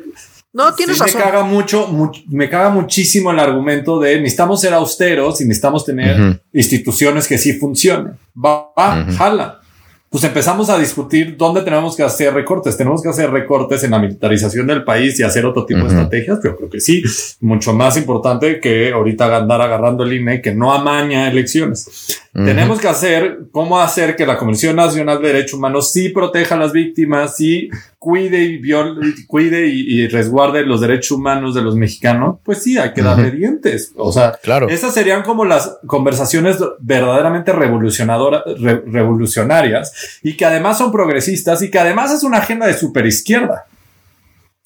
no 0.54 0.74
tienes 0.74 0.98
razón. 0.98 1.20
Me 1.20 1.26
caga 1.26 1.44
mucho, 1.44 2.12
me 2.30 2.50
caga 2.50 2.70
muchísimo 2.70 3.32
el 3.32 3.40
argumento 3.40 4.00
de 4.00 4.18
necesitamos 4.18 4.62
ser 4.62 4.74
austeros 4.74 5.40
y 5.42 5.46
necesitamos 5.46 5.86
tener 5.86 6.42
instituciones 6.54 7.28
que 7.28 7.38
sí 7.38 7.54
funcionen. 7.54 8.18
Va, 8.36 8.72
va 8.78 9.06
jala 9.18 9.62
pues 10.10 10.24
empezamos 10.24 10.70
a 10.70 10.80
discutir 10.80 11.36
dónde 11.36 11.64
tenemos 11.64 11.96
que 11.96 12.04
hacer 12.04 12.34
recortes. 12.34 12.78
Tenemos 12.78 13.04
que 13.04 13.10
hacer 13.10 13.30
recortes 13.30 13.84
en 13.84 13.92
la 13.92 14.00
militarización 14.00 14.66
del 14.66 14.86
país 14.86 15.20
y 15.20 15.24
hacer 15.24 15.46
otro 15.46 15.66
tipo 15.66 15.82
de 15.82 15.88
estrategias. 15.88 16.40
Yo 16.42 16.56
creo 16.56 16.70
que 16.70 16.80
sí, 16.80 17.04
mucho 17.42 17.74
más 17.74 17.98
importante 17.98 18.62
que 18.62 18.94
ahorita 18.94 19.36
andar 19.36 19.62
agarrando 19.62 20.04
el 20.04 20.14
INE 20.14 20.42
que 20.42 20.56
no 20.56 20.72
amaña 20.72 21.30
elecciones. 21.30 22.22
Tenemos 22.34 22.80
que 22.80 22.88
hacer 22.88 23.40
cómo 23.52 23.80
hacer 23.80 24.16
que 24.16 24.28
la 24.28 24.38
Comisión 24.38 24.76
Nacional 24.76 25.20
de 25.22 25.30
Derechos 25.30 25.56
Humanos 25.56 25.92
sí 25.92 26.10
proteja 26.10 26.54
a 26.54 26.60
las 26.60 26.72
víctimas, 26.72 27.36
sí 27.36 27.68
cuide 27.98 28.44
y 28.44 28.58
viole, 28.60 29.14
cuide 29.26 29.68
y, 29.68 30.08
resguarde 30.08 30.64
los 30.64 30.80
derechos 30.80 31.12
humanos 31.12 31.56
de 31.56 31.64
los 31.64 31.76
mexicanos. 31.76 32.38
Pues 32.44 32.62
sí, 32.62 32.78
hay 32.78 32.94
que 32.94 33.02
darle 33.02 33.32
dientes. 33.32 33.92
O 33.98 34.12
sea, 34.12 34.34
claro. 34.34 34.70
esas 34.70 34.94
serían 34.94 35.24
como 35.24 35.46
las 35.46 35.80
conversaciones 35.88 36.58
verdaderamente 36.80 37.52
revolucionadoras, 37.54 38.44
revolucionarias 38.62 39.92
y 40.24 40.36
que 40.36 40.46
además 40.46 40.78
son 40.78 40.92
progresistas 40.92 41.62
y 41.62 41.72
que 41.72 41.80
además 41.80 42.12
es 42.12 42.24
una 42.24 42.38
agenda 42.38 42.68
de 42.68 42.78
superizquierda. 42.78 43.66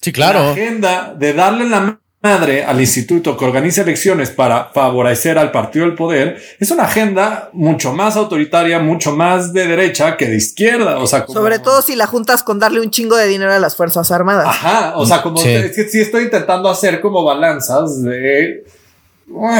Sí, 0.00 0.12
claro. 0.12 0.40
La 0.40 0.50
agenda 0.52 1.14
de 1.16 1.32
darle 1.32 1.68
la 1.68 1.98
madre 2.22 2.64
al 2.64 2.80
instituto 2.80 3.36
que 3.36 3.44
organiza 3.44 3.82
elecciones 3.82 4.30
para 4.30 4.66
favorecer 4.66 5.38
al 5.38 5.50
partido 5.50 5.86
del 5.86 5.96
poder 5.96 6.40
es 6.60 6.70
una 6.70 6.84
agenda 6.84 7.50
mucho 7.52 7.92
más 7.92 8.16
autoritaria, 8.16 8.78
mucho 8.78 9.14
más 9.16 9.52
de 9.52 9.66
derecha 9.66 10.16
que 10.16 10.26
de 10.26 10.36
izquierda. 10.36 10.98
O 10.98 11.06
sea, 11.06 11.26
sobre 11.26 11.58
todo 11.58 11.82
si 11.82 11.96
la 11.96 12.06
juntas 12.06 12.44
con 12.44 12.60
darle 12.60 12.80
un 12.80 12.90
chingo 12.90 13.16
de 13.16 13.26
dinero 13.26 13.52
a 13.52 13.58
las 13.58 13.74
Fuerzas 13.74 14.12
Armadas. 14.12 14.46
Ajá, 14.46 14.92
o 14.96 15.04
sea, 15.04 15.20
como 15.20 15.36
sí. 15.36 15.48
es 15.48 15.74
que 15.74 15.88
sí 15.88 16.00
estoy 16.00 16.24
intentando 16.24 16.68
hacer 16.68 17.00
como 17.00 17.24
balanzas 17.24 18.02
de 18.02 18.64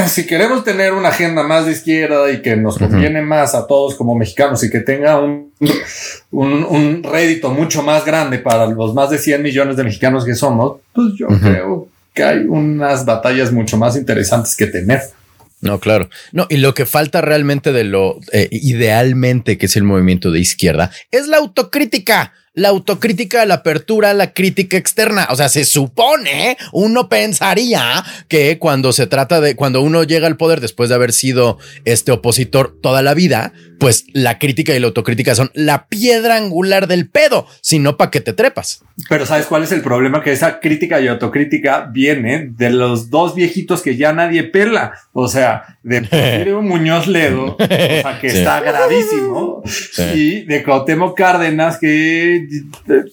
si 0.06 0.26
queremos 0.26 0.64
tener 0.64 0.92
una 0.92 1.08
agenda 1.08 1.42
más 1.42 1.66
de 1.66 1.72
izquierda 1.72 2.30
y 2.30 2.42
que 2.42 2.56
nos 2.56 2.78
conviene 2.78 3.22
más 3.22 3.54
a 3.54 3.66
todos 3.66 3.94
como 3.94 4.14
mexicanos 4.14 4.62
y 4.64 4.70
que 4.70 4.80
tenga 4.80 5.18
un, 5.18 5.52
un, 6.30 6.64
un, 6.64 7.02
rédito 7.02 7.50
mucho 7.50 7.82
más 7.82 8.04
grande 8.04 8.38
para 8.38 8.66
los 8.66 8.94
más 8.94 9.10
de 9.10 9.18
100 9.18 9.42
millones 9.42 9.76
de 9.76 9.84
mexicanos 9.84 10.24
que 10.24 10.34
somos, 10.34 10.80
pues 10.92 11.14
yo 11.16 11.28
creo 11.28 11.88
que 12.14 12.22
hay 12.22 12.38
unas 12.46 13.04
batallas 13.04 13.52
mucho 13.52 13.76
más 13.76 13.96
interesantes 13.96 14.56
que 14.56 14.66
tener. 14.66 15.00
No, 15.62 15.78
claro. 15.78 16.10
No, 16.32 16.46
y 16.50 16.56
lo 16.56 16.74
que 16.74 16.86
falta 16.86 17.20
realmente 17.20 17.72
de 17.72 17.84
lo 17.84 18.18
eh, 18.32 18.48
idealmente 18.50 19.56
que 19.58 19.66
es 19.66 19.76
el 19.76 19.84
movimiento 19.84 20.30
de 20.30 20.40
izquierda 20.40 20.90
es 21.10 21.28
la 21.28 21.38
autocrítica 21.38 22.32
la 22.54 22.68
autocrítica, 22.68 23.46
la 23.46 23.54
apertura, 23.54 24.12
la 24.12 24.32
crítica 24.32 24.76
externa. 24.76 25.28
O 25.30 25.36
sea, 25.36 25.48
se 25.48 25.64
supone, 25.64 26.56
uno 26.72 27.08
pensaría 27.08 28.04
que 28.28 28.58
cuando 28.58 28.92
se 28.92 29.06
trata 29.06 29.40
de, 29.40 29.56
cuando 29.56 29.80
uno 29.80 30.02
llega 30.02 30.26
al 30.26 30.36
poder 30.36 30.60
después 30.60 30.88
de 30.88 30.94
haber 30.94 31.12
sido 31.12 31.58
este 31.84 32.12
opositor 32.12 32.76
toda 32.80 33.02
la 33.02 33.14
vida, 33.14 33.52
pues 33.78 34.04
la 34.12 34.38
crítica 34.38 34.74
y 34.74 34.80
la 34.80 34.86
autocrítica 34.86 35.34
son 35.34 35.50
la 35.54 35.86
piedra 35.88 36.36
angular 36.36 36.86
del 36.86 37.08
pedo, 37.08 37.46
si 37.62 37.78
no, 37.78 37.96
¿para 37.96 38.12
qué 38.12 38.20
te 38.20 38.32
trepas? 38.32 38.84
Pero 39.08 39.26
¿sabes 39.26 39.46
cuál 39.46 39.64
es 39.64 39.72
el 39.72 39.80
problema? 39.80 40.22
Que 40.22 40.32
esa 40.32 40.60
crítica 40.60 41.00
y 41.00 41.08
autocrítica 41.08 41.88
viene 41.92 42.50
de 42.56 42.70
los 42.70 43.10
dos 43.10 43.34
viejitos 43.34 43.82
que 43.82 43.96
ya 43.96 44.12
nadie 44.12 44.44
pela. 44.44 44.92
O 45.12 45.26
sea, 45.26 45.78
de 45.82 46.02
Porfirio 46.02 46.62
Muñoz 46.62 47.08
Ledo, 47.08 47.56
o 47.56 47.66
sea, 47.66 48.18
que 48.20 48.28
está 48.28 48.60
gravísimo, 48.60 49.62
y 50.14 50.42
de 50.42 50.62
Cuauhtémoc 50.62 51.16
Cárdenas, 51.16 51.78
que 51.78 52.41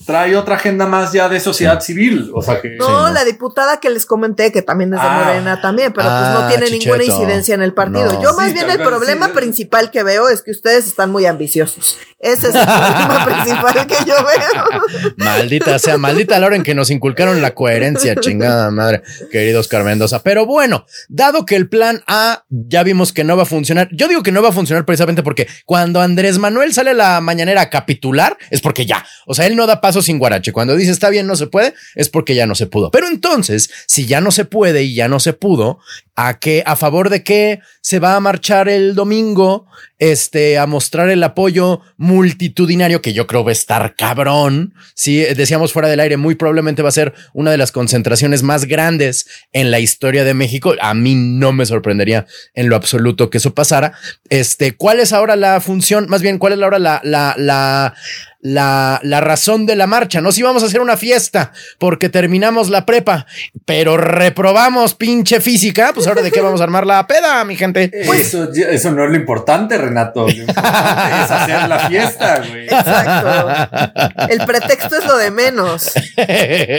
trae 0.05 0.35
otra 0.35 0.55
agenda 0.55 0.85
más 0.85 1.11
ya 1.11 1.29
de 1.29 1.39
sociedad 1.39 1.79
civil. 1.81 2.31
O 2.33 2.41
sea 2.41 2.61
que. 2.61 2.77
No, 2.77 3.09
la 3.09 3.23
diputada 3.23 3.79
que 3.79 3.89
les 3.89 4.05
comenté, 4.05 4.51
que 4.51 4.61
también 4.61 4.93
es 4.93 5.01
de 5.01 5.07
ah. 5.07 5.23
Morena 5.23 5.61
también, 5.61 5.93
pero 5.93 6.07
pues 6.07 6.21
no 6.21 6.39
ah, 6.39 6.47
tiene 6.49 6.69
ninguna 6.69 7.03
incidencia 7.03 7.55
en 7.55 7.61
el 7.61 7.73
partido. 7.73 8.21
Yo 8.21 8.33
más 8.35 8.53
bien 8.53 8.69
el 8.69 8.79
problema 8.79 9.29
principal 9.29 9.91
que 9.91 10.03
veo 10.03 10.29
es 10.29 10.41
que 10.41 10.51
ustedes 10.51 10.87
están 10.87 11.11
muy 11.11 11.25
ambiciosos. 11.25 11.97
Ese 12.19 12.49
es 12.49 12.55
el 12.55 12.65
problema 12.65 13.25
principal 13.25 13.87
que 13.87 13.95
yo 14.05 14.15
veo. 14.15 15.13
Maldita 15.17 15.79
sea, 15.79 15.97
maldita 15.97 16.39
la 16.39 16.47
hora 16.47 16.55
en 16.55 16.63
que 16.63 16.75
nos 16.75 16.89
inculcaron 16.89 17.41
la 17.41 17.55
coherencia, 17.55 18.15
chingada 18.15 18.69
madre, 18.71 19.01
queridos 19.31 19.67
Carmendosa. 19.67 20.21
Pero 20.23 20.45
bueno, 20.45 20.85
dado 21.07 21.45
que 21.45 21.55
el 21.55 21.69
plan 21.69 22.03
A 22.07 22.43
ya 22.49 22.83
vimos 22.83 23.13
que 23.13 23.23
no 23.23 23.37
va 23.37 23.43
a 23.43 23.45
funcionar, 23.45 23.87
yo 23.91 24.07
digo 24.07 24.23
que 24.23 24.31
no 24.31 24.41
va 24.41 24.49
a 24.49 24.53
funcionar 24.53 24.85
precisamente 24.85 25.23
porque 25.23 25.47
cuando 25.65 26.01
Andrés 26.01 26.37
Manuel 26.39 26.73
sale 26.73 26.91
a 26.91 26.95
la 26.95 27.21
mañanera 27.21 27.61
a 27.61 27.69
capitular, 27.69 28.37
es 28.49 28.61
porque 28.61 28.85
ya, 28.85 29.05
o 29.29 29.35
sea, 29.35 29.45
él 29.45 29.55
no 29.55 29.67
da 29.67 29.79
paso 29.79 30.01
sin 30.01 30.17
guarache. 30.17 30.51
Cuando 30.51 30.75
dice 30.75 30.89
está 30.89 31.11
bien, 31.11 31.27
no 31.27 31.35
se 31.35 31.45
puede, 31.45 31.75
es 31.93 32.09
porque 32.09 32.33
ya 32.33 32.47
no 32.47 32.55
se 32.55 32.65
pudo. 32.65 32.89
Pero 32.89 33.07
entonces, 33.07 33.69
si 33.85 34.07
ya 34.07 34.21
no 34.21 34.31
se 34.31 34.43
puede 34.43 34.81
y 34.81 34.95
ya 34.95 35.07
no 35.07 35.19
se 35.19 35.33
pudo, 35.33 35.77
¿a 36.15 36.39
qué, 36.39 36.63
a 36.65 36.75
favor 36.75 37.11
de 37.11 37.23
qué 37.23 37.59
se 37.81 37.99
va 37.99 38.15
a 38.15 38.19
marchar 38.19 38.67
el 38.69 38.95
domingo? 38.95 39.67
Este, 39.99 40.57
a 40.57 40.65
mostrar 40.65 41.09
el 41.09 41.21
apoyo 41.21 41.81
multitudinario 41.97 43.01
que 43.01 43.11
yo 43.11 43.27
creo 43.27 43.43
va 43.43 43.49
a 43.49 43.51
estar 43.51 43.95
cabrón. 43.95 44.73
Si 44.95 45.17
decíamos 45.17 45.73
fuera 45.73 45.89
del 45.89 45.99
aire, 45.99 46.17
muy 46.17 46.35
probablemente 46.35 46.81
va 46.81 46.89
a 46.89 46.93
ser 46.93 47.13
una 47.33 47.51
de 47.51 47.57
las 47.57 47.71
concentraciones 47.71 48.41
más 48.41 48.65
grandes 48.65 49.27
en 49.51 49.71
la 49.71 49.79
historia 49.79 50.23
de 50.23 50.33
México. 50.33 50.73
A 50.81 50.93
mí 50.93 51.15
no 51.15 51.51
me 51.51 51.65
sorprendería 51.65 52.25
en 52.55 52.69
lo 52.69 52.77
absoluto 52.77 53.29
que 53.29 53.37
eso 53.39 53.53
pasara. 53.53 53.93
Este, 54.29 54.75
¿cuál 54.75 54.99
es 55.01 55.13
ahora 55.13 55.35
la 55.35 55.59
función? 55.61 56.07
Más 56.09 56.21
bien, 56.21 56.37
¿cuál 56.37 56.53
es 56.53 56.61
ahora 56.61 56.79
la, 56.79 57.01
la, 57.03 57.35
la, 57.37 57.93
la, 58.41 58.99
la 59.03 59.21
razón 59.21 59.65
de 59.65 59.75
la 59.75 59.87
marcha. 59.87 60.21
No 60.21 60.31
si 60.31 60.41
vamos 60.41 60.63
a 60.63 60.67
hacer 60.67 60.81
una 60.81 60.97
fiesta 60.97 61.51
porque 61.77 62.09
terminamos 62.09 62.69
la 62.69 62.85
prepa, 62.85 63.25
pero 63.65 63.97
reprobamos 63.97 64.95
pinche 64.95 65.41
física, 65.41 65.91
pues 65.93 66.07
ahora 66.07 66.21
de 66.21 66.31
qué 66.31 66.41
vamos 66.41 66.61
a 66.61 66.63
armar 66.63 66.85
la 66.85 67.05
peda, 67.07 67.43
mi 67.45 67.55
gente. 67.55 67.89
Eso, 67.93 68.51
eso 68.53 68.91
no 68.91 69.03
es 69.03 69.09
lo 69.09 69.15
importante, 69.15 69.77
Renato. 69.77 70.25
Lo 70.25 70.31
importante 70.31 71.23
es 71.23 71.31
hacer 71.31 71.67
la 71.67 71.89
fiesta, 71.89 72.43
güey. 72.47 72.63
Exacto. 72.65 74.27
El 74.29 74.45
pretexto 74.45 74.97
es 74.97 75.05
lo 75.05 75.17
de 75.17 75.31
menos. 75.31 75.91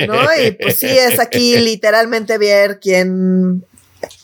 ¿No? 0.08 0.20
Y 0.42 0.52
pues 0.52 0.78
sí, 0.78 0.88
es 0.88 1.20
aquí 1.20 1.56
literalmente 1.58 2.38
ver 2.38 2.78
quién 2.80 3.64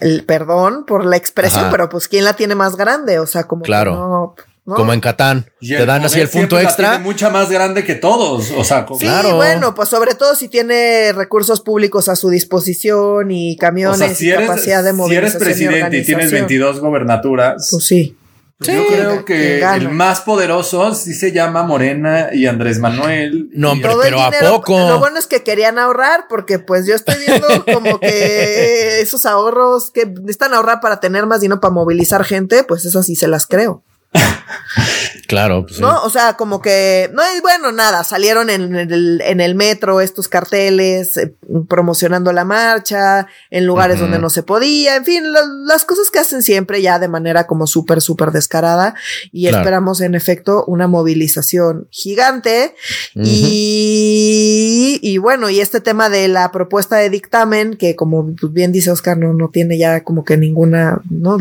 el 0.01 0.25
perdón 0.25 0.85
por 0.87 1.05
la 1.05 1.17
expresión, 1.17 1.69
pero 1.71 1.89
pues 1.89 2.09
quién 2.09 2.25
la 2.25 2.35
tiene 2.35 2.55
más 2.55 2.77
grande, 2.77 3.19
o 3.19 3.27
sea, 3.27 3.45
como 3.45 3.63
claro. 3.63 3.95
no, 3.95 4.35
como 4.75 4.93
en 4.93 5.01
Catán. 5.01 5.47
te 5.61 5.87
dan 5.87 6.05
así 6.05 6.21
el 6.21 6.29
punto 6.29 6.59
extra. 6.59 6.91
Tiene 6.91 7.05
mucha 7.05 7.31
más 7.31 7.51
grande 7.51 7.85
que 7.85 7.95
todos. 7.95 8.51
O 8.57 8.65
sea, 8.65 8.87
sí, 8.99 9.09
bueno, 9.35 9.75
pues 9.75 9.89
sobre 9.89 10.15
todo 10.15 10.35
si 10.35 10.49
tiene 10.49 11.13
recursos 11.13 11.61
públicos 11.61 12.09
a 12.09 12.17
su 12.17 12.31
disposición 12.31 13.31
y 13.31 13.57
camiones 13.57 14.21
y 14.21 14.33
capacidad 14.33 14.83
de 14.83 14.93
movilización. 14.93 15.31
Si 15.31 15.37
eres 15.37 15.37
presidente 15.37 15.99
y, 15.99 16.05
tienes 16.05 16.33
22 16.33 16.81
gobernaturas. 16.81 17.69
Pues 17.71 17.87
sí. 17.87 18.17
Pues 18.59 18.71
yo 18.71 18.87
creo 18.87 19.25
que 19.27 19.63
el 19.63 19.91
más 19.91 20.23
poderoso 20.23 20.95
sí 20.95 21.13
se 21.13 21.31
llama 21.31 21.63
Morena 21.63 22.31
y 22.33 22.47
Andrés 22.47 22.79
Manuel. 22.79 23.51
No, 23.53 23.75
pero 23.83 24.23
a 24.23 24.31
poco. 24.31 24.79
Lo 24.79 24.99
bueno 24.99 25.19
es 25.19 25.27
que 25.27 25.43
querían 25.43 25.79
ahorrar 25.79 26.25
porque 26.27 26.59
pues 26.59 26.87
yo 26.87 26.95
estoy 26.95 27.17
viendo 27.19 27.47
como 27.71 28.01
que 28.01 29.01
esos 29.03 29.27
ahorros 29.27 29.91
que 29.91 30.07
necesitan 30.07 30.55
ahorrar 30.55 30.81
para 30.81 31.01
tener 31.01 31.27
más 31.27 31.43
dinero 31.43 31.61
para 31.61 31.75
movilizar 31.75 32.25
gente, 32.25 32.65
pues 32.65 32.87
eso 32.87 33.03
sí 33.03 33.15
se 33.15 33.29
las 33.29 33.47
creo. 33.47 33.85
Claro. 35.27 35.67
Pues 35.67 35.81
¿No? 35.81 36.03
O 36.05 36.11
sea, 36.11 36.35
como 36.35 36.63
que, 36.63 37.11
no, 37.13 37.23
es 37.23 37.43
bueno, 37.43 37.73
nada, 37.73 38.05
salieron 38.05 38.49
en 38.49 38.77
el, 38.77 39.21
en 39.23 39.41
el 39.41 39.55
metro 39.55 40.01
estos 40.01 40.29
carteles 40.29 41.17
eh, 41.17 41.35
promocionando 41.69 42.33
la 42.33 42.45
marcha, 42.45 43.27
en 43.51 43.67
lugares 43.67 43.99
donde 43.99 44.19
no 44.19 44.31
se 44.31 44.45
podía, 44.45 44.97
en 44.97 45.05
fin, 45.05 45.25
las 45.67 45.85
cosas 45.85 46.11
que 46.11 46.21
hacen 46.21 46.43
siempre 46.43 46.81
ya 46.81 46.99
de 46.99 47.09
manera 47.09 47.47
como 47.47 47.67
súper, 47.67 48.01
súper 48.01 48.31
descarada 48.31 48.95
y 49.33 49.49
esperamos 49.49 50.01
en 50.01 50.15
efecto 50.15 50.65
una 50.67 50.87
movilización 50.87 51.89
gigante 51.91 52.75
y, 53.15 54.66
y 55.03 55.19
bueno, 55.19 55.49
y 55.51 55.61
este 55.61 55.81
tema 55.81 56.09
de 56.09 56.29
la 56.29 56.51
propuesta 56.53 56.97
de 56.97 57.11
dictamen, 57.11 57.77
que 57.77 57.97
como 57.97 58.35
bien 58.51 58.73
dice 58.73 58.91
Oscar, 58.91 59.17
no, 59.17 59.33
no 59.33 59.49
tiene 59.49 59.79
ya 59.79 60.03
como 60.05 60.25
que 60.25 60.37
ninguna, 60.37 61.01
¿no? 61.09 61.39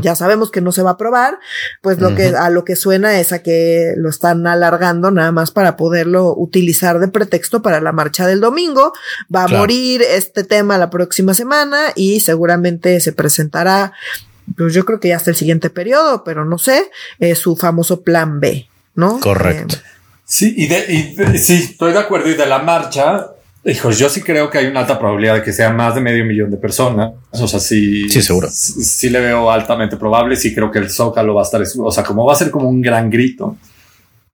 Ya 0.00 0.14
sabemos 0.14 0.50
que 0.50 0.60
no 0.60 0.72
se 0.72 0.82
va 0.82 0.90
a 0.90 0.92
aprobar, 0.94 1.38
pues 1.82 2.00
lo 2.00 2.14
que, 2.14 2.28
a 2.28 2.50
lo 2.50 2.64
que 2.64 2.76
suena 2.76 3.18
es 3.20 3.32
a 3.32 3.42
que 3.42 3.94
lo 3.96 4.08
están 4.08 4.46
alargando 4.46 5.10
nada 5.10 5.32
más 5.32 5.50
para 5.50 5.76
poderlo 5.76 6.34
utilizar 6.36 7.00
de 7.00 7.08
pretexto 7.08 7.62
para 7.62 7.80
la 7.80 7.92
marcha 7.92 8.26
del 8.26 8.40
domingo. 8.40 8.92
Va 9.34 9.44
a 9.44 9.48
morir 9.48 10.02
este 10.02 10.44
tema 10.44 10.78
la 10.78 10.90
próxima 10.90 11.34
semana 11.34 11.92
y 11.94 12.20
seguramente 12.20 13.00
se 13.00 13.12
presentará, 13.12 13.92
pues 14.56 14.74
yo 14.74 14.84
creo 14.84 15.00
que 15.00 15.08
ya 15.08 15.16
hasta 15.16 15.30
el 15.30 15.36
siguiente 15.36 15.70
periodo, 15.70 16.24
pero 16.24 16.44
no 16.44 16.58
sé, 16.58 16.90
eh, 17.18 17.34
su 17.34 17.56
famoso 17.56 18.02
plan 18.02 18.40
B, 18.40 18.68
¿no? 18.94 19.20
Correcto. 19.20 19.76
Eh, 19.76 19.99
sí, 20.30 20.54
y, 20.56 20.66
de, 20.68 20.86
y 20.88 21.38
sí, 21.38 21.54
estoy 21.70 21.92
de 21.92 21.98
acuerdo. 21.98 22.30
Y 22.30 22.34
de 22.34 22.46
la 22.46 22.60
marcha, 22.60 23.26
Hijos, 23.62 23.98
yo 23.98 24.08
sí 24.08 24.22
creo 24.22 24.48
que 24.48 24.56
hay 24.56 24.66
una 24.66 24.80
alta 24.80 24.98
probabilidad 24.98 25.34
de 25.34 25.42
que 25.42 25.52
sea 25.52 25.70
más 25.70 25.94
de 25.94 26.00
medio 26.00 26.24
millón 26.24 26.50
de 26.50 26.56
personas. 26.56 27.12
O 27.30 27.46
sea, 27.46 27.60
sí. 27.60 28.08
Sí, 28.08 28.22
seguro. 28.22 28.48
Sí, 28.50 29.10
le 29.10 29.20
veo 29.20 29.50
altamente 29.50 29.98
probable. 29.98 30.34
Sí 30.36 30.54
creo 30.54 30.70
que 30.70 30.78
el 30.78 30.88
Zócalo 30.88 31.34
va 31.34 31.42
a 31.42 31.44
estar, 31.44 31.60
o 31.78 31.90
sea, 31.90 32.02
como 32.02 32.24
va 32.24 32.32
a 32.32 32.36
ser 32.36 32.50
como 32.50 32.68
un 32.68 32.80
gran 32.80 33.10
grito. 33.10 33.58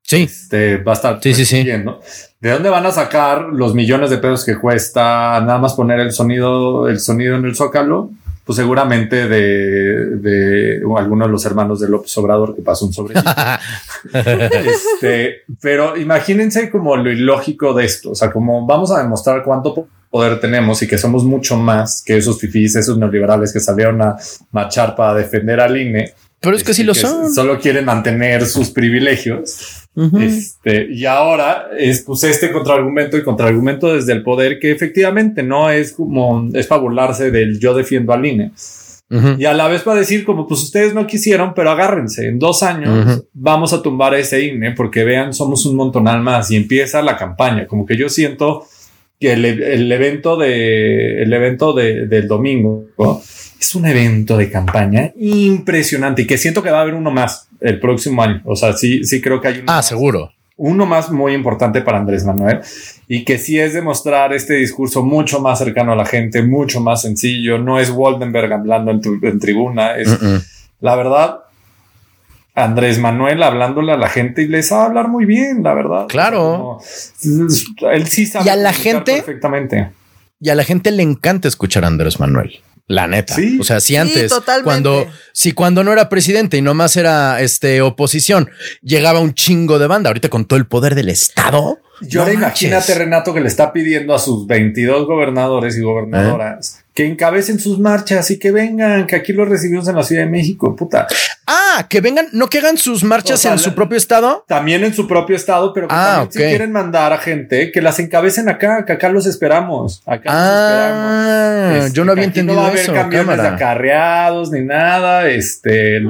Sí. 0.03 0.23
Este, 0.23 0.77
va 0.77 0.93
a 0.93 0.95
estar. 0.95 1.19
Sí, 1.21 1.35
sí, 1.35 1.45
sí. 1.45 1.65
¿De 1.65 2.51
dónde 2.51 2.69
van 2.71 2.87
a 2.87 2.93
sacar 2.93 3.47
los 3.53 3.75
millones 3.75 4.11
de 4.11 4.19
pesos 4.19 4.45
que 4.45 4.57
cuesta 4.57 5.41
nada 5.41 5.59
más 5.59 5.75
poner 5.75 5.99
el 5.99 6.13
sonido, 6.13 6.89
el 6.89 7.01
sonido 7.01 7.35
en 7.35 7.47
el 7.47 7.57
Zócalo? 7.57 8.11
Pues 8.47 8.57
seguramente 8.59 9.29
de, 9.29 10.07
de 10.19 10.81
algunos 10.97 11.27
de 11.27 11.33
los 11.33 11.45
hermanos 11.45 11.81
de 11.81 11.89
López 11.89 12.17
Obrador 12.17 12.55
que 12.55 12.63
pasó 12.63 12.87
un 12.87 12.93
sobre. 12.93 13.17
este, 14.15 15.43
pero 15.61 15.97
imagínense 15.97 16.71
como 16.71 16.97
lo 16.97 17.11
ilógico 17.11 17.75
de 17.75 17.85
esto. 17.85 18.13
O 18.13 18.15
sea, 18.15 18.31
como 18.31 18.65
vamos 18.65 18.93
a 18.93 19.03
demostrar 19.03 19.43
cuánto 19.43 19.89
poder 20.09 20.39
tenemos 20.39 20.81
y 20.81 20.87
que 20.87 20.97
somos 20.97 21.25
mucho 21.25 21.57
más 21.57 22.05
que 22.07 22.19
esos 22.19 22.39
fifís, 22.39 22.77
esos 22.77 22.97
neoliberales 22.97 23.53
que 23.53 23.59
salieron 23.59 24.01
a 24.01 24.17
marchar 24.53 24.95
para 24.95 25.15
defender 25.15 25.59
al 25.59 25.77
INE. 25.77 26.15
Pero 26.39 26.55
es 26.55 26.63
que 26.63 26.73
sí 26.73 26.85
lo 26.85 26.95
son. 26.95 27.35
Solo 27.35 27.59
quieren 27.59 27.85
mantener 27.85 28.47
sus 28.47 28.71
privilegios. 28.71 29.86
Este, 29.97 30.93
y 30.93 31.07
ahora 31.07 31.69
es 31.79 32.03
pues 32.03 32.23
este 32.25 32.53
contraargumento 32.53 33.17
y 33.17 33.23
contraargumento 33.23 33.95
desde 33.95 34.13
el 34.13 34.23
poder 34.23 34.59
que 34.59 34.71
efectivamente 34.71 35.43
no 35.43 35.71
es 35.71 35.93
como 35.93 36.51
es 36.53 36.67
para 36.67 36.83
burlarse 36.83 37.31
del 37.31 37.59
yo 37.59 37.73
defiendo 37.73 38.13
al 38.13 38.27
INE. 38.27 38.53
Y 39.39 39.45
a 39.45 39.55
la 39.55 39.69
vez 39.69 39.83
para 39.83 40.01
decir 40.01 40.25
como 40.25 40.47
pues 40.47 40.63
ustedes 40.65 40.93
no 40.93 41.07
quisieron, 41.07 41.55
pero 41.55 41.71
agárrense, 41.71 42.27
en 42.27 42.39
dos 42.39 42.63
años 42.63 43.23
vamos 43.33 43.73
a 43.73 43.81
tumbar 43.81 44.15
ese 44.15 44.45
INE 44.45 44.73
porque 44.73 45.05
vean, 45.05 45.33
somos 45.33 45.65
un 45.65 45.77
montonal 45.77 46.21
más 46.21 46.51
y 46.51 46.57
empieza 46.57 47.01
la 47.03 47.17
campaña. 47.17 47.67
Como 47.67 47.87
que 47.87 47.97
yo 47.97 48.09
siento 48.09 48.67
que 49.19 49.33
el, 49.33 49.93
evento 49.93 50.37
de 50.37 51.23
el 51.23 51.33
evento 51.33 51.73
de, 51.73 52.07
del 52.07 52.29
domingo 52.29 52.85
es 53.59 53.75
un 53.75 53.87
evento 53.87 54.37
de 54.37 54.51
campaña 54.51 55.13
impresionante 55.19 56.23
y 56.23 56.27
que 56.27 56.37
siento 56.37 56.63
que 56.63 56.71
va 56.71 56.79
a 56.79 56.83
haber 56.83 56.95
uno 56.95 57.11
más 57.11 57.49
el 57.61 57.81
próximo 57.81 58.23
año. 58.23 58.43
O 58.45 58.57
sea, 58.57 58.73
sí, 58.73 59.05
sí 59.05 59.21
creo 59.21 59.41
que 59.41 59.49
hay 59.49 59.59
uno. 59.61 59.67
Ah, 59.69 59.83
seguro. 59.83 60.33
Uno 60.59 60.87
más 60.87 61.11
muy 61.11 61.35
importante 61.35 61.83
para 61.83 61.99
Andrés 61.99 62.25
Manuel 62.25 62.61
y 63.09 63.25
que 63.25 63.39
sí 63.39 63.59
es 63.59 63.75
demostrar 63.75 64.33
este 64.33 64.55
discurso 64.55 65.03
mucho 65.03 65.41
más 65.41 65.59
cercano 65.59 65.93
a 65.93 65.97
la 65.97 66.07
gente, 66.07 66.43
mucho 66.43 66.81
más 66.81 67.03
sencillo. 67.03 67.59
No 67.59 67.79
es 67.79 67.91
Waldenberg 67.91 68.53
hablando 68.53 68.91
en, 68.91 69.39
tribuna, 69.39 69.97
es 69.97 70.19
la 70.81 70.97
verdad. 70.97 71.41
Andrés 72.55 72.99
Manuel 72.99 73.43
hablándole 73.43 73.93
a 73.93 73.99
la 73.99 74.09
gente 74.09 74.43
y 74.43 74.49
les 74.49 74.73
va 74.73 74.83
a 74.83 74.87
hablar 74.87 75.09
muy 75.09 75.27
bien, 75.27 75.63
la 75.63 75.75
verdad. 75.75 76.07
Claro. 76.09 76.79
él 77.93 78.07
sí 78.07 78.25
sabe. 78.25 78.47
Y 78.47 78.49
a 78.49 78.57
la 78.57 78.73
gente. 78.73 79.13
Perfectamente. 79.17 79.91
Y 80.41 80.49
a 80.49 80.55
la 80.55 80.65
gente 80.65 80.91
le 80.91 81.03
encanta 81.03 81.49
escuchar 81.49 81.85
a 81.85 81.89
Andrés 81.89 82.19
Manuel. 82.19 82.61
La 82.89 83.09
neta. 83.09 83.35
O 83.59 83.65
sea, 83.65 83.81
si 83.81 83.97
antes, 83.97 84.33
cuando, 84.63 85.07
si 85.33 85.53
cuando 85.53 85.83
no 85.83 85.93
era 85.93 86.09
presidente 86.09 86.57
y 86.57 86.63
nomás 86.63 86.97
era 86.97 87.41
este 87.41 87.83
oposición, 87.83 88.51
llegaba 88.81 89.19
un 89.19 89.35
chingo 89.35 89.81
de 89.81 89.89
banda. 89.89 90.11
Ahorita 90.11 90.29
con 90.29 90.45
todo 90.45 90.59
el 90.59 90.67
poder 90.67 90.95
del 90.95 91.09
Estado. 91.09 91.81
Yo 92.01 92.21
ahora 92.21 92.35
imagínate, 92.35 92.95
Renato, 92.95 93.33
que 93.33 93.41
le 93.41 93.49
está 93.49 93.73
pidiendo 93.73 94.15
a 94.15 94.19
sus 94.19 94.47
22 94.47 95.07
gobernadores 95.07 95.77
y 95.77 95.83
gobernadoras 95.83 96.85
que 96.97 97.05
encabecen 97.05 97.61
sus 97.61 97.79
marchas 97.79 98.31
y 98.31 98.39
que 98.39 98.51
vengan, 98.51 99.07
que 99.07 99.17
aquí 99.17 99.35
los 99.35 99.47
recibimos 99.47 99.87
en 99.87 99.97
la 99.97 100.03
Ciudad 100.03 100.23
de 100.23 100.31
México, 100.31 100.75
puta. 100.75 101.07
Ah, 101.47 101.87
que 101.91 102.01
vengan, 102.01 102.29
no 102.33 102.49
que 102.49 102.59
hagan 102.59 102.79
sus 102.79 103.05
marchas 103.05 103.45
en 103.45 103.59
su 103.59 103.75
propio 103.75 103.99
estado. 103.99 104.47
También 104.49 104.83
en 104.83 104.95
su 104.95 105.07
propio 105.07 105.37
estado, 105.37 105.75
pero 105.75 105.89
que 105.89 105.95
ah, 105.95 106.21
también 106.21 106.33
si 106.33 106.39
quieren 106.39 106.73
mandar 106.73 107.13
a 107.13 107.19
gente 107.19 107.71
que 107.71 107.83
las 107.83 107.99
encabecen 107.99 108.49
acá, 108.49 108.87
que 108.87 108.95
acá 108.95 109.11
los 109.11 109.27
esperamos. 109.27 110.03
Acá 110.07 110.31
ah, 110.33 111.65
esperamos. 111.67 111.93
yo 111.93 112.05
no 112.07 112.13
había 112.13 112.25
entendido 112.25 112.55
no 112.57 112.63
va 112.63 112.69
a 112.69 112.71
haber 112.71 112.87
camiones 112.87 113.43
de 113.43 113.47
acarreados 113.47 114.51
ni 114.51 114.63
nada. 114.63 115.29
Este, 115.29 116.01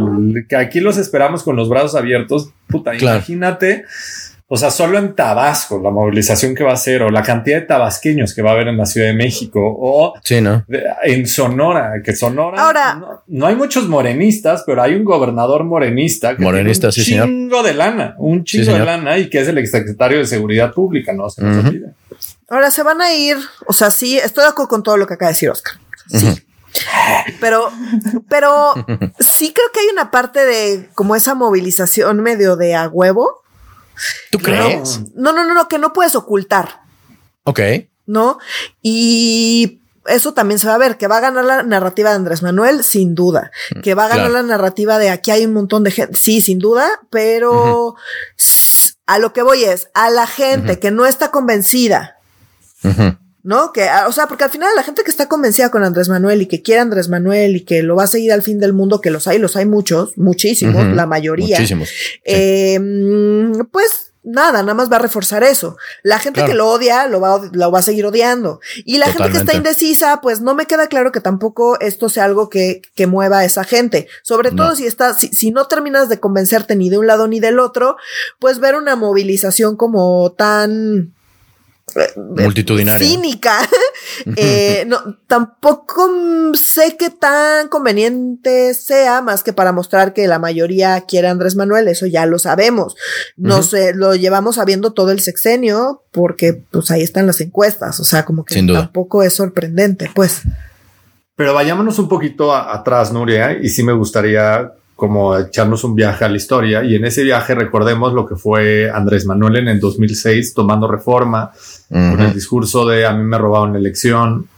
que 0.48 0.54
aquí 0.54 0.78
los 0.78 0.98
esperamos 0.98 1.42
con 1.42 1.56
los 1.56 1.68
brazos 1.68 1.96
abiertos. 1.96 2.50
Puta, 2.68 2.94
imagínate 2.94 3.86
o 4.48 4.56
sea, 4.56 4.70
solo 4.70 4.98
en 4.98 5.16
Tabasco, 5.16 5.80
la 5.82 5.90
movilización 5.90 6.54
que 6.54 6.62
va 6.62 6.72
a 6.72 6.76
ser, 6.76 7.02
o 7.02 7.10
la 7.10 7.22
cantidad 7.22 7.60
de 7.60 7.66
tabasqueños 7.66 8.32
que 8.32 8.42
va 8.42 8.50
a 8.50 8.52
haber 8.52 8.68
en 8.68 8.76
la 8.76 8.86
Ciudad 8.86 9.08
de 9.08 9.14
México, 9.14 9.60
o 9.60 10.14
en 11.02 11.26
Sonora, 11.26 11.94
que 12.04 12.14
Sonora 12.14 12.62
Ahora, 12.62 13.22
no, 13.26 13.46
hay 13.46 13.56
muchos 13.56 13.88
morenistas, 13.88 14.62
pero 14.64 14.82
hay 14.82 14.94
un 14.94 15.04
gobernador 15.04 15.64
morenista 15.64 16.36
que 16.36 16.44
morenista, 16.44 16.90
tiene 16.90 17.22
un 17.22 17.28
chingo 17.28 17.62
de 17.64 17.74
lana, 17.74 18.14
un 18.18 18.44
chingo 18.44 18.72
de 18.72 18.84
lana, 18.84 19.18
y 19.18 19.28
que 19.28 19.40
es 19.40 19.48
el 19.48 19.58
exsecretario 19.58 20.18
de 20.18 20.26
Seguridad 20.26 20.72
Pública, 20.72 21.12
no 21.12 21.28
se 21.28 21.42
nos 21.42 21.64
olvida. 21.64 21.92
Ahora 22.48 22.70
se 22.70 22.84
van 22.84 23.00
a 23.00 23.12
ir, 23.12 23.36
o 23.66 23.72
sea, 23.72 23.90
sí, 23.90 24.16
estoy 24.16 24.44
de 24.44 24.50
acuerdo 24.50 24.68
con 24.68 24.82
todo 24.84 24.96
lo 24.96 25.08
que 25.08 25.14
acaba 25.14 25.30
de 25.30 25.34
decir 25.34 25.50
Oscar. 25.50 25.74
Sí. 26.06 26.42
Pero, 27.40 27.70
pero 28.28 28.74
sí 29.18 29.52
creo 29.52 29.66
que 29.72 29.80
hay 29.80 29.86
una 29.92 30.10
parte 30.10 30.44
de 30.44 30.88
como 30.94 31.16
esa 31.16 31.34
movilización 31.34 32.22
medio 32.22 32.56
de 32.56 32.74
a 32.74 32.88
huevo 32.88 33.42
¿Tú 34.30 34.38
crees? 34.38 35.00
No, 35.14 35.32
no, 35.32 35.44
no, 35.44 35.54
no, 35.54 35.68
que 35.68 35.78
no 35.78 35.92
puedes 35.92 36.14
ocultar. 36.14 36.80
Ok. 37.44 37.60
¿No? 38.06 38.38
Y 38.82 39.80
eso 40.06 40.34
también 40.34 40.58
se 40.58 40.66
va 40.66 40.74
a 40.74 40.78
ver, 40.78 40.96
que 40.96 41.08
va 41.08 41.18
a 41.18 41.20
ganar 41.20 41.44
la 41.44 41.62
narrativa 41.62 42.10
de 42.10 42.16
Andrés 42.16 42.42
Manuel, 42.42 42.84
sin 42.84 43.14
duda. 43.14 43.50
Que 43.82 43.94
va 43.94 44.06
a 44.06 44.08
ganar 44.08 44.30
la 44.30 44.42
narrativa 44.42 44.98
de 44.98 45.10
aquí 45.10 45.30
hay 45.30 45.44
un 45.44 45.52
montón 45.52 45.82
de 45.82 45.90
gente, 45.90 46.16
sí, 46.16 46.40
sin 46.40 46.58
duda, 46.58 46.88
pero 47.10 47.96
a 49.06 49.18
lo 49.18 49.32
que 49.32 49.42
voy 49.42 49.64
es, 49.64 49.88
a 49.94 50.10
la 50.10 50.26
gente 50.26 50.78
que 50.78 50.90
no 50.90 51.06
está 51.06 51.30
convencida, 51.30 52.16
¿no? 53.46 53.72
Que, 53.72 53.84
ah, 53.84 54.06
o 54.08 54.12
sea, 54.12 54.26
porque 54.26 54.42
al 54.42 54.50
final 54.50 54.70
la 54.74 54.82
gente 54.82 55.04
que 55.04 55.10
está 55.10 55.28
convencida 55.28 55.70
con 55.70 55.84
Andrés 55.84 56.08
Manuel 56.08 56.42
y 56.42 56.46
que 56.46 56.62
quiere 56.62 56.80
Andrés 56.80 57.08
Manuel 57.08 57.54
y 57.54 57.64
que 57.64 57.84
lo 57.84 57.94
va 57.94 58.02
a 58.02 58.08
seguir 58.08 58.32
al 58.32 58.42
fin 58.42 58.58
del 58.58 58.72
mundo, 58.72 59.00
que 59.00 59.12
los 59.12 59.28
hay, 59.28 59.38
los 59.38 59.54
hay 59.54 59.66
muchos, 59.66 60.18
muchísimos, 60.18 60.84
la 60.88 61.06
mayoría. 61.06 61.56
Muchísimos. 61.56 61.88
Eh, 62.24 62.76
pues 63.70 64.06
nada, 64.24 64.62
nada 64.62 64.74
más 64.74 64.90
va 64.90 64.96
a 64.96 64.98
reforzar 64.98 65.44
eso. 65.44 65.76
La 66.02 66.18
gente 66.18 66.44
que 66.44 66.54
lo 66.54 66.68
odia 66.68 67.06
lo 67.06 67.20
va, 67.20 67.40
lo 67.52 67.70
va 67.70 67.78
a 67.78 67.82
seguir 67.82 68.04
odiando. 68.04 68.58
Y 68.84 68.98
la 68.98 69.06
gente 69.06 69.30
que 69.30 69.38
está 69.38 69.54
indecisa, 69.54 70.20
pues 70.20 70.40
no 70.40 70.56
me 70.56 70.66
queda 70.66 70.88
claro 70.88 71.12
que 71.12 71.20
tampoco 71.20 71.78
esto 71.78 72.08
sea 72.08 72.24
algo 72.24 72.50
que, 72.50 72.82
que 72.96 73.06
mueva 73.06 73.38
a 73.38 73.44
esa 73.44 73.62
gente. 73.62 74.08
Sobre 74.22 74.50
todo 74.50 74.74
si 74.74 74.86
está, 74.86 75.14
si, 75.14 75.28
si 75.28 75.52
no 75.52 75.68
terminas 75.68 76.08
de 76.08 76.18
convencerte 76.18 76.74
ni 76.74 76.90
de 76.90 76.98
un 76.98 77.06
lado 77.06 77.28
ni 77.28 77.38
del 77.38 77.60
otro, 77.60 77.96
pues 78.40 78.58
ver 78.58 78.74
una 78.74 78.96
movilización 78.96 79.76
como 79.76 80.32
tan 80.32 81.14
multitudinaria. 82.16 83.06
Cínica. 83.06 83.58
eh, 84.36 84.84
no, 84.86 85.18
tampoco 85.26 86.10
sé 86.54 86.96
qué 86.98 87.10
tan 87.10 87.68
conveniente 87.68 88.74
sea, 88.74 89.22
más 89.22 89.42
que 89.42 89.52
para 89.52 89.72
mostrar 89.72 90.12
que 90.12 90.26
la 90.26 90.38
mayoría 90.38 91.00
quiere 91.02 91.28
a 91.28 91.30
Andrés 91.30 91.56
Manuel, 91.56 91.88
eso 91.88 92.06
ya 92.06 92.26
lo 92.26 92.38
sabemos. 92.38 92.96
No 93.36 93.62
sé, 93.62 93.94
lo 93.94 94.14
llevamos 94.14 94.56
sabiendo 94.56 94.92
todo 94.92 95.10
el 95.10 95.20
sexenio, 95.20 96.02
porque 96.12 96.62
pues 96.70 96.90
ahí 96.90 97.02
están 97.02 97.26
las 97.26 97.40
encuestas, 97.40 98.00
o 98.00 98.04
sea, 98.04 98.24
como 98.24 98.44
que 98.44 98.62
tampoco 98.62 99.22
es 99.22 99.34
sorprendente, 99.34 100.10
pues. 100.14 100.42
Pero 101.34 101.52
vayámonos 101.52 101.98
un 101.98 102.08
poquito 102.08 102.54
atrás, 102.54 103.12
Nuria, 103.12 103.58
y 103.60 103.68
sí 103.68 103.82
me 103.82 103.92
gustaría 103.92 104.72
como 104.96 105.36
echarnos 105.36 105.84
un 105.84 105.94
viaje 105.94 106.24
a 106.24 106.28
la 106.30 106.38
historia 106.38 106.82
y 106.82 106.94
en 106.94 107.04
ese 107.04 107.22
viaje 107.22 107.54
recordemos 107.54 108.14
lo 108.14 108.24
que 108.24 108.34
fue 108.34 108.90
Andrés 108.90 109.26
Manuel 109.26 109.56
en 109.56 109.68
el 109.68 109.78
2006 109.78 110.54
tomando 110.54 110.90
reforma 110.90 111.52
con 111.88 112.20
el 112.20 112.34
discurso 112.34 112.86
de 112.86 113.06
a 113.06 113.12
mí 113.12 113.22
me 113.22 113.38
robaron 113.38 113.72
la 113.72 113.78
elección, 113.78 114.48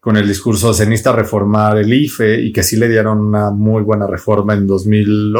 con 0.00 0.18
el 0.18 0.28
discurso 0.28 0.68
de 0.68 0.74
cenista 0.74 1.12
reformar 1.12 1.78
el 1.78 1.90
IFE 1.90 2.42
y 2.42 2.52
que 2.52 2.62
sí 2.62 2.76
le 2.76 2.88
dieron 2.88 3.20
una 3.20 3.50
muy 3.50 3.82
buena 3.82 4.06
reforma 4.06 4.52
en, 4.52 4.66
2000, 4.66 5.34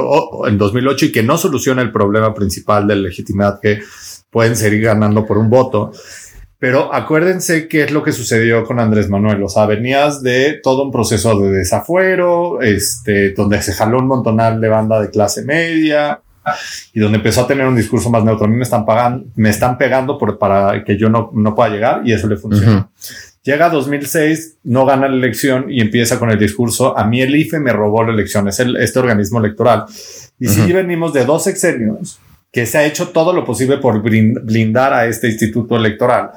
en 0.46 0.59
2008 0.59 1.07
y 1.07 1.12
que 1.12 1.22
no 1.22 1.37
soluciona 1.37 1.83
el 1.83 1.92
problema 1.92 2.33
principal 2.33 2.87
de 2.87 2.96
legitimidad 2.96 3.61
que 3.61 3.80
pueden 4.30 4.57
seguir 4.57 4.83
ganando 4.83 5.26
por 5.26 5.37
un 5.37 5.50
voto. 5.50 5.92
Pero 6.59 6.94
acuérdense 6.94 7.68
qué 7.68 7.85
es 7.85 7.90
lo 7.90 8.02
que 8.02 8.12
sucedió 8.12 8.64
con 8.64 8.80
Andrés 8.80 9.11
Manuel. 9.11 9.42
O 9.42 9.50
sea, 9.50 9.66
venías 9.66 10.22
de 10.22 10.61
todo 10.62 10.85
un 10.85 10.90
proceso 10.90 11.38
de 11.38 11.50
desafuero, 11.50 12.62
este, 12.62 13.33
donde 13.33 13.61
se 13.61 13.74
jaló 13.74 13.98
un 13.98 14.07
montonal 14.07 14.62
de 14.62 14.68
banda 14.70 14.98
de 14.98 15.11
clase 15.11 15.44
media 15.44 16.22
y 16.92 17.00
donde 17.00 17.18
empezó 17.18 17.42
a 17.42 17.46
tener 17.46 17.66
un 17.66 17.76
discurso 17.76 18.11
más 18.11 18.24
neutro. 18.24 18.46
A 18.46 18.48
mí 18.48 18.57
me 18.57 18.62
están 18.62 18.85
pagando, 18.85 19.26
me 19.37 19.50
están 19.50 19.78
pegando 19.78 20.18
por, 20.18 20.38
para 20.38 20.85
que 20.85 20.96
yo 20.98 21.09
no, 21.09 21.30
no 21.35 21.54
pueda 21.54 21.70
llegar 21.70 22.02
y 22.04 22.12
eso 22.12 22.26
le 22.26 22.37
funciona. 22.37 22.88
Llega 23.42 23.68
2006, 23.68 24.59
no 24.64 24.87
gana 24.87 25.07
la 25.07 25.16
elección 25.16 25.70
y 25.70 25.83
empieza 25.83 26.18
con 26.18 26.30
el 26.30 26.38
discurso, 26.38 26.96
a 26.96 27.04
mí 27.04 27.20
el 27.20 27.37
IFE 27.37 27.61
me 27.61 27.72
robó 27.72 28.02
la 28.02 28.12
elección, 28.12 28.48
es 28.48 28.59
el, 28.61 28.76
este 28.76 28.98
organismo 28.98 29.38
electoral. 29.38 29.85
Y 30.40 30.48
si 30.48 30.72
venimos 30.72 31.12
de 31.12 31.24
dos 31.24 31.44
sexenios 31.44 32.18
que 32.50 32.66
se 32.66 32.78
ha 32.78 32.87
hecho 32.87 33.09
todo 33.09 33.33
lo 33.33 33.44
posible 33.44 33.78
por 33.78 34.00
blindar 34.00 34.94
a 34.94 35.07
este 35.07 35.26
instituto 35.26 35.76
electoral 35.76 36.30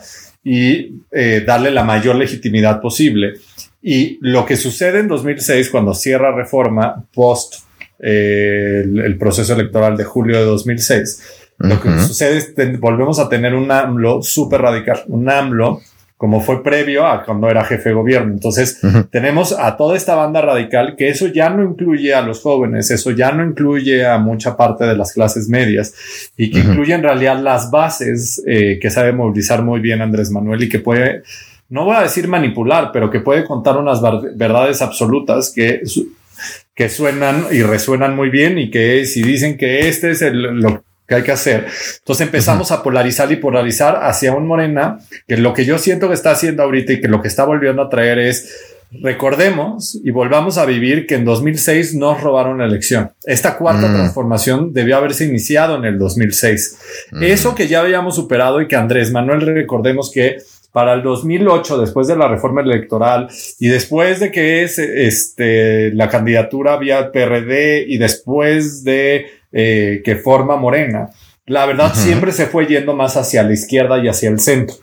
y 0.44 1.04
eh, 1.12 1.44
darle 1.46 1.70
la 1.72 1.84
mayor 1.84 2.16
legitimidad 2.16 2.82
posible. 2.82 3.34
Y 3.82 4.18
lo 4.22 4.46
que 4.46 4.58
sucede 4.58 5.00
en 5.00 5.08
2006, 5.08 5.70
cuando 5.70 5.94
cierra 5.94 6.36
reforma 6.36 7.06
post 7.14 7.60
eh, 8.00 8.84
el, 8.84 9.18
proceso 9.18 9.54
electoral 9.54 9.98
de 9.98 10.04
julio 10.04 10.38
de 10.38 10.46
2006, 10.46 11.24
lo 11.60 11.82
que 11.82 11.90
sucede 12.00 12.38
es 12.38 12.54
que 12.56 12.78
volvemos 12.78 13.20
a 13.20 13.30
tener 13.30 13.56
un 13.56 13.72
AMLO 13.72 14.22
súper 14.22 14.62
radical, 14.62 15.04
un 15.08 15.30
AMLO 15.30 15.82
como 16.18 16.42
fue 16.42 16.64
previo 16.64 17.06
a 17.06 17.24
cuando 17.24 17.48
era 17.48 17.64
jefe 17.64 17.90
de 17.90 17.96
gobierno. 17.96 18.34
Entonces, 18.34 18.82
tenemos 19.12 19.54
a 19.58 19.78
toda 19.78 19.96
esta 19.96 20.16
banda 20.16 20.42
radical 20.42 20.96
que 20.98 21.10
eso 21.10 21.28
ya 21.28 21.52
no 21.52 21.64
incluye 21.64 22.14
a 22.16 22.24
los 22.24 22.42
jóvenes, 22.42 22.90
eso 22.90 23.12
ya 23.12 23.32
no 23.32 23.46
incluye 23.46 24.06
a 24.06 24.18
mucha 24.18 24.58
parte 24.58 24.86
de 24.86 24.98
las 24.98 25.14
clases 25.14 25.48
medias 25.48 25.94
y 26.36 26.50
que 26.50 26.60
incluye 26.60 26.94
en 26.94 27.04
realidad 27.04 27.40
las 27.40 27.70
bases 27.70 28.42
eh, 28.48 28.80
que 28.82 28.90
sabe 28.90 29.14
movilizar 29.14 29.62
muy 29.62 29.80
bien 29.80 30.02
Andrés 30.02 30.32
Manuel 30.32 30.64
y 30.64 30.70
que 30.70 30.80
puede, 30.80 31.22
no 31.70 31.86
voy 31.86 31.96
a 31.96 32.02
decir 32.02 32.28
manipular, 32.28 32.90
pero 32.92 33.12
que 33.12 33.20
puede 33.20 33.46
contar 33.46 33.78
unas 33.78 34.02
verdades 34.02 34.82
absolutas 34.82 35.52
que 35.54 35.82
que 36.76 36.90
suenan 36.90 37.48
y 37.52 37.64
resuenan 37.64 38.16
muy 38.16 38.30
bien 38.30 38.58
y 38.58 38.70
que 38.70 39.06
si 39.06 39.22
dicen 39.24 39.58
que 39.58 39.88
este 39.88 40.12
es 40.12 40.22
el, 40.22 40.42
lo 40.42 40.84
que 41.08 41.16
hay 41.16 41.24
que 41.24 41.32
hacer. 41.32 41.68
Entonces 42.00 42.26
empezamos 42.26 42.72
a 42.72 42.84
polarizar 42.84 43.32
y 43.32 43.38
polarizar 43.38 44.00
hacia 44.04 44.34
un 44.34 44.46
Morena, 44.46 45.00
que 45.28 45.38
lo 45.38 45.54
que 45.54 45.66
yo 45.66 45.78
siento 45.78 46.10
que 46.10 46.14
está 46.14 46.32
haciendo 46.32 46.64
ahorita 46.64 46.94
y 46.94 47.02
que 47.02 47.08
lo 47.08 47.22
que 47.22 47.30
está 47.30 47.46
volviendo 47.46 47.82
a 47.82 47.90
traer 47.90 48.20
es, 48.20 48.76
recordemos 48.92 50.00
y 50.04 50.12
volvamos 50.12 50.58
a 50.58 50.66
vivir 50.66 51.08
que 51.08 51.16
en 51.16 51.26
2006 51.26 51.96
nos 51.96 52.22
robaron 52.22 52.58
la 52.58 52.66
elección. 52.66 53.12
Esta 53.26 53.58
cuarta 53.58 53.88
mm. 53.88 53.94
transformación 53.94 54.74
debió 54.74 54.98
haberse 54.98 55.26
iniciado 55.26 55.78
en 55.78 55.86
el 55.86 55.98
2006. 55.98 56.78
Mm. 57.12 57.24
Eso 57.24 57.56
que 57.56 57.68
ya 57.68 57.82
habíamos 57.82 58.16
superado 58.16 58.62
y 58.62 58.68
que 58.68 58.76
Andrés 58.76 59.12
Manuel 59.12 59.42
recordemos 59.42 60.12
que 60.14 60.38
para 60.72 60.94
el 60.94 61.04
2008, 61.04 61.80
después 61.80 62.08
de 62.08 62.16
la 62.16 62.28
reforma 62.28 62.62
electoral 62.62 63.28
y 63.60 63.68
después 63.68 64.20
de 64.20 64.32
que 64.32 64.64
es 64.64 64.78
este, 64.80 65.92
la 65.94 66.10
candidatura 66.10 66.78
vía 66.78 67.12
PRD 67.12 67.86
y 67.88 67.98
después 67.98 68.84
de 68.84 69.26
eh, 69.52 70.02
que 70.04 70.16
forma 70.18 70.56
Morena. 70.56 71.10
La 71.46 71.66
verdad 71.66 71.94
siempre 71.96 72.32
se 72.32 72.46
fue 72.46 72.68
yendo 72.68 72.94
más 72.94 73.16
hacia 73.16 73.42
la 73.44 73.54
izquierda 73.54 73.98
y 74.04 74.08
hacia 74.08 74.30
el 74.30 74.40
centro. 74.40 74.76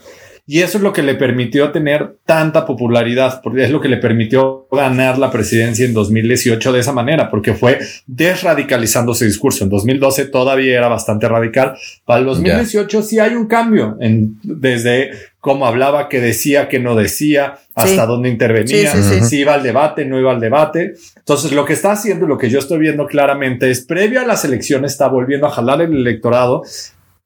Y 0.46 0.60
eso 0.60 0.76
es 0.76 0.84
lo 0.84 0.92
que 0.92 1.02
le 1.02 1.14
permitió 1.14 1.72
tener 1.72 2.16
tanta 2.26 2.66
popularidad, 2.66 3.40
porque 3.42 3.64
es 3.64 3.70
lo 3.70 3.80
que 3.80 3.88
le 3.88 3.96
permitió 3.96 4.66
ganar 4.70 5.16
la 5.16 5.30
presidencia 5.30 5.86
en 5.86 5.94
2018 5.94 6.70
de 6.70 6.80
esa 6.80 6.92
manera, 6.92 7.30
porque 7.30 7.54
fue 7.54 7.78
desradicalizando 8.06 9.12
ese 9.12 9.24
discurso. 9.24 9.64
En 9.64 9.70
2012 9.70 10.26
todavía 10.26 10.76
era 10.76 10.88
bastante 10.88 11.28
radical. 11.28 11.76
Para 12.04 12.20
el 12.20 12.26
2018 12.26 13.02
sí 13.02 13.18
hay 13.18 13.34
un 13.34 13.46
cambio 13.46 13.96
en, 14.00 14.38
desde 14.42 15.12
cómo 15.44 15.66
hablaba, 15.66 16.08
qué 16.08 16.22
decía, 16.22 16.70
qué 16.70 16.78
no 16.78 16.94
decía, 16.94 17.58
hasta 17.74 18.06
dónde 18.06 18.30
intervenía, 18.30 18.94
si 18.94 19.40
iba 19.40 19.52
al 19.52 19.62
debate, 19.62 20.06
no 20.06 20.18
iba 20.18 20.32
al 20.32 20.40
debate. 20.40 20.94
Entonces, 21.18 21.52
lo 21.52 21.66
que 21.66 21.74
está 21.74 21.92
haciendo, 21.92 22.26
lo 22.26 22.38
que 22.38 22.48
yo 22.48 22.58
estoy 22.58 22.78
viendo 22.78 23.06
claramente 23.06 23.70
es, 23.70 23.84
previo 23.84 24.22
a 24.22 24.24
las 24.24 24.46
elecciones, 24.46 24.92
está 24.92 25.06
volviendo 25.06 25.46
a 25.46 25.50
jalar 25.50 25.82
el 25.82 25.92
electorado 25.92 26.62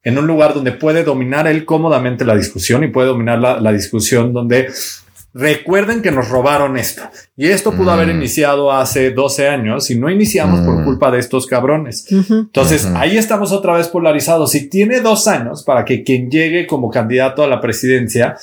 en 0.02 0.18
un 0.18 0.26
lugar 0.26 0.52
donde 0.52 0.72
puede 0.72 1.04
dominar 1.04 1.46
él 1.46 1.64
cómodamente 1.64 2.24
la 2.24 2.34
discusión 2.34 2.82
y 2.82 2.88
puede 2.88 3.06
dominar 3.06 3.38
la, 3.38 3.60
la 3.60 3.70
discusión 3.70 4.32
donde 4.32 4.68
Recuerden 5.34 6.02
que 6.02 6.10
nos 6.10 6.28
robaron 6.28 6.76
esto. 6.76 7.02
Y 7.36 7.48
esto 7.48 7.72
pudo 7.72 7.90
haber 7.90 8.08
mm. 8.08 8.16
iniciado 8.16 8.72
hace 8.72 9.10
12 9.10 9.48
años 9.48 9.90
y 9.90 9.98
no 9.98 10.10
iniciamos 10.10 10.60
por 10.60 10.80
mm. 10.80 10.84
culpa 10.84 11.10
de 11.10 11.18
estos 11.18 11.46
cabrones. 11.46 12.06
Entonces, 12.10 12.86
ahí 12.94 13.16
estamos 13.16 13.52
otra 13.52 13.74
vez 13.74 13.88
polarizados. 13.88 14.50
Si 14.50 14.68
tiene 14.68 15.00
dos 15.00 15.28
años 15.28 15.62
para 15.62 15.84
que 15.84 16.02
quien 16.02 16.30
llegue 16.30 16.66
como 16.66 16.90
candidato 16.90 17.42
a 17.42 17.46
la 17.46 17.60
presidencia 17.60 18.36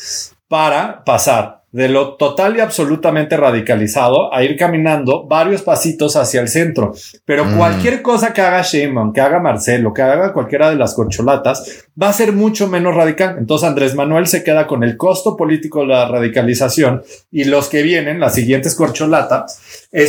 para 0.48 1.04
pasar 1.04 1.65
de 1.76 1.90
lo 1.90 2.14
total 2.16 2.56
y 2.56 2.62
absolutamente 2.62 3.36
radicalizado 3.36 4.34
a 4.34 4.42
ir 4.46 4.56
caminando 4.56 5.28
varios 5.28 5.62
pasitos 5.62 6.16
hacia 6.16 6.40
el 6.40 6.48
centro. 6.48 6.94
Pero 7.26 7.44
mm. 7.44 7.58
cualquier 7.58 8.02
cosa 8.02 8.32
que 8.32 8.40
haga 8.40 8.62
Sheinbaum, 8.62 9.12
que 9.12 9.20
haga 9.20 9.42
Marcelo, 9.42 9.94
que 9.94 10.02
haga 10.02 10.32
cualquiera 10.32 10.70
de 10.70 10.78
las 10.78 10.94
corcholatas, 10.94 11.86
va 12.02 12.08
a 12.08 12.14
ser 12.14 12.32
mucho 12.32 12.70
menos 12.70 12.96
radical. 12.96 13.36
Entonces 13.38 13.68
Andrés 13.68 13.94
Manuel 13.94 14.26
se 14.26 14.42
queda 14.42 14.68
con 14.68 14.86
el 14.86 14.96
costo 14.96 15.36
político 15.36 15.82
de 15.82 15.88
la 15.88 16.08
radicalización 16.08 17.04
y 17.30 17.44
los 17.44 17.68
que 17.68 17.84
vienen, 17.84 18.22
las 18.22 18.36
siguientes 18.36 18.74
corcholatas, 18.74 19.60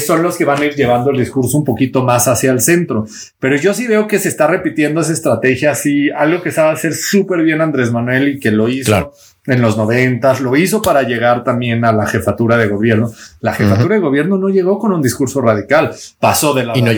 son 0.07 0.23
los 0.23 0.37
que 0.37 0.45
van 0.45 0.63
a 0.63 0.67
ir 0.67 0.77
llevando 0.77 1.11
el 1.11 1.19
discurso 1.19 1.59
un 1.59 1.65
poquito 1.65 2.05
más 2.05 2.29
hacia 2.29 2.53
el 2.53 2.61
centro. 2.61 3.07
Pero 3.41 3.57
yo 3.57 3.75
sí 3.75 3.89
veo 3.89 4.07
que 4.07 4.21
se 4.21 4.29
está 4.29 4.47
repitiendo 4.47 5.01
esa 5.01 5.13
estrategia 5.13 5.73
así, 5.73 6.11
algo 6.11 6.43
que 6.43 6.53
sabe 6.53 6.75
hacer 6.75 6.95
súper 6.95 7.43
bien 7.43 7.61
Andrés 7.61 7.91
Manuel 7.91 8.29
y 8.29 8.39
que 8.39 8.53
lo 8.53 8.69
hizo 8.69 9.13
en 9.47 9.63
los 9.63 9.77
noventas, 9.77 10.41
lo 10.41 10.57
hizo 10.57 10.83
para 10.83 11.03
llegar 11.03 11.45
también 11.45 11.85
a 11.85 11.93
la 11.93 12.07
jefatura 12.07 12.57
de 12.57 12.69
gobierno. 12.69 13.11
La 13.41 13.53
jefatura 13.53 13.95
de 13.95 14.01
gobierno 14.01 14.37
no 14.39 14.49
llegó 14.49 14.79
con 14.79 14.93
un 14.93 15.03
discurso 15.03 15.41
radical, 15.41 15.95
pasó 16.19 16.55
de 16.55 16.65
la 16.65 16.77
y 16.77 16.83
no 16.83 16.93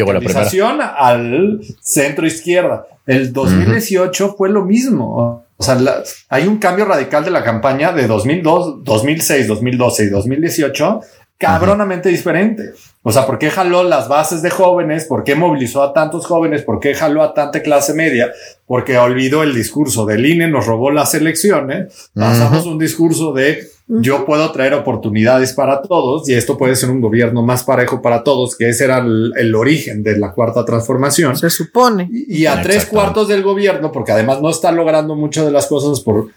al 0.87 1.61
centro 1.81 2.27
izquierda. 2.27 2.87
El 3.07 3.33
2018 3.33 4.35
fue 4.37 4.51
lo 4.51 4.65
mismo. 4.65 5.45
O 5.61 5.65
sea, 5.65 5.77
hay 6.29 6.47
un 6.47 6.59
cambio 6.59 6.85
radical 6.85 7.25
de 7.25 7.33
la 7.33 7.43
campaña 7.43 7.91
de 7.93 8.07
2002, 8.07 8.85
2006, 8.85 9.49
2012 9.49 10.05
y 10.05 10.09
2018 10.09 11.01
cabronamente 11.39 12.09
diferente. 12.09 12.73
O 13.03 13.13
sea, 13.13 13.25
¿por 13.25 13.39
qué 13.39 13.49
jaló 13.49 13.85
las 13.85 14.09
bases 14.09 14.43
de 14.43 14.51
jóvenes? 14.51 15.05
¿Por 15.05 15.23
qué 15.23 15.37
movilizó 15.37 15.83
a 15.83 15.93
tantos 15.93 16.27
jóvenes? 16.27 16.63
¿Por 16.63 16.81
qué 16.81 16.95
jaló 16.95 17.23
a 17.23 17.33
tanta 17.33 17.63
clase 17.63 17.95
media? 17.95 18.33
Porque 18.67 18.99
olvidó 18.99 19.45
el 19.45 19.55
discurso 19.55 20.05
del 20.05 20.27
INE, 20.27 20.49
nos 20.49 20.67
robó 20.67 20.91
las 20.91 21.15
elecciones. 21.15 22.11
Pasamos 22.13 22.67
un 22.67 22.79
discurso 22.79 23.33
de 23.33 23.67
yo 23.87 24.27
puedo 24.27 24.53
traer 24.53 24.75
oportunidades 24.75 25.55
para 25.55 25.81
todos 25.81 26.29
y 26.29 26.35
esto 26.35 26.59
puede 26.59 26.77
ser 26.77 26.91
un 26.91 27.01
gobierno 27.01 27.43
más 27.43 27.63
parejo 27.63 28.03
para 28.03 28.23
todos, 28.23 28.55
que 28.55 28.69
ese 28.69 28.85
era 28.85 28.99
el, 28.99 29.55
origen 29.55 30.03
de 30.03 30.19
la 30.19 30.33
cuarta 30.33 30.65
transformación. 30.65 31.37
Se 31.39 31.49
supone. 31.49 32.11
Y, 32.13 32.45
a 32.45 32.61
tres 32.61 32.85
cuartos 32.85 33.29
del 33.29 33.43
gobierno, 33.43 33.91
porque 33.91 34.13
además 34.13 34.43
no 34.43 34.51
está 34.51 34.73
logrando 34.73 35.15
mucho 35.15 35.47
de 35.47 35.53
las 35.53 35.67
cosas 35.67 36.01
por 36.01 36.29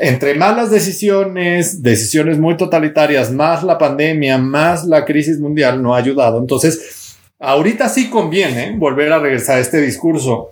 entre 0.00 0.34
malas 0.34 0.70
decisiones, 0.70 1.82
decisiones 1.82 2.38
muy 2.38 2.56
totalitarias, 2.56 3.30
más 3.30 3.62
la 3.62 3.78
pandemia, 3.78 4.38
más 4.38 4.84
la 4.84 5.04
crisis 5.04 5.38
mundial, 5.38 5.82
no 5.82 5.94
ha 5.94 5.98
ayudado. 5.98 6.38
Entonces, 6.38 7.16
ahorita 7.38 7.88
sí 7.88 8.10
conviene 8.10 8.74
volver 8.76 9.12
a 9.12 9.18
regresar 9.18 9.58
a 9.58 9.60
este 9.60 9.80
discurso 9.80 10.50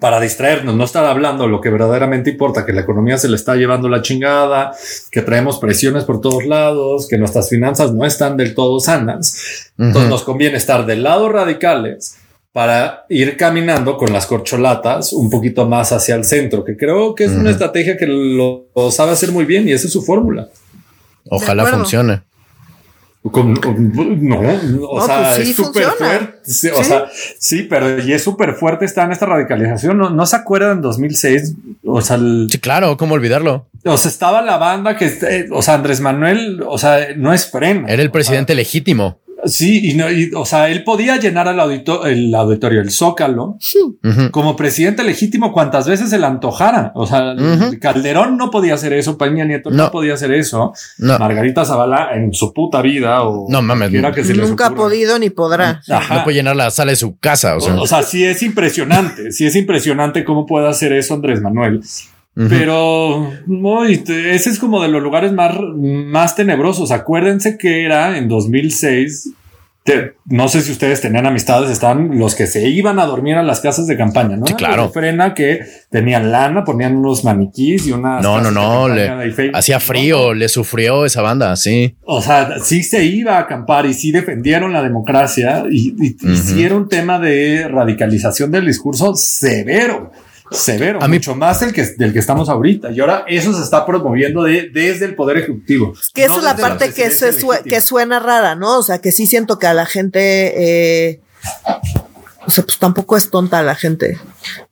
para 0.00 0.18
distraernos, 0.18 0.74
no 0.74 0.82
estar 0.82 1.04
hablando 1.04 1.46
lo 1.46 1.60
que 1.60 1.70
verdaderamente 1.70 2.30
importa, 2.30 2.66
que 2.66 2.72
la 2.72 2.80
economía 2.80 3.18
se 3.18 3.28
le 3.28 3.36
está 3.36 3.54
llevando 3.54 3.88
la 3.88 4.02
chingada, 4.02 4.72
que 5.12 5.22
traemos 5.22 5.60
presiones 5.60 6.02
por 6.02 6.20
todos 6.20 6.44
lados, 6.44 7.06
que 7.06 7.18
nuestras 7.18 7.48
finanzas 7.48 7.92
no 7.92 8.04
están 8.04 8.36
del 8.36 8.52
todo 8.56 8.80
sanas. 8.80 9.72
Entonces 9.78 10.10
nos 10.10 10.24
conviene 10.24 10.56
estar 10.56 10.86
del 10.86 11.04
lado 11.04 11.28
radicales 11.28 12.16
para 12.52 13.06
ir 13.08 13.36
caminando 13.38 13.96
con 13.96 14.12
las 14.12 14.26
corcholatas 14.26 15.12
un 15.12 15.30
poquito 15.30 15.66
más 15.66 15.90
hacia 15.92 16.14
el 16.14 16.24
centro, 16.24 16.64
que 16.64 16.76
creo 16.76 17.14
que 17.14 17.24
es 17.24 17.32
una 17.32 17.50
estrategia 17.50 17.96
que 17.96 18.06
lo, 18.06 18.66
sabe 18.90 19.12
hacer 19.12 19.32
muy 19.32 19.46
bien 19.46 19.66
y 19.66 19.72
esa 19.72 19.86
es 19.86 19.92
su 19.92 20.02
fórmula. 20.02 20.48
Ojalá 21.30 21.66
funcione. 21.66 22.20
no, 23.24 24.40
o 24.90 25.06
sea, 25.06 25.34
pues 25.34 25.48
es 25.48 25.56
súper 25.56 25.84
fuerte. 25.84 26.40
Sí, 26.44 26.68
O 26.68 26.84
sea, 26.84 27.06
sí, 27.38 27.62
pero 27.62 28.02
y 28.02 28.12
es 28.12 28.22
súper 28.22 28.54
fuerte 28.54 28.84
está 28.84 29.04
en 29.04 29.12
esta 29.12 29.26
radicalización. 29.26 29.96
No, 29.96 30.10
no 30.10 30.26
se 30.26 30.36
acuerdan 30.36 30.72
en 30.72 30.82
2006. 30.82 31.54
O 31.84 32.02
sea, 32.02 32.18
sí, 32.18 32.58
claro, 32.58 32.96
cómo 32.96 33.14
olvidarlo. 33.14 33.66
O 33.84 33.96
sea, 33.96 34.10
estaba 34.10 34.42
la 34.42 34.58
banda 34.58 34.96
que, 34.96 35.06
eh, 35.06 35.48
o 35.52 35.62
sea, 35.62 35.74
Andrés 35.74 36.00
Manuel, 36.00 36.62
o 36.66 36.76
sea, 36.76 37.14
no 37.16 37.32
es 37.32 37.50
freno. 37.50 37.86
Era 37.88 38.02
el 38.02 38.10
presidente 38.10 38.54
legítimo. 38.54 39.18
Sí, 39.44 39.90
y 39.90 39.94
no, 39.94 40.10
y, 40.10 40.30
o 40.34 40.44
sea, 40.44 40.68
él 40.68 40.84
podía 40.84 41.16
llenar 41.16 41.48
audito, 41.48 42.06
el 42.06 42.32
auditorio, 42.34 42.80
el 42.80 42.90
zócalo, 42.90 43.58
como 44.30 44.54
presidente 44.54 45.02
legítimo 45.02 45.52
cuantas 45.52 45.88
veces 45.88 46.10
se 46.10 46.18
le 46.18 46.26
antojara. 46.26 46.92
O 46.94 47.06
sea, 47.06 47.34
Calderón 47.80 48.36
no 48.36 48.50
podía 48.50 48.74
hacer 48.74 48.92
eso, 48.92 49.18
Peña 49.18 49.44
Nieto 49.44 49.70
no, 49.70 49.90
podía 49.90 50.14
hacer 50.14 50.32
eso. 50.32 50.72
Margarita 50.98 51.64
Zavala 51.64 52.10
en 52.14 52.32
su 52.32 52.52
puta 52.52 52.82
vida 52.82 53.22
o 53.22 53.46
no 53.48 53.62
mames, 53.62 53.90
que 53.90 54.34
nunca 54.34 54.66
ha 54.66 54.74
podido 54.74 55.18
ni 55.18 55.30
podrá. 55.30 55.82
No 55.88 56.24
puede 56.24 56.36
llenar 56.36 56.56
la 56.56 56.70
sala 56.70 56.92
de 56.92 56.96
su 56.96 57.16
casa. 57.18 57.56
O 57.56 57.60
sea, 57.60 57.74
o, 57.74 57.86
sea 57.86 58.02
sí 58.02 58.24
es 58.24 58.42
impresionante, 58.42 59.32
sí 59.32 59.46
es 59.46 59.56
impresionante 59.56 60.24
cómo 60.24 60.46
puede 60.46 60.68
hacer 60.68 60.92
eso 60.92 61.14
Andrés 61.14 61.40
Manuel. 61.40 61.82
Pero 62.34 63.30
ese 63.46 64.50
es 64.50 64.58
como 64.58 64.82
de 64.82 64.88
los 64.88 65.02
lugares 65.02 65.32
más, 65.32 65.54
más 65.76 66.34
tenebrosos. 66.34 66.90
Acuérdense 66.90 67.58
que 67.58 67.84
era 67.84 68.16
en 68.16 68.28
2006. 68.28 69.32
no 70.24 70.48
sé 70.48 70.62
si 70.62 70.72
ustedes 70.72 71.02
tenían 71.02 71.26
amistades, 71.26 71.68
están 71.68 72.18
los 72.18 72.34
que 72.34 72.46
se 72.46 72.66
iban 72.68 72.98
a 72.98 73.04
dormir 73.04 73.34
a 73.34 73.42
las 73.42 73.60
casas 73.60 73.86
de 73.86 73.98
campaña, 73.98 74.36
¿no? 74.36 74.46
Sí, 74.46 74.54
claro. 74.54 74.88
Frena 74.88 75.34
que 75.34 75.60
tenían 75.90 76.32
lana, 76.32 76.64
ponían 76.64 76.96
unos 76.96 77.22
maniquís 77.22 77.86
y 77.86 77.92
una. 77.92 78.20
No, 78.20 78.40
no, 78.40 78.50
no. 78.50 78.88
hacía 79.52 79.78
frío, 79.78 80.32
le 80.32 80.48
sufrió 80.48 81.04
esa 81.04 81.20
banda, 81.20 81.54
sí. 81.56 81.96
O 82.04 82.22
sea, 82.22 82.60
sí 82.62 82.82
se 82.82 83.04
iba 83.04 83.36
a 83.36 83.40
acampar 83.40 83.84
y 83.84 83.92
sí 83.92 84.10
defendieron 84.10 84.72
la 84.72 84.82
democracia 84.82 85.64
y, 85.70 86.16
hicieron 86.22 86.88
tema 86.88 87.18
de 87.18 87.68
radicalización 87.68 88.50
del 88.50 88.64
discurso 88.64 89.14
severo 89.16 90.12
severo, 90.52 91.02
a 91.02 91.08
mucho 91.08 91.34
más 91.34 91.62
el 91.62 91.72
que, 91.72 91.84
del 91.96 92.12
que 92.12 92.18
estamos 92.18 92.48
ahorita. 92.48 92.90
Y 92.92 93.00
ahora 93.00 93.24
eso 93.28 93.52
se 93.52 93.62
está 93.62 93.84
promoviendo 93.86 94.42
de, 94.42 94.70
desde 94.70 95.06
el 95.06 95.14
Poder 95.14 95.38
Ejecutivo. 95.38 95.94
Que 96.14 96.24
esa 96.24 96.36
es 96.36 96.42
la 96.42 96.56
parte 96.56 96.92
que, 96.92 97.10
se 97.10 97.30
que 97.64 97.80
suena 97.80 98.18
rara, 98.18 98.54
¿no? 98.54 98.78
O 98.78 98.82
sea, 98.82 99.00
que 99.00 99.12
sí 99.12 99.26
siento 99.26 99.58
que 99.58 99.66
a 99.66 99.74
la 99.74 99.86
gente... 99.86 101.10
Eh, 101.10 101.20
o 102.44 102.50
sea, 102.50 102.64
pues 102.64 102.78
tampoco 102.78 103.16
es 103.16 103.30
tonta 103.30 103.62
la 103.62 103.74
gente. 103.74 104.18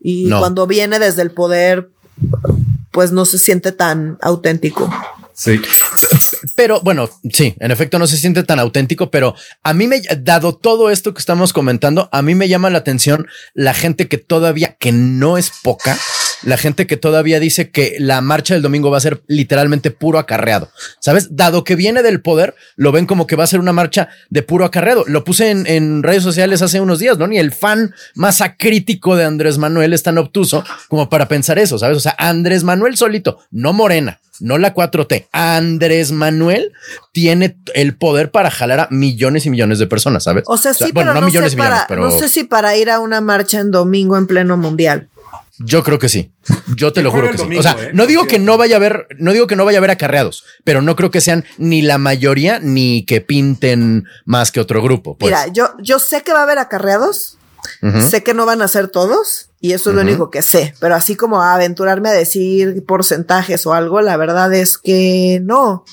Y 0.01 0.29
cuando 0.31 0.67
viene 0.67 0.99
desde 0.99 1.23
el 1.23 1.31
poder, 1.31 1.91
pues 2.91 3.13
no 3.13 3.25
se 3.25 3.39
siente 3.39 3.73
tan 3.73 4.19
auténtico. 4.21 4.91
Sí. 5.41 5.59
Pero 6.55 6.83
bueno, 6.83 7.09
sí, 7.33 7.55
en 7.61 7.71
efecto 7.71 7.99
no 7.99 8.07
se 8.07 8.19
siente 8.19 8.43
tan 8.43 8.59
auténtico, 8.59 9.11
pero 9.11 9.35
a 9.63 9.73
mí 9.73 9.87
me, 9.87 10.03
dado 10.19 10.55
todo 10.55 10.91
esto 10.91 11.15
que 11.15 11.19
estamos 11.19 11.55
comentando, 11.55 12.11
a 12.13 12.21
mí 12.21 12.35
me 12.35 12.47
llama 12.47 12.69
la 12.69 12.77
atención 12.77 13.27
la 13.55 13.73
gente 13.73 14.07
que 14.07 14.19
todavía, 14.19 14.77
que 14.79 14.93
no 14.93 15.39
es 15.39 15.51
poca, 15.63 15.99
la 16.43 16.57
gente 16.57 16.87
que 16.87 16.97
todavía 16.97 17.41
dice 17.41 17.71
que 17.71 17.97
la 17.99 18.21
marcha 18.21 18.55
del 18.55 18.63
domingo 18.63 18.91
va 18.91 18.99
a 18.99 19.01
ser 19.01 19.23
literalmente 19.27 19.91
puro 19.91 20.19
acarreado. 20.19 20.71
¿Sabes? 20.99 21.37
Dado 21.37 21.65
que 21.65 21.77
viene 21.77 22.03
del 22.03 22.21
poder, 22.21 22.55
lo 22.77 22.93
ven 22.93 23.07
como 23.07 23.27
que 23.27 23.37
va 23.37 23.45
a 23.45 23.49
ser 23.49 23.61
una 23.61 23.73
marcha 23.73 24.09
de 24.29 24.43
puro 24.43 24.65
acarreado. 24.65 25.05
Lo 25.07 25.25
puse 25.25 25.51
en, 25.51 25.67
en 25.67 26.03
redes 26.03 26.23
sociales 26.23 26.63
hace 26.63 26.81
unos 26.81 26.99
días, 26.99 27.19
¿no? 27.19 27.27
Ni 27.27 27.39
el 27.39 27.53
fan 27.53 27.95
más 28.15 28.41
acrítico 28.41 29.17
de 29.17 29.25
Andrés 29.25 29.59
Manuel 29.59 29.93
es 29.93 30.03
tan 30.03 30.19
obtuso 30.19 30.65
como 30.89 31.09
para 31.09 31.29
pensar 31.29 31.59
eso, 31.59 31.79
¿sabes? 31.79 31.97
O 31.97 32.01
sea, 32.01 32.15
Andrés 32.19 32.65
Manuel 32.65 32.97
solito, 32.97 33.39
no 33.51 33.73
Morena, 33.73 34.21
no 34.41 34.59
la 34.59 34.75
4T. 34.75 35.29
Andrés 35.33 36.13
Manuel 36.13 36.73
tiene 37.13 37.57
el 37.75 37.97
poder 37.97 38.31
para 38.31 38.51
jalar 38.51 38.81
a 38.81 38.89
millones 38.91 39.47
y 39.47 39.51
millones 39.51 39.79
de 39.79 39.87
personas, 39.87 40.25
¿sabes? 40.25 40.45
O 40.47 40.57
sea, 40.57 40.75
sí, 40.75 40.91
bueno, 40.93 41.15
no, 41.15 41.21
millones 41.23 41.53
y 41.53 41.57
millones, 41.57 41.83
pero 41.89 42.03
no 42.03 42.19
sé 42.19 42.29
si 42.29 42.45
para 42.45 42.77
ir 42.77 42.91
a 42.91 43.01
una 43.01 43.21
marcha 43.21 43.61
en 43.61 43.71
domingo 43.71 44.17
en 44.17 44.27
pleno 44.27 44.57
mundial. 44.57 45.09
Yo 45.59 45.83
creo 45.83 45.99
que 45.99 46.09
sí. 46.09 46.33
Yo 46.75 46.93
te 46.93 47.03
lo 47.03 47.11
juro 47.11 47.31
que 47.31 47.39
sí. 47.39 47.57
O 47.57 47.63
sea, 47.63 47.77
¿eh? 47.79 47.91
no 47.93 48.07
digo 48.07 48.27
que 48.27 48.39
no 48.39 48.57
vaya 48.57 48.77
a 48.77 48.79
haber, 48.79 49.09
no 49.19 49.33
digo 49.33 49.47
que 49.47 49.57
no 49.57 49.65
vaya 49.65 49.79
a 49.79 49.81
haber 49.81 49.91
acarreados, 49.91 50.45
pero 50.65 50.81
no 50.81 50.97
creo 50.97 51.11
que 51.11 51.21
sean 51.21 51.45
ni 51.59 51.83
la 51.83 51.99
mayoría 51.99 52.61
ni 52.61 53.05
que 53.05 53.21
pinten 53.21 54.05
más 54.25 54.53
que 54.53 54.61
otro 54.61 54.83
grupo. 54.83 55.17
Pues. 55.19 55.31
Mira, 55.31 55.53
yo, 55.53 55.75
yo 55.79 55.99
sé 55.99 56.23
que 56.23 56.33
va 56.33 56.41
a 56.41 56.45
haber 56.45 56.59
acarreados 56.59 57.39
Sé 58.11 58.23
que 58.23 58.35
no 58.35 58.47
van 58.47 58.63
a 58.63 58.69
ser 58.69 58.89
todos 58.89 59.51
y 59.61 59.73
eso 59.73 59.91
es 59.91 59.97
lo 59.97 60.03
único 60.03 60.31
que 60.31 60.43
sé, 60.43 60.75
pero 60.81 60.95
así 60.95 61.17
como 61.17 61.43
aventurarme 61.43 62.11
a 62.11 62.13
decir 62.13 62.85
porcentajes 62.87 63.67
o 63.67 63.73
algo, 63.73 64.01
la 64.01 64.17
verdad 64.17 64.53
es 64.53 64.79
que 64.79 65.41
no. 65.43 65.85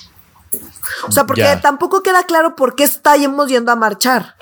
O 1.07 1.11
sea, 1.11 1.25
porque 1.25 1.45
tampoco 1.61 2.03
queda 2.03 2.23
claro 2.23 2.55
por 2.55 2.75
qué 2.75 2.83
estamos 2.83 3.49
yendo 3.49 3.71
a 3.71 3.75
marchar. 3.75 4.35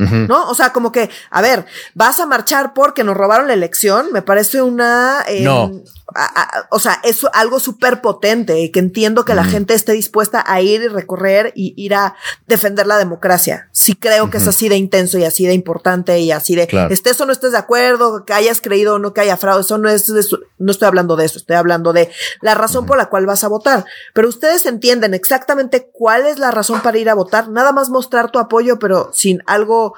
¿No? 0.00 0.48
O 0.48 0.54
sea, 0.54 0.72
como 0.72 0.92
que, 0.92 1.10
a 1.30 1.42
ver, 1.42 1.66
vas 1.94 2.20
a 2.20 2.26
marchar 2.26 2.72
porque 2.72 3.04
nos 3.04 3.16
robaron 3.16 3.48
la 3.48 3.54
elección, 3.54 4.12
me 4.12 4.22
parece 4.22 4.62
una... 4.62 5.24
Em, 5.26 5.44
no 5.44 5.70
o 6.70 6.78
sea, 6.78 7.00
es 7.04 7.24
algo 7.32 7.60
súper 7.60 8.00
potente 8.00 8.60
y 8.60 8.70
que 8.70 8.80
entiendo 8.80 9.24
que 9.24 9.34
la 9.34 9.44
gente 9.44 9.74
esté 9.74 9.92
dispuesta 9.92 10.44
a 10.46 10.60
ir 10.60 10.82
y 10.82 10.88
recorrer 10.88 11.52
y 11.54 11.74
ir 11.76 11.94
a 11.94 12.16
defender 12.46 12.86
la 12.86 12.98
democracia. 12.98 13.68
Sí 13.72 13.94
creo 13.94 14.30
que 14.30 14.38
es 14.38 14.48
así 14.48 14.68
de 14.68 14.76
intenso 14.76 15.18
y 15.18 15.24
así 15.24 15.46
de 15.46 15.54
importante 15.54 16.18
y 16.18 16.32
así 16.32 16.56
de, 16.56 16.68
estés 16.90 17.20
o 17.20 17.26
no 17.26 17.32
estés 17.32 17.52
de 17.52 17.58
acuerdo, 17.58 18.24
que 18.24 18.32
hayas 18.32 18.60
creído 18.60 18.94
o 18.94 18.98
no 18.98 19.12
que 19.12 19.20
haya 19.20 19.36
fraude, 19.36 19.62
eso 19.62 19.78
no 19.78 19.88
es, 19.88 20.10
no 20.58 20.72
estoy 20.72 20.86
hablando 20.86 21.16
de 21.16 21.26
eso, 21.26 21.38
estoy 21.38 21.56
hablando 21.56 21.92
de 21.92 22.10
la 22.40 22.54
razón 22.54 22.86
por 22.86 22.96
la 22.96 23.06
cual 23.06 23.26
vas 23.26 23.44
a 23.44 23.48
votar. 23.48 23.84
Pero 24.14 24.28
ustedes 24.28 24.66
entienden 24.66 25.14
exactamente 25.14 25.90
cuál 25.92 26.26
es 26.26 26.38
la 26.38 26.50
razón 26.50 26.80
para 26.80 26.98
ir 26.98 27.08
a 27.08 27.14
votar, 27.14 27.48
nada 27.48 27.72
más 27.72 27.90
mostrar 27.90 28.30
tu 28.30 28.38
apoyo, 28.38 28.78
pero 28.78 29.10
sin 29.12 29.42
algo 29.46 29.94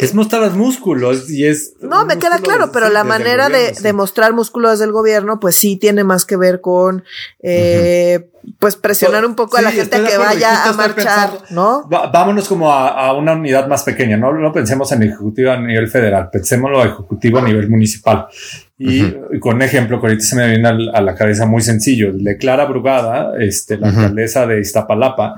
es 0.00 0.14
mostrar 0.14 0.42
los 0.42 0.54
músculos 0.54 1.30
y 1.30 1.46
es. 1.46 1.74
No, 1.80 2.04
me 2.04 2.18
queda 2.18 2.38
claro, 2.38 2.70
pero 2.72 2.88
la 2.88 3.04
manera 3.04 3.48
de, 3.48 3.92
mostrar 3.92 4.32
músculos 4.32 4.78
del 4.78 4.92
gobierno, 4.92 5.40
pues 5.40 5.56
sí 5.56 5.76
tiene 5.76 6.04
más 6.04 6.24
que 6.24 6.36
ver 6.36 6.60
con, 6.60 7.04
eh, 7.42 8.30
pues 8.58 8.76
presionar 8.76 9.24
un 9.24 9.34
poco 9.34 9.56
a 9.56 9.62
la 9.62 9.72
gente 9.72 10.02
que 10.02 10.16
vaya 10.16 10.64
a 10.64 10.72
marchar, 10.72 11.30
¿no? 11.50 11.86
vámonos 11.88 12.48
como 12.48 12.72
a, 12.72 13.12
una 13.14 13.32
unidad 13.32 13.66
más 13.66 13.82
pequeña, 13.82 14.16
¿no? 14.16 14.32
No 14.32 14.52
pensemos 14.52 14.90
en 14.92 15.02
ejecutivo 15.02 15.50
a 15.50 15.56
nivel 15.56 15.88
federal, 15.88 16.30
pensémoslo 16.30 16.84
ejecutivo 16.84 17.38
a 17.38 17.42
nivel 17.42 17.68
municipal. 17.68 18.26
Y, 18.78 19.38
con 19.40 19.60
ejemplo 19.60 20.00
que 20.00 20.06
ahorita 20.06 20.24
se 20.24 20.36
me 20.36 20.48
viene 20.48 20.66
a, 20.66 21.00
la 21.02 21.14
cabeza 21.14 21.44
muy 21.44 21.60
sencillo, 21.60 22.12
de 22.14 22.38
Clara 22.38 22.64
Brugada, 22.64 23.34
este, 23.38 23.76
la 23.76 23.88
alcaldesa 23.88 24.46
de 24.46 24.60
Iztapalapa, 24.60 25.34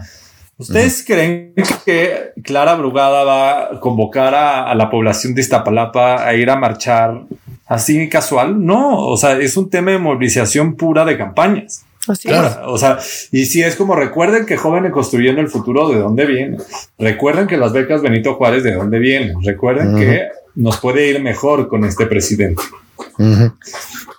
¿Ustedes 0.58 1.04
creen 1.04 1.54
que 1.84 2.32
Clara 2.42 2.74
Brugada 2.74 3.24
va 3.24 3.62
a 3.64 3.80
convocar 3.80 4.34
a, 4.34 4.74
la 4.74 4.90
población 4.90 5.34
de 5.34 5.40
Iztapalapa 5.40 6.26
a 6.26 6.34
ir 6.34 6.50
a 6.50 6.56
marchar 6.56 7.22
así 7.66 8.08
casual? 8.08 8.64
No, 8.64 9.06
o 9.06 9.16
sea, 9.16 9.38
es 9.38 9.56
un 9.56 9.70
tema 9.70 9.92
de 9.92 9.98
movilización 9.98 10.76
pura 10.76 11.04
de 11.04 11.18
campañas. 11.18 11.84
Así 12.08 12.28
O 12.66 12.78
sea, 12.78 12.98
y 13.30 13.46
si 13.46 13.62
es 13.62 13.76
como 13.76 13.94
recuerden 13.94 14.44
que 14.44 14.56
jóvenes 14.56 14.92
construyendo 14.92 15.40
el 15.40 15.48
futuro, 15.48 15.88
¿de 15.88 16.00
dónde 16.00 16.26
vienen? 16.26 16.58
Recuerden 16.98 17.46
que 17.46 17.56
las 17.56 17.72
becas 17.72 18.02
Benito 18.02 18.34
Juárez, 18.34 18.64
¿de 18.64 18.74
dónde 18.74 18.98
vienen? 18.98 19.42
Recuerden 19.42 19.94
que 19.94 20.28
nos 20.56 20.78
puede 20.78 21.08
ir 21.08 21.22
mejor 21.22 21.68
con 21.68 21.84
este 21.84 22.06
presidente. 22.06 22.62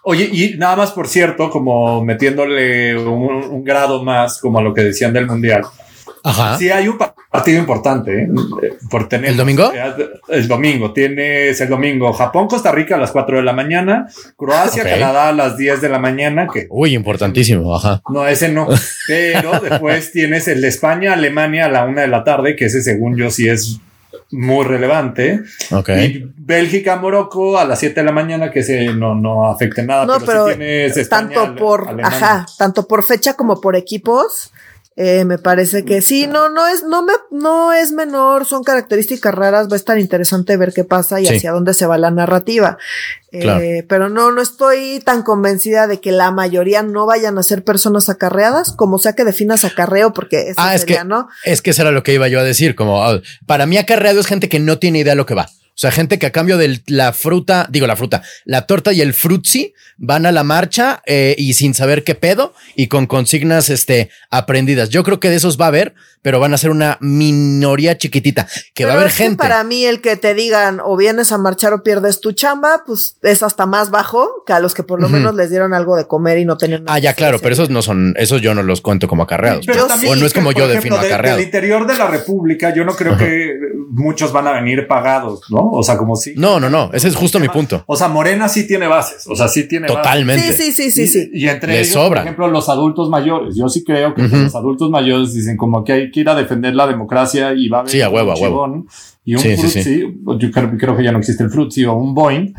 Oye, 0.04 0.30
y 0.32 0.58
nada 0.58 0.76
más 0.76 0.92
por 0.92 1.08
cierto, 1.08 1.50
como 1.50 2.04
metiéndole 2.04 2.98
un, 2.98 3.64
grado 3.64 4.04
más, 4.04 4.40
como 4.40 4.60
a 4.60 4.62
lo 4.62 4.74
que 4.74 4.82
decían 4.82 5.14
del 5.14 5.28
mundial. 5.28 5.64
Ajá. 6.24 6.58
Sí, 6.58 6.70
hay 6.70 6.88
un 6.88 6.98
partido 6.98 7.60
importante 7.60 8.24
¿eh? 8.24 8.30
por 8.90 9.10
tener. 9.10 9.32
¿El 9.32 9.38
domingo? 9.38 9.72
El 10.30 10.48
domingo. 10.48 10.94
Tienes 10.94 11.60
el 11.60 11.70
domingo 11.70 12.14
Japón, 12.14 12.48
Costa 12.48 12.72
Rica 12.72 12.96
a 12.96 12.98
las 12.98 13.12
4 13.12 13.38
de 13.38 13.44
la 13.44 13.54
mañana, 13.54 14.08
Croacia, 14.38 14.84
Canadá 14.84 15.30
a 15.30 15.34
las 15.34 15.58
10 15.58 15.82
de 15.82 15.90
la 15.90 16.00
mañana. 16.00 16.48
Que, 16.52 16.68
Uy, 16.70 16.96
importantísimo. 16.96 17.76
Ajá. 17.76 18.02
No, 18.10 18.26
ese 18.26 18.50
no. 18.50 18.68
Pero 19.08 19.60
después 19.60 20.12
tienes 20.14 20.48
el 20.48 20.62
de 20.62 20.70
España, 20.70 21.14
Alemania 21.14 21.66
a 21.66 21.70
la 21.70 21.86
1 21.86 22.00
de 22.02 22.08
la 22.08 22.24
tarde, 22.24 22.56
que 22.56 22.66
ese 22.66 22.82
según 22.82 23.18
yo 23.18 23.30
sí 23.30 23.50
es 23.50 23.80
muy 24.32 24.66
relevante. 24.66 25.42
Okay. 25.72 26.06
Y 26.06 26.34
Bélgica, 26.38 26.96
Morocco 26.96 27.58
a 27.58 27.66
las 27.66 27.80
7 27.80 28.00
de 28.00 28.06
la 28.06 28.12
mañana, 28.12 28.50
que 28.50 28.60
ese 28.60 28.94
no, 28.94 29.14
no 29.16 29.50
afecte 29.50 29.84
nada. 29.84 30.06
No, 30.06 30.20
pero, 30.26 30.48
tanto 31.10 31.56
por, 31.56 32.00
ajá, 32.02 32.46
tanto 32.58 32.88
por 32.88 33.04
fecha 33.04 33.34
como 33.34 33.60
por 33.60 33.76
equipos 33.76 34.53
eh, 34.96 35.26
me 35.26 35.40
parece 35.40 35.86
que 35.86 36.02
sí, 36.02 36.28
no, 36.28 36.50
no 36.50 36.68
es, 36.68 36.84
no 36.84 37.02
me, 37.02 37.14
no 37.32 37.74
es 37.74 37.92
menor, 37.92 38.46
son 38.46 38.64
características 38.64 39.34
raras, 39.34 39.68
va 39.68 39.74
a 39.74 39.78
estar 39.78 39.98
interesante 39.98 40.56
ver 40.56 40.72
qué 40.72 40.84
pasa 40.84 41.20
y 41.20 41.26
hacia 41.26 41.52
dónde 41.52 41.74
se 41.74 41.88
va 41.88 41.98
la 41.98 42.12
narrativa. 42.12 42.78
Eh, 43.32 43.84
pero 43.90 44.10
no, 44.10 44.32
no 44.32 44.42
estoy 44.42 45.02
tan 45.04 45.24
convencida 45.24 45.88
de 45.88 46.00
que 46.00 46.12
la 46.12 46.30
mayoría 46.30 46.84
no 46.84 47.08
vayan 47.08 47.40
a 47.40 47.44
ser 47.44 47.64
personas 47.64 48.08
acarreadas, 48.08 48.72
como 48.72 49.00
sea 49.00 49.14
que 49.14 49.26
definas 49.26 49.66
acarreo, 49.66 50.14
porque 50.14 50.50
eso 50.50 50.62
ah, 50.62 50.76
es 50.76 50.86
que, 50.86 51.04
¿no? 51.04 51.28
Es 51.44 51.64
que 51.64 51.72
eso 51.72 51.82
era 51.82 51.92
lo 51.92 52.04
que 52.04 52.14
iba 52.14 52.28
yo 52.28 52.40
a 52.40 52.44
decir, 52.44 52.76
como 52.76 53.04
ah, 53.04 53.20
para 53.48 53.66
mí 53.66 53.78
acarreado 53.78 54.20
es 54.20 54.28
gente 54.28 54.48
que 54.50 54.60
no 54.60 54.78
tiene 54.78 55.00
idea 55.00 55.14
de 55.14 55.18
lo 55.18 55.26
que 55.26 55.34
va. 55.34 55.50
O 55.76 55.80
sea, 55.84 55.92
gente 55.92 56.20
que 56.20 56.28
a 56.28 56.32
cambio 56.32 56.58
de 56.58 56.82
la 56.86 57.14
fruta, 57.14 57.68
digo 57.72 57.88
la 57.88 57.96
fruta, 57.96 58.22
la 58.46 58.68
torta 58.68 58.94
y 58.94 59.02
el 59.02 59.16
frutzi 59.16 59.74
van 59.98 60.28
a 60.28 60.32
la 60.32 60.44
marcha 60.44 61.02
eh, 61.08 61.36
y 61.38 61.54
sin 61.54 61.74
saber 61.74 62.04
qué 62.04 62.14
pedo 62.14 62.54
y 62.76 62.88
con 62.88 63.08
consignas 63.08 63.70
este, 63.70 64.12
aprendidas. 64.30 64.90
Yo 64.90 65.04
creo 65.04 65.20
que 65.20 65.32
de 65.32 65.38
esos 65.38 65.60
va 65.60 65.66
a 65.66 65.70
haber, 65.70 65.96
pero 66.24 66.40
van 66.40 66.54
a 66.54 66.58
ser 66.58 66.72
una 66.72 66.98
minoría 67.02 67.98
chiquitita, 67.98 68.48
que 68.74 68.86
va 68.86 68.94
a 68.94 68.96
haber 68.96 69.12
gente. 69.12 69.38
para 69.38 69.64
mí 69.64 69.86
el 69.86 70.02
que 70.02 70.16
te 70.16 70.34
digan 70.34 70.80
o 70.84 70.98
vienes 70.98 71.32
a 71.32 71.38
marchar 71.38 71.74
o 71.74 71.84
pierdes 71.84 72.22
tu 72.22 72.32
chamba, 72.32 72.84
pues 72.88 73.18
es 73.22 73.44
hasta 73.44 73.68
más 73.68 73.92
bajo 73.92 74.44
que 74.48 74.54
a 74.54 74.60
los 74.60 74.74
que 74.74 74.84
por 74.84 75.02
lo 75.02 75.10
menos 75.10 75.36
les 75.36 75.50
dieron 75.50 75.74
algo 75.74 75.96
de 75.96 76.08
comer 76.08 76.40
y 76.40 76.46
no 76.46 76.58
tenían 76.58 76.86
nada. 76.86 76.96
Ah, 76.96 77.00
ya, 77.00 77.14
claro, 77.14 77.40
pero 77.40 77.54
esos 77.54 77.70
no 77.70 77.82
son, 77.82 78.16
esos 78.18 78.42
yo 78.42 78.56
no 78.56 78.64
los 78.64 78.82
cuento 78.82 79.08
como 79.08 79.24
acarreados. 79.24 79.66
Pero 79.66 79.86
o 79.86 80.16
no 80.16 80.26
es 80.26 80.34
como 80.34 80.52
yo 80.54 80.68
defino 80.68 80.96
acarreado. 80.96 81.38
Del 81.38 81.46
interior 81.46 81.86
de 81.86 81.98
la 81.98 82.08
República, 82.08 82.74
yo 82.74 82.86
no 82.86 82.96
creo 82.96 83.18
que 83.18 83.54
muchos 83.90 84.32
van 84.32 84.48
a 84.48 84.54
venir 84.54 84.88
pagados, 84.88 85.42
¿no? 85.50 85.70
O 85.72 85.84
sea, 85.84 85.98
como 85.98 86.16
si. 86.16 86.34
No, 86.36 86.60
no, 86.60 86.70
no. 86.70 86.90
Ese 86.94 87.10
es 87.10 87.16
justo 87.16 87.40
mi 87.40 87.50
punto. 87.50 87.84
O 87.86 87.96
sea, 87.96 88.08
Morena 88.08 88.48
sí 88.48 88.66
tiene 88.66 88.88
bases. 88.88 89.28
O 89.28 89.36
sea, 89.36 89.48
sí 89.48 89.68
tiene 89.68 89.88
Totalmente. 89.88 90.54
Sí, 90.54 90.72
sí, 90.72 90.92
sí, 90.92 91.08
sí. 91.08 91.30
Y, 91.34 91.48
entre 91.48 91.80
ellos, 91.80 91.96
por 91.96 92.18
ejemplo, 92.18 92.48
los 92.48 92.70
adultos 92.70 93.10
mayores. 93.10 93.56
Yo 93.56 93.68
sí 93.68 93.84
creo 93.84 94.14
que 94.16 94.24
los 94.24 94.56
adultos 94.56 94.90
mayores 94.90 95.34
dicen 95.34 95.58
como 95.58 95.84
que 95.84 95.94
hay 95.94 96.12
que 96.14 96.22
ir 96.22 96.30
a 96.30 96.36
defender 96.36 96.74
la 96.74 96.88
democracia 96.88 97.54
y 97.54 97.68
va 97.68 97.80
a 97.80 97.82
haber. 97.82 97.92
Sí, 97.92 98.02
a 98.02 98.10
huevo, 98.10 98.32
a 98.32 98.36
huevo. 98.36 98.86
Y 99.26 99.36
un 99.36 99.42
sí, 99.42 100.04
yo 100.38 100.52
creo, 100.52 100.96
que 100.96 101.04
ya 101.04 101.12
no 101.12 101.20
existe 101.20 101.44
el 101.44 101.50
frutzi 101.50 101.84
o 101.84 101.94
un 101.94 102.14
Boeing 102.14 102.54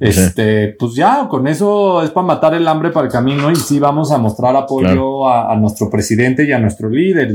este, 0.00 0.74
pues 0.78 0.94
ya, 0.94 1.28
con 1.28 1.46
eso 1.46 2.02
es 2.02 2.08
para 2.08 2.26
matar 2.26 2.54
el 2.54 2.66
hambre 2.66 2.90
para 2.90 3.06
el 3.06 3.12
camino 3.12 3.50
y 3.50 3.56
sí 3.56 3.78
vamos 3.78 4.10
a 4.10 4.16
mostrar 4.16 4.56
apoyo 4.56 5.28
a, 5.28 5.54
nuestro 5.56 5.90
presidente 5.90 6.44
y 6.44 6.52
a 6.52 6.58
nuestro 6.58 6.88
líder. 6.88 7.34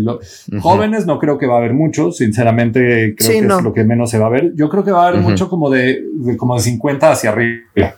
Jóvenes 0.61 1.05
no 1.05 1.19
creo 1.19 1.37
que 1.37 1.45
va 1.45 1.55
a 1.55 1.57
haber 1.59 1.73
mucho, 1.73 2.11
sinceramente 2.11 3.13
creo 3.15 3.29
que 3.29 3.37
es 3.37 3.63
lo 3.63 3.71
que 3.71 3.83
menos 3.83 4.09
se 4.09 4.17
va 4.17 4.25
a 4.25 4.29
ver. 4.29 4.53
Yo 4.55 4.67
creo 4.67 4.83
que 4.83 4.91
va 4.91 5.05
a 5.05 5.09
haber 5.09 5.21
mucho 5.21 5.47
como 5.47 5.69
de, 5.69 6.03
de, 6.15 6.35
como 6.35 6.55
de 6.55 6.61
50 6.63 7.11
hacia 7.11 7.29
arriba. 7.29 7.95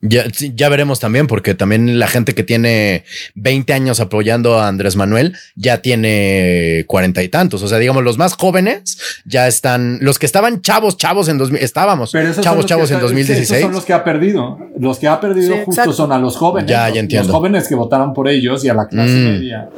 Ya, 0.00 0.26
ya 0.30 0.68
veremos 0.68 1.00
también, 1.00 1.26
porque 1.26 1.54
también 1.54 1.98
la 1.98 2.06
gente 2.06 2.36
que 2.36 2.44
tiene 2.44 3.04
20 3.34 3.72
años 3.72 3.98
apoyando 3.98 4.60
a 4.60 4.68
Andrés 4.68 4.94
Manuel 4.94 5.34
ya 5.56 5.82
tiene 5.82 6.84
cuarenta 6.86 7.20
y 7.24 7.28
tantos. 7.28 7.64
O 7.64 7.68
sea, 7.68 7.78
digamos, 7.78 8.04
los 8.04 8.16
más 8.16 8.34
jóvenes 8.34 8.98
ya 9.24 9.48
están, 9.48 9.98
los 10.00 10.20
que 10.20 10.26
estaban 10.26 10.62
chavos, 10.62 10.96
chavos 10.98 11.28
en 11.28 11.38
2000, 11.38 11.60
estábamos 11.60 12.12
chavos, 12.12 12.66
chavos 12.66 12.90
en 12.92 13.00
2016. 13.00 13.50
Esos 13.50 13.62
son 13.62 13.72
los 13.72 13.84
que 13.84 13.92
ha 13.92 14.04
perdido. 14.04 14.58
Los 14.78 15.00
que 15.00 15.08
ha 15.08 15.20
perdido 15.20 15.56
justo 15.64 15.92
son 15.92 16.12
a 16.12 16.18
los 16.18 16.36
jóvenes. 16.36 16.70
Ya, 16.70 16.88
ya 16.90 17.00
entiendo. 17.00 17.28
Los 17.28 17.36
jóvenes 17.36 17.66
que 17.66 17.74
votaron 17.74 18.14
por 18.14 18.28
ellos 18.28 18.64
y 18.64 18.68
a 18.68 18.74
la 18.74 18.86
clase 18.86 19.14
mm. 19.14 19.24
media. 19.24 19.68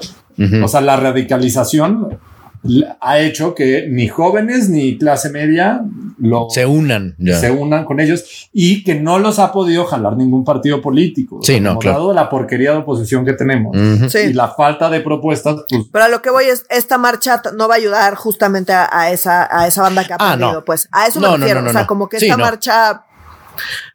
O 0.62 0.68
sea, 0.68 0.82
la 0.82 0.96
radicalización 0.96 2.18
ha 3.00 3.18
hecho 3.18 3.54
que 3.54 3.86
ni 3.88 4.08
jóvenes 4.08 4.68
ni 4.68 4.98
clase 4.98 5.30
media 5.30 5.82
lo, 6.18 6.48
se 6.50 6.66
unan, 6.66 7.16
se 7.18 7.50
unan 7.50 7.84
con 7.84 8.00
ellos 8.00 8.48
y 8.52 8.84
que 8.84 8.94
no 8.94 9.18
los 9.18 9.38
ha 9.38 9.52
podido 9.52 9.86
jalar 9.86 10.16
ningún 10.16 10.44
partido 10.44 10.82
político. 10.82 11.40
Sí, 11.42 11.60
no, 11.60 11.78
claro. 11.78 11.98
Dado 11.98 12.12
la 12.12 12.28
porquería 12.28 12.72
de 12.72 12.78
oposición 12.78 13.24
que 13.24 13.32
tenemos 13.32 13.76
y 14.14 14.32
la 14.32 14.48
falta 14.48 14.90
de 14.90 15.00
propuestas. 15.00 15.64
Pues, 15.68 15.86
Pero 15.90 16.04
a 16.04 16.08
lo 16.08 16.20
que 16.20 16.30
voy 16.30 16.44
es, 16.44 16.66
esta 16.68 16.98
marcha 16.98 17.40
no 17.56 17.68
va 17.68 17.74
a 17.74 17.78
ayudar 17.78 18.14
justamente 18.14 18.72
a, 18.72 19.10
esa, 19.10 19.48
a 19.50 19.66
esa 19.66 19.82
banda 19.82 20.04
que 20.04 20.12
ha 20.12 20.16
ah, 20.18 20.36
perdido, 20.36 20.64
pues. 20.64 20.88
A 20.92 21.06
eso 21.06 21.20
me 21.20 21.36
refiero. 21.36 21.64
o 21.66 21.72
sea, 21.72 21.86
como 21.86 22.08
que 22.08 22.18
esta 22.18 22.36
marcha 22.36 23.04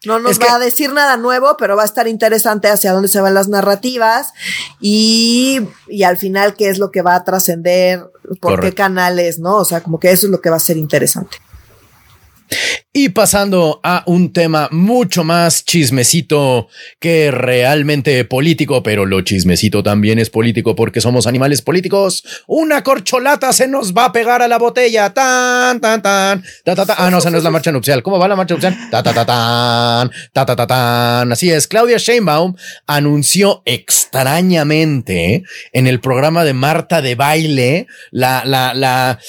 no 0.06 0.20
nos 0.20 0.40
va 0.40 0.56
a 0.56 0.60
decir 0.60 0.94
nada 0.94 1.18
nuevo, 1.18 1.56
pero 1.58 1.76
va 1.76 1.84
a 1.84 1.86
estar 1.86 2.08
interesante 2.08 2.68
hacia 2.68 2.94
dónde 2.94 3.08
se 3.08 3.22
van 3.22 3.34
las 3.34 3.48
narrativas 3.48 4.34
y, 4.80 5.62
y 5.88 6.04
al 6.04 6.18
final 6.18 6.56
qué 6.56 6.70
es 6.70 6.78
lo 6.78 6.92
que 6.92 7.02
va 7.02 7.16
a 7.16 7.24
trascender, 7.24 8.12
por 8.42 8.60
qué 8.60 8.74
canales, 8.74 9.40
¿no? 9.40 9.58
O 9.58 9.66
sea, 9.66 9.82
como 9.82 10.00
que 10.00 10.12
eso 10.12 10.28
es 10.28 10.32
lo 10.32 10.42
que 10.42 10.50
va 10.50 10.58
a 10.58 10.60
ser 10.60 10.78
interesante. 10.78 11.38
Y 12.94 13.10
pasando 13.10 13.82
a 13.84 14.04
un 14.06 14.32
tema 14.32 14.70
mucho 14.72 15.26
más 15.26 15.66
chismecito 15.66 16.70
que 17.00 17.30
realmente 17.30 18.24
político, 18.24 18.84
pero 18.84 19.06
lo 19.06 19.20
chismecito 19.22 19.84
también 19.84 20.18
es 20.18 20.30
político 20.30 20.78
porque 20.78 21.02
somos 21.02 21.28
animales 21.28 21.62
políticos. 21.62 22.24
Una 22.48 22.84
corcholata 22.84 23.52
se 23.52 23.68
nos 23.68 23.94
va 23.94 24.06
a 24.06 24.12
pegar 24.14 24.42
a 24.42 24.48
la 24.48 24.58
botella. 24.58 25.14
Tan, 25.14 25.82
tan, 25.82 26.02
tan. 26.02 26.44
Ta, 26.64 26.76
ta, 26.76 26.86
ta. 26.86 26.96
Ah, 26.98 27.12
no, 27.12 27.18
esa 27.18 27.30
no 27.30 27.38
es 27.38 27.44
la 27.44 27.52
marcha 27.52 27.72
nupcial. 27.74 28.02
¿Cómo 28.02 28.18
va 28.18 28.30
la 28.30 28.38
marcha 28.38 28.54
nupcial? 28.54 28.78
Ta, 28.90 29.04
ta, 29.04 29.14
ta, 29.14 29.26
tan. 29.26 30.12
Ta, 30.32 30.46
ta, 30.46 30.56
ta, 30.56 30.68
tan. 30.68 31.32
Así 31.34 31.52
es. 31.52 31.68
Claudia 31.68 31.98
Sheinbaum 31.98 32.56
anunció 32.88 33.62
extrañamente 33.66 35.44
en 35.74 35.88
el 35.88 36.00
programa 36.00 36.46
de 36.46 36.54
Marta 36.54 37.02
de 37.02 37.16
baile 37.16 37.88
la, 38.12 38.44
la, 38.46 38.74
la 38.74 39.20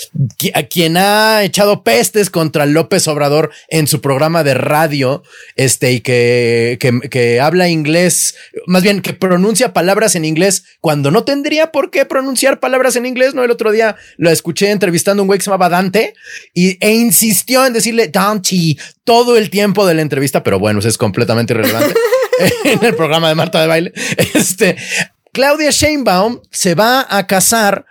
quien 0.70 0.96
ha 0.96 1.42
echado 1.42 1.82
pestes 1.82 2.30
contra 2.30 2.66
López 2.66 3.05
Obrador 3.08 3.50
en 3.68 3.86
su 3.86 4.00
programa 4.00 4.44
de 4.44 4.54
radio, 4.54 5.22
este, 5.56 5.92
y 5.92 6.00
que, 6.00 6.78
que, 7.10 7.40
habla 7.40 7.68
inglés, 7.68 8.34
más 8.66 8.82
bien 8.82 9.00
que 9.02 9.12
pronuncia 9.12 9.72
palabras 9.72 10.14
en 10.14 10.24
inglés 10.24 10.64
cuando 10.80 11.10
no 11.10 11.24
tendría 11.24 11.72
por 11.72 11.90
qué 11.90 12.04
pronunciar 12.04 12.60
palabras 12.60 12.96
en 12.96 13.06
inglés. 13.06 13.34
No, 13.34 13.44
el 13.44 13.50
otro 13.50 13.72
día 13.72 13.96
lo 14.16 14.30
escuché 14.30 14.70
entrevistando 14.70 15.20
a 15.20 15.24
un 15.24 15.26
güey 15.26 15.38
que 15.38 15.44
se 15.44 15.50
llamaba 15.50 15.68
Dante 15.68 16.14
y, 16.54 16.76
e 16.84 16.94
insistió 16.94 17.66
en 17.66 17.72
decirle 17.72 18.08
Dante 18.08 18.76
todo 19.04 19.36
el 19.36 19.50
tiempo 19.50 19.86
de 19.86 19.94
la 19.94 20.02
entrevista, 20.02 20.42
pero 20.42 20.58
bueno, 20.58 20.80
eso 20.80 20.88
es 20.88 20.98
completamente 20.98 21.52
irrelevante 21.52 21.94
en 22.64 22.84
el 22.84 22.94
programa 22.94 23.28
de 23.28 23.34
Marta 23.34 23.60
de 23.60 23.66
Baile. 23.66 23.92
Este, 24.34 24.76
Claudia 25.32 25.70
Sheinbaum 25.70 26.40
se 26.50 26.74
va 26.74 27.06
a 27.08 27.26
casar 27.26 27.86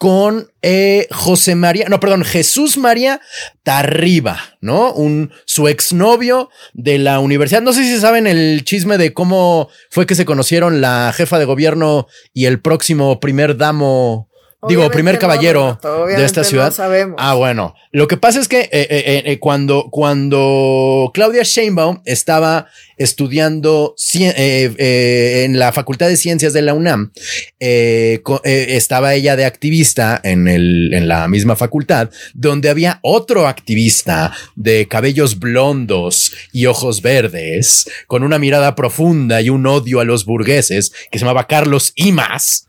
con 0.00 0.50
eh, 0.62 1.08
José 1.10 1.54
María, 1.54 1.90
no, 1.90 2.00
perdón, 2.00 2.24
Jesús 2.24 2.78
María 2.78 3.20
Tarriba, 3.62 4.56
¿no? 4.62 4.94
Un, 4.94 5.30
su 5.44 5.68
exnovio 5.68 6.48
de 6.72 6.96
la 6.96 7.20
universidad. 7.20 7.60
No 7.60 7.74
sé 7.74 7.84
si 7.84 8.00
saben 8.00 8.26
el 8.26 8.64
chisme 8.64 8.96
de 8.96 9.12
cómo 9.12 9.68
fue 9.90 10.06
que 10.06 10.14
se 10.14 10.24
conocieron 10.24 10.80
la 10.80 11.12
jefa 11.14 11.38
de 11.38 11.44
gobierno 11.44 12.06
y 12.32 12.46
el 12.46 12.62
próximo 12.62 13.20
primer 13.20 13.58
damo 13.58 14.29
Digo, 14.68 14.90
primer 14.90 15.18
caballero 15.18 15.78
de 16.06 16.24
esta 16.24 16.44
ciudad. 16.44 16.74
Ah, 17.16 17.34
bueno. 17.34 17.74
Lo 17.92 18.06
que 18.06 18.16
pasa 18.16 18.40
es 18.40 18.46
que 18.46 18.60
eh, 18.60 18.68
eh, 18.72 19.22
eh, 19.24 19.38
cuando, 19.40 19.88
cuando 19.90 21.10
Claudia 21.14 21.42
Sheinbaum 21.42 22.02
estaba 22.04 22.68
estudiando 22.98 23.94
en 24.14 25.58
la 25.58 25.72
Facultad 25.72 26.08
de 26.08 26.18
Ciencias 26.18 26.52
de 26.52 26.60
la 26.60 26.74
UNAM, 26.74 27.10
estaba 27.58 29.14
ella 29.14 29.36
de 29.36 29.46
activista 29.46 30.20
en, 30.22 30.46
el, 30.46 30.92
en 30.92 31.08
la 31.08 31.26
misma 31.26 31.56
facultad, 31.56 32.10
donde 32.34 32.68
había 32.68 33.00
otro 33.02 33.48
activista 33.48 34.34
de 34.54 34.86
cabellos 34.86 35.38
blondos 35.38 36.32
y 36.52 36.66
ojos 36.66 37.00
verdes, 37.00 37.90
con 38.06 38.22
una 38.22 38.38
mirada 38.38 38.74
profunda 38.74 39.40
y 39.40 39.48
un 39.48 39.66
odio 39.66 40.00
a 40.00 40.04
los 40.04 40.26
burgueses, 40.26 40.92
que 41.10 41.18
se 41.18 41.24
llamaba 41.24 41.46
Carlos 41.46 41.92
Imas. 41.96 42.68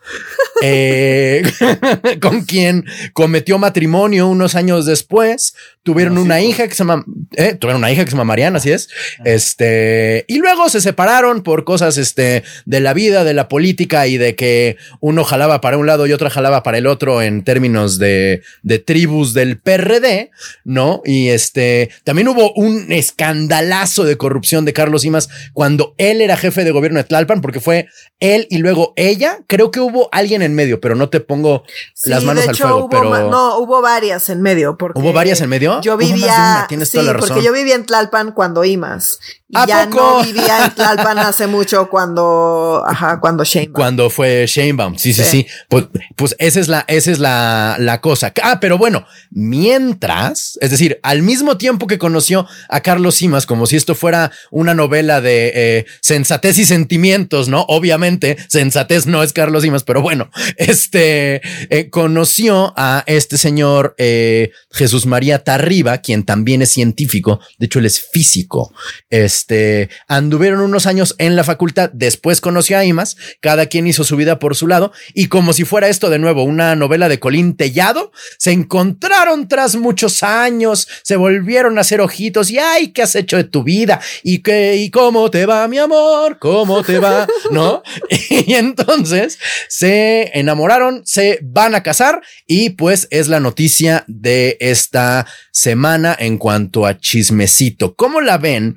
con 2.22 2.42
quien 2.42 2.86
cometió 3.14 3.58
matrimonio 3.58 4.28
unos 4.28 4.56
años 4.56 4.86
después. 4.86 5.56
Tuvieron 5.84 6.20
una 6.20 6.42
hija 6.42 6.68
que 6.68 6.76
se 6.76 6.84
llama, 6.84 7.04
eh, 7.36 7.56
tuvieron 7.56 7.82
una 7.82 7.92
hija 7.92 8.06
que 8.06 8.12
se 8.12 8.16
llama 8.16 8.26
Mariana, 8.26 8.58
así 8.58 8.72
es. 8.72 8.90
Este, 9.26 10.26
y 10.28 10.38
luego 10.38 10.70
se 10.70 10.80
separaron 10.80 11.42
por 11.42 11.64
cosas, 11.64 11.98
este, 11.98 12.44
de 12.66 12.80
la 12.80 12.94
vida, 12.94 13.24
de 13.24 13.34
la 13.34 13.48
política 13.48 14.06
y 14.06 14.18
de 14.18 14.36
que 14.36 14.78
uno 15.00 15.24
jalaba 15.24 15.60
para 15.60 15.80
un 15.80 15.88
lado 15.88 16.06
y 16.06 16.14
otro 16.14 16.30
jalaba 16.30 16.62
para 16.62 16.78
el 16.78 16.86
otro 16.86 17.24
en 17.24 17.44
términos 17.44 17.98
de, 17.98 18.44
de 18.62 18.78
tribus 18.78 19.34
del 19.34 19.60
PRD, 19.60 20.30
¿no? 20.64 21.02
Y 21.04 21.30
este, 21.30 21.90
también 22.04 22.28
hubo 22.28 22.54
un 22.54 22.92
escandalazo 22.92 24.04
de 24.04 24.18
corrupción 24.18 24.66
de 24.66 24.74
Carlos 24.74 25.02
Simas 25.02 25.30
cuando 25.54 25.96
él 25.98 26.22
era 26.22 26.38
jefe 26.38 26.64
de 26.64 26.72
gobierno 26.72 27.00
de 27.00 27.06
Tlalpan, 27.06 27.42
porque 27.42 27.60
fue 27.60 27.88
él 28.20 28.48
y 28.50 28.60
luego 28.60 28.94
ella. 28.96 29.40
Creo 29.48 29.72
que 29.72 29.80
hubo 29.80 30.10
alguien 30.12 30.42
en 30.42 30.54
medio, 30.54 30.80
pero 30.80 30.96
no 30.96 31.10
te 31.10 31.20
pongo 31.20 31.64
las 32.06 32.24
manos 32.24 32.48
al 32.48 32.56
fuego. 32.56 32.90
pero 32.90 33.30
no, 33.30 33.58
hubo 33.60 33.82
varias 33.82 34.30
en 34.30 34.42
medio. 34.42 34.78
Porque 34.78 35.00
¿Hubo 35.00 35.14
varias 35.14 35.42
en 35.42 35.50
medio? 35.50 35.82
Yo 35.82 35.98
vivía. 35.98 36.68
sí, 36.70 37.00
porque 37.20 37.44
yo 37.44 37.54
vivía 37.54 37.76
en 37.76 37.86
Tlalpan 37.86 38.32
cuando 38.32 38.64
IMAS. 38.64 39.20
Y 39.50 39.68
ya 39.68 39.86
no 39.86 40.24
vivía 40.24 40.66
en 40.66 40.76
Tlalpan 40.76 41.20
hace 41.20 41.46
mucho 41.48 41.90
cuando, 41.90 42.84
ajá, 42.88 43.20
cuando 43.20 43.44
Shanebaum. 43.44 43.74
Cuando 43.74 44.10
fue 44.10 44.46
Shanebaum. 44.48 44.98
Sí, 44.98 45.14
sí, 45.14 45.24
sí. 45.24 45.48
Pues, 45.68 45.86
pues 46.16 46.36
esa 46.40 46.60
es 46.60 46.68
la, 46.70 46.86
esa 46.88 47.12
es 47.12 47.20
la, 47.20 47.76
la 47.78 48.00
cosa. 48.00 48.34
Ah, 48.44 48.60
pero 48.62 48.78
bueno, 48.78 49.06
mientras, 49.30 50.58
es 50.62 50.72
decir, 50.72 51.00
al 51.04 51.22
mismo 51.22 51.58
tiempo 51.58 51.88
que 51.88 51.98
conoció 51.98 52.48
a 52.70 52.82
Carlos 52.82 53.16
Simas, 53.16 53.46
como 53.46 53.68
si 53.68 53.76
esto 53.76 53.94
fuera 53.94 54.32
una 54.52 54.74
novela 54.74 55.20
de 55.20 55.52
eh, 55.54 55.86
sensatez 56.02 56.58
y 56.58 56.66
sentimientos, 56.66 57.50
¿no? 57.50 57.66
Obviamente, 57.68 58.38
sensatez 58.48 59.06
no 59.06 59.22
es 59.22 59.34
Carlos 59.34 59.64
Simas, 59.64 59.84
pero 59.84 60.02
bueno, 60.02 60.30
este 60.58 61.42
eh, 61.70 61.90
conoció 61.90 62.74
a 62.78 63.04
este 63.08 63.38
señor 63.38 63.96
eh, 63.98 64.52
Jesús 64.72 65.06
María 65.06 65.44
Tarriba, 65.44 65.98
quien 66.00 66.24
también 66.24 66.62
es 66.62 66.70
científico. 66.70 67.40
De 67.58 67.66
hecho, 67.66 67.80
él 67.80 67.86
es 67.86 68.00
físico. 68.00 68.74
Es 69.10 69.32
este, 69.42 69.90
anduvieron 70.08 70.62
unos 70.62 70.86
años 70.86 71.16
en 71.18 71.36
la 71.36 71.44
facultad, 71.44 71.90
después 71.94 72.42
conoció 72.42 72.78
a 72.78 72.86
Imas, 72.86 73.18
cada 73.40 73.66
quien 73.66 73.88
hizo 73.88 74.04
su 74.04 74.16
vida 74.16 74.40
por 74.40 74.56
su 74.56 74.68
lado, 74.68 74.92
y 75.14 75.28
como 75.28 75.54
si 75.54 75.66
fuera 75.66 75.88
esto 75.88 76.10
de 76.10 76.20
nuevo 76.20 76.44
una 76.44 76.76
novela 76.76 77.10
de 77.10 77.20
Colín 77.20 77.56
Tellado, 77.56 78.12
se 78.38 78.52
encontraron 78.52 79.48
tras 79.48 79.76
muchos 79.76 80.22
años, 80.22 80.88
se 81.02 81.16
volvieron 81.16 81.78
a 81.78 81.82
hacer 81.82 82.02
ojitos 82.02 82.52
y 82.52 82.60
ay, 82.60 82.90
¿qué 82.90 83.02
has 83.02 83.16
hecho 83.16 83.38
de 83.38 83.46
tu 83.46 83.64
vida? 83.64 84.00
¿Y 84.24 84.40
qué? 84.40 84.76
¿Y 84.78 84.92
cómo 84.92 85.32
te 85.32 85.46
va, 85.46 85.68
mi 85.68 85.80
amor? 85.80 86.38
¿Cómo 86.40 86.84
te 86.84 87.00
va? 87.00 87.28
¿No? 87.52 87.82
y 88.30 88.54
entonces 88.54 89.40
se 89.70 90.38
enamoraron, 90.38 91.02
se 91.06 91.40
van 91.52 91.76
a 91.76 91.84
casar 91.84 92.22
y 92.48 92.72
pues 92.72 93.08
es 93.12 93.28
la 93.28 93.40
noticia 93.40 94.04
de 94.08 94.58
esta 94.60 95.26
semana 95.52 96.16
en 96.18 96.38
cuanto 96.38 96.86
a 96.86 96.98
chismecito. 96.98 97.96
¿Cómo 97.96 98.22
la 98.22 98.38
ven? 98.38 98.76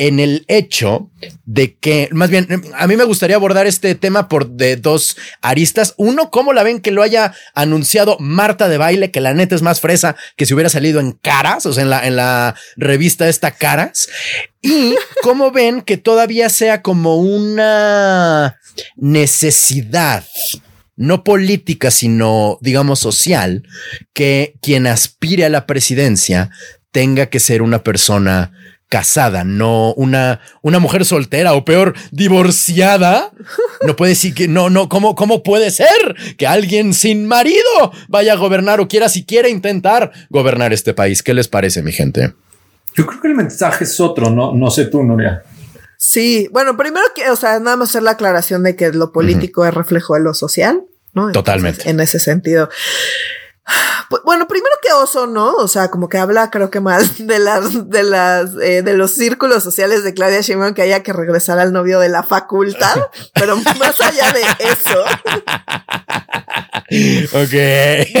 en 0.00 0.18
el 0.18 0.46
hecho 0.48 1.10
de 1.44 1.76
que, 1.76 2.08
más 2.10 2.30
bien, 2.30 2.48
a 2.74 2.86
mí 2.86 2.96
me 2.96 3.04
gustaría 3.04 3.36
abordar 3.36 3.66
este 3.66 3.94
tema 3.94 4.28
por 4.28 4.48
de 4.48 4.76
dos 4.76 5.18
aristas. 5.42 5.92
Uno, 5.98 6.30
¿cómo 6.30 6.54
la 6.54 6.62
ven 6.62 6.80
que 6.80 6.90
lo 6.90 7.02
haya 7.02 7.34
anunciado 7.54 8.16
Marta 8.18 8.70
de 8.70 8.78
Baile, 8.78 9.10
que 9.10 9.20
la 9.20 9.34
neta 9.34 9.54
es 9.54 9.60
más 9.60 9.82
fresa 9.82 10.16
que 10.36 10.46
si 10.46 10.54
hubiera 10.54 10.70
salido 10.70 11.00
en 11.00 11.12
Caras, 11.12 11.66
o 11.66 11.74
sea, 11.74 11.82
en 11.82 11.90
la, 11.90 12.06
en 12.06 12.16
la 12.16 12.54
revista 12.78 13.28
esta 13.28 13.50
Caras? 13.50 14.08
Y 14.62 14.94
cómo 15.22 15.50
ven 15.50 15.82
que 15.82 15.98
todavía 15.98 16.48
sea 16.48 16.80
como 16.80 17.16
una 17.16 18.58
necesidad 18.96 20.24
no 21.00 21.24
política, 21.24 21.90
sino, 21.90 22.58
digamos, 22.60 22.98
social, 22.98 23.62
que 24.12 24.54
quien 24.60 24.86
aspire 24.86 25.46
a 25.46 25.48
la 25.48 25.66
presidencia 25.66 26.50
tenga 26.92 27.26
que 27.26 27.40
ser 27.40 27.62
una 27.62 27.82
persona 27.82 28.52
casada, 28.90 29.42
no 29.44 29.94
una, 29.94 30.40
una 30.60 30.78
mujer 30.78 31.06
soltera 31.06 31.54
o 31.54 31.64
peor, 31.64 31.94
divorciada. 32.10 33.32
No 33.86 33.96
puede 33.96 34.10
decir 34.10 34.34
que 34.34 34.46
no, 34.46 34.68
no, 34.68 34.90
¿cómo, 34.90 35.14
cómo 35.14 35.42
puede 35.42 35.70
ser 35.70 35.86
que 36.36 36.46
alguien 36.46 36.92
sin 36.92 37.26
marido 37.26 37.92
vaya 38.08 38.34
a 38.34 38.36
gobernar 38.36 38.78
o 38.80 38.88
quiera 38.88 39.08
siquiera 39.08 39.48
intentar 39.48 40.12
gobernar 40.28 40.74
este 40.74 40.92
país? 40.92 41.22
¿Qué 41.22 41.32
les 41.32 41.48
parece, 41.48 41.82
mi 41.82 41.92
gente? 41.92 42.34
Yo 42.94 43.06
creo 43.06 43.22
que 43.22 43.28
el 43.28 43.36
mensaje 43.36 43.84
es 43.84 43.98
otro, 44.00 44.28
no, 44.28 44.52
no 44.52 44.70
sé 44.70 44.84
tú, 44.84 45.02
Nuria. 45.02 45.44
Sí, 45.96 46.48
bueno, 46.50 46.76
primero 46.76 47.04
que, 47.14 47.30
o 47.30 47.36
sea, 47.36 47.58
nada 47.58 47.76
más 47.76 47.90
hacer 47.90 48.02
la 48.02 48.12
aclaración 48.12 48.62
de 48.64 48.74
que 48.74 48.90
lo 48.90 49.12
político 49.12 49.66
es 49.66 49.72
reflejo 49.74 50.14
de 50.14 50.20
lo 50.20 50.32
social, 50.32 50.82
¿no? 51.12 51.32
Totalmente. 51.32 51.88
en 51.88 52.00
ese 52.00 52.18
sentido. 52.18 52.70
Pues, 54.10 54.22
bueno, 54.24 54.48
primero 54.48 54.74
que 54.82 54.92
oso, 54.92 55.28
¿no? 55.28 55.54
O 55.54 55.68
sea, 55.68 55.88
como 55.88 56.08
que 56.08 56.18
habla, 56.18 56.50
creo 56.50 56.68
que 56.68 56.80
más 56.80 57.18
de 57.26 57.38
las, 57.38 57.88
de 57.88 58.02
las, 58.02 58.50
eh, 58.60 58.82
de 58.82 58.94
los 58.94 59.12
círculos 59.12 59.62
sociales 59.62 60.02
de 60.02 60.12
Claudia 60.14 60.40
Sheinbaum 60.40 60.74
que 60.74 60.82
haya 60.82 61.04
que 61.04 61.12
regresar 61.12 61.60
al 61.60 61.72
novio 61.72 62.00
de 62.00 62.08
la 62.08 62.24
facultad, 62.24 62.96
pero 63.34 63.56
más 63.56 64.00
allá 64.00 64.32
de 64.32 64.40
eso. 64.68 65.00
ok. 67.38 67.54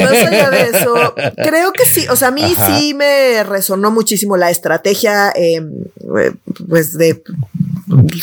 Más 0.04 0.12
allá 0.12 0.50
de 0.50 0.62
eso, 0.78 1.14
creo 1.36 1.72
que 1.72 1.84
sí, 1.86 2.06
o 2.08 2.14
sea, 2.14 2.28
a 2.28 2.30
mí 2.30 2.54
sí 2.68 2.94
me 2.94 3.42
resonó 3.42 3.90
muchísimo 3.90 4.36
la 4.36 4.50
estrategia, 4.50 5.32
em, 5.34 5.72
eh, 6.16 6.32
pues 6.68 6.96
de 6.96 7.20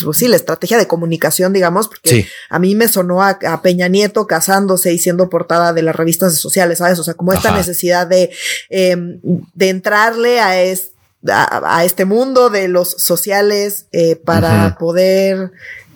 pues 0.04 0.18
sí, 0.18 0.28
la 0.28 0.36
estrategia 0.36 0.78
de 0.78 0.88
comunicación, 0.88 1.54
digamos, 1.54 1.88
porque 1.88 2.28
a 2.50 2.60
mí 2.60 2.76
me 2.76 2.88
sonó 2.88 3.22
a, 3.22 3.38
Peña 3.62 3.88
Nieto 3.88 4.28
casándose 4.28 4.94
y 4.94 5.00
siendo 5.00 5.30
portada 5.30 5.74
de 5.74 5.82
las 5.82 5.96
revistas 5.96 6.36
sociales, 6.36 6.78
¿sabes? 6.78 7.00
O 7.00 7.04
sea, 7.04 7.16
como 7.16 7.34
esta 7.34 7.52
necesidad 7.58 8.08
de, 8.08 8.32
em, 8.70 9.20
de 9.54 9.70
entrarle 9.70 10.40
a, 10.40 10.52
a, 11.30 11.86
este 11.86 12.06
mundo 12.06 12.50
de 12.50 12.68
los 12.68 12.90
sociales 12.90 13.88
eh, 13.92 14.16
para 14.16 14.78
poder 14.80 15.52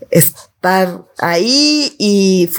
estar 0.09 1.05
ahí 1.21 1.95
y 1.97 2.49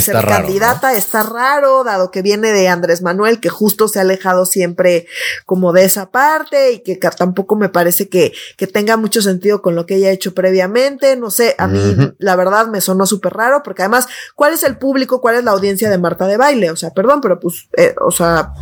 ser 0.00 0.24
candidata 0.24 0.94
está 0.94 1.22
raro, 1.22 1.82
dado 1.82 2.10
que 2.10 2.22
viene 2.22 2.52
de 2.52 2.68
Andrés 2.68 3.02
Manuel, 3.02 3.40
que 3.40 3.48
justo 3.48 3.88
se 3.88 3.98
ha 3.98 4.02
alejado 4.02 4.44
siempre 4.46 5.06
como 5.46 5.72
de 5.72 5.84
esa 5.84 6.10
parte 6.10 6.72
y 6.72 6.78
que 6.80 6.96
tampoco 6.96 7.56
me 7.56 7.70
parece 7.70 8.08
que, 8.08 8.32
que 8.56 8.66
tenga 8.66 8.96
mucho 8.96 9.22
sentido 9.22 9.62
con 9.62 9.74
lo 9.74 9.86
que 9.86 9.96
ella 9.96 10.08
ha 10.08 10.12
hecho 10.12 10.34
previamente. 10.34 11.16
No 11.16 11.30
sé, 11.30 11.54
a 11.58 11.66
mí 11.66 11.96
la 12.18 12.36
verdad 12.36 12.68
me 12.68 12.80
sonó 12.80 13.06
súper 13.06 13.32
raro, 13.32 13.62
porque 13.62 13.82
además, 13.82 14.06
¿cuál 14.34 14.52
es 14.52 14.62
el 14.62 14.76
público? 14.76 15.20
¿Cuál 15.20 15.36
es 15.36 15.44
la 15.44 15.52
audiencia 15.52 15.90
de 15.90 15.98
Marta 15.98 16.26
de 16.26 16.36
Baile? 16.36 16.70
O 16.70 16.76
sea, 16.76 16.90
perdón, 16.90 17.20
pero 17.20 17.40
pues, 17.40 17.68
eh, 17.76 17.94
o 18.00 18.10
sea... 18.10 18.52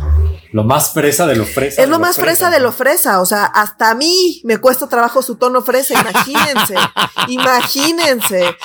Lo 0.53 0.63
más 0.63 0.91
fresa 0.91 1.25
de 1.27 1.35
lo 1.35 1.45
fresa. 1.45 1.81
Es 1.81 1.87
lo, 1.87 1.99
más 1.99 2.17
fresa, 2.17 2.49
de 2.49 2.59
lo 2.59 2.71
fresa. 2.73 3.21
O 3.21 3.25
sea, 3.25 3.45
hasta 3.45 3.89
a 3.89 3.95
mí 3.95 4.41
me 4.43 4.57
cuesta 4.57 4.87
trabajo 4.87 5.21
su 5.21 5.35
tono 5.35 5.61
fresa. 5.61 5.93
Imagínense. 5.93 6.75
imagínense. 7.29 8.55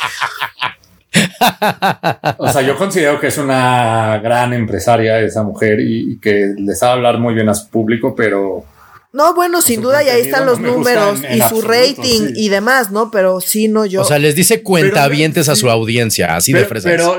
o 2.38 2.48
sea, 2.48 2.62
yo 2.62 2.76
considero 2.76 3.20
que 3.20 3.28
es 3.28 3.38
una 3.38 4.18
gran 4.18 4.52
empresaria 4.52 5.20
esa 5.20 5.42
mujer 5.42 5.80
y, 5.80 6.18
que 6.18 6.54
les 6.56 6.78
sabe 6.78 6.94
hablar 6.94 7.18
muy 7.18 7.34
bien 7.34 7.48
a 7.48 7.54
su 7.54 7.68
público, 7.68 8.14
pero 8.14 8.64
no, 9.12 9.34
bueno, 9.34 9.62
sin 9.62 9.80
duda, 9.80 10.02
y 10.02 10.08
ahí 10.08 10.20
están 10.20 10.44
los 10.44 10.60
números 10.60 11.22
y 11.30 11.40
su 11.40 11.62
rating 11.62 12.32
y 12.34 12.50
demás, 12.50 12.90
¿no? 12.90 13.10
Pero 13.10 13.40
sí, 13.40 13.66
no 13.66 13.86
yo. 13.86 14.02
O 14.02 14.04
sea, 14.04 14.18
les 14.18 14.34
dice 14.34 14.62
cuentavientes 14.62 15.48
a 15.48 15.56
su 15.56 15.70
audiencia, 15.70 16.36
así 16.36 16.52
de 16.52 16.66
fresa. 16.66 16.90
Pero, 16.90 17.16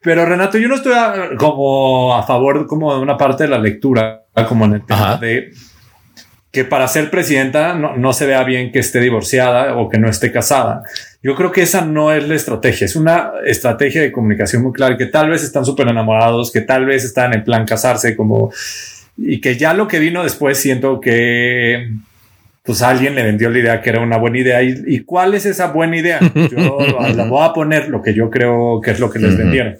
pero 0.00 0.24
Renato, 0.24 0.56
yo 0.56 0.68
no 0.68 0.76
estoy 0.76 0.94
como 1.36 2.16
a 2.16 2.22
favor 2.22 2.66
como 2.66 2.94
de 2.94 3.02
una 3.02 3.18
parte 3.18 3.44
de 3.44 3.50
la 3.50 3.58
lectura, 3.58 4.24
como 4.48 4.64
en 4.64 4.74
el 4.74 4.86
tema 4.86 5.18
de 5.18 5.50
que 6.54 6.64
para 6.64 6.86
ser 6.86 7.10
presidenta 7.10 7.74
no, 7.74 7.96
no, 7.96 8.12
se 8.12 8.26
vea 8.26 8.44
bien 8.44 8.70
que 8.70 8.78
esté 8.78 9.00
divorciada 9.00 9.76
o 9.76 9.88
que 9.88 9.98
no 9.98 10.08
esté 10.08 10.30
casada. 10.30 10.84
Yo 11.20 11.34
creo 11.34 11.50
que 11.50 11.62
esa 11.62 11.84
no 11.84 12.12
es 12.12 12.26
la 12.28 12.36
estrategia, 12.36 12.84
es 12.84 12.94
una 12.94 13.32
estrategia 13.44 14.00
de 14.00 14.12
comunicación 14.12 14.62
muy 14.62 14.72
clara, 14.72 14.96
que 14.96 15.06
tal 15.06 15.30
vez 15.30 15.42
están 15.42 15.64
súper 15.64 15.88
enamorados, 15.88 16.52
que 16.52 16.60
tal 16.60 16.86
vez 16.86 17.04
están 17.04 17.34
en 17.34 17.42
plan 17.42 17.66
casarse 17.66 18.14
como 18.14 18.52
y 19.16 19.40
que 19.40 19.56
ya 19.56 19.74
lo 19.74 19.88
que 19.88 19.98
vino 19.98 20.22
después 20.22 20.56
siento 20.56 21.00
que 21.00 21.90
pues 22.62 22.82
alguien 22.82 23.16
le 23.16 23.24
vendió 23.24 23.50
la 23.50 23.58
idea 23.58 23.82
que 23.82 23.90
era 23.90 24.00
una 24.00 24.16
buena 24.16 24.38
idea. 24.38 24.62
¿Y, 24.62 25.00
cuál 25.00 25.34
es 25.34 25.46
esa 25.46 25.66
buena 25.72 25.96
idea? 25.96 26.20
Yo 26.34 26.78
la 27.16 27.24
voy 27.24 27.44
a 27.44 27.52
poner 27.52 27.88
lo 27.88 28.00
que 28.00 28.14
yo 28.14 28.30
creo 28.30 28.80
que 28.80 28.92
es 28.92 29.00
lo 29.00 29.10
que 29.10 29.18
les 29.18 29.36
vendieron. 29.36 29.76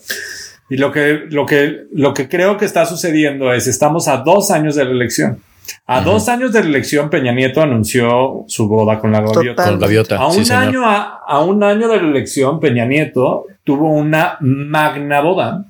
Y 0.69 0.77
lo 0.77 0.91
que, 0.91 1.23
lo 1.31 1.47
que, 1.47 1.85
lo 1.93 2.13
que 2.13 2.29
creo 2.29 2.57
que 2.57 2.65
está 2.65 2.85
sucediendo 2.85 3.53
es 3.53 3.69
estamos 3.69 4.09
a 4.09 4.19
dos 4.19 4.51
años 4.51 4.75
de 4.75 4.85
la 4.85 4.91
elección. 4.91 5.39
A 5.87 6.01
dos 6.01 6.29
años 6.29 6.53
de 6.53 6.61
la 6.61 6.69
elección, 6.69 7.11
Peña 7.11 7.33
Nieto 7.33 7.61
anunció 7.61 8.45
su 8.47 8.69
boda 8.69 8.99
con 8.99 9.13
la 9.13 9.21
gaviota. 9.21 10.17
A 10.17 10.29
un 10.29 10.53
año, 10.53 10.85
a, 10.87 11.21
a, 11.27 11.41
un 11.41 11.63
año 11.63 11.89
de 11.89 11.97
la 11.97 12.09
elección, 12.09 12.61
Peña 12.61 12.85
Nieto 12.85 13.47
tuvo 13.65 13.93
una 13.93 14.37
magna 14.41 15.21
boda 15.21 15.65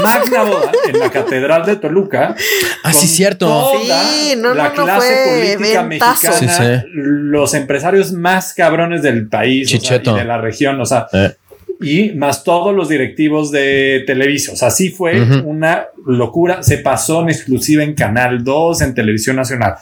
magna 0.00 0.44
boda 0.44 0.72
en 0.88 0.98
la 0.98 1.10
Catedral 1.10 1.66
de 1.66 1.76
Toluca. 1.76 2.34
Ah, 2.82 2.92
sí, 2.92 3.06
cierto. 3.06 3.72
Sí, 3.72 4.34
no, 4.36 4.54
la 4.54 4.72
clase 4.72 5.56
política 5.56 5.82
mexicana, 5.82 6.84
los 6.92 7.54
empresarios 7.54 8.12
más 8.12 8.54
cabrones 8.54 9.02
del 9.02 9.28
país 9.28 9.72
y 9.72 9.78
de 9.78 10.24
la 10.24 10.38
región, 10.38 10.80
o 10.80 10.86
sea, 10.86 11.08
eh. 11.12 11.34
Y 11.80 12.12
más 12.12 12.44
todos 12.44 12.74
los 12.74 12.88
directivos 12.88 13.50
de 13.50 14.04
Televisa. 14.06 14.52
O 14.52 14.56
sea, 14.56 14.70
sí 14.70 14.90
fue 14.90 15.20
una 15.44 15.86
locura. 16.06 16.62
Se 16.62 16.78
pasó 16.78 17.22
en 17.22 17.30
exclusiva 17.30 17.82
en 17.82 17.94
Canal 17.94 18.42
2, 18.44 18.82
en 18.82 18.94
Televisión 18.94 19.36
Nacional. 19.36 19.74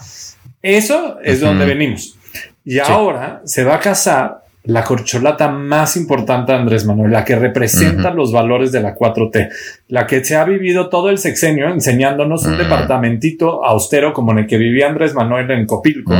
Eso 0.61 1.19
es 1.23 1.39
donde 1.39 1.65
venimos. 1.65 2.17
Y 2.63 2.79
ahora 2.79 3.41
se 3.45 3.63
va 3.63 3.75
a 3.75 3.79
casar 3.79 4.44
la 4.65 4.83
corcholata 4.83 5.49
más 5.49 5.95
importante 5.97 6.51
de 6.51 6.57
Andrés 6.57 6.85
Manuel, 6.85 7.11
la 7.11 7.23
que 7.23 7.35
representa 7.35 8.11
los 8.11 8.31
valores 8.31 8.71
de 8.71 8.81
la 8.81 8.95
4T, 8.95 9.49
la 9.89 10.07
que 10.07 10.23
se 10.23 10.35
ha 10.35 10.43
vivido 10.43 10.89
todo 10.89 11.09
el 11.09 11.17
sexenio 11.17 11.69
enseñándonos 11.69 12.45
un 12.45 12.57
departamentito 12.57 13.63
austero 13.63 14.13
como 14.13 14.31
en 14.31 14.39
el 14.39 14.47
que 14.47 14.57
vivía 14.57 14.87
Andrés 14.87 15.13
Manuel 15.13 15.49
en 15.51 15.65
Copilco. 15.65 16.13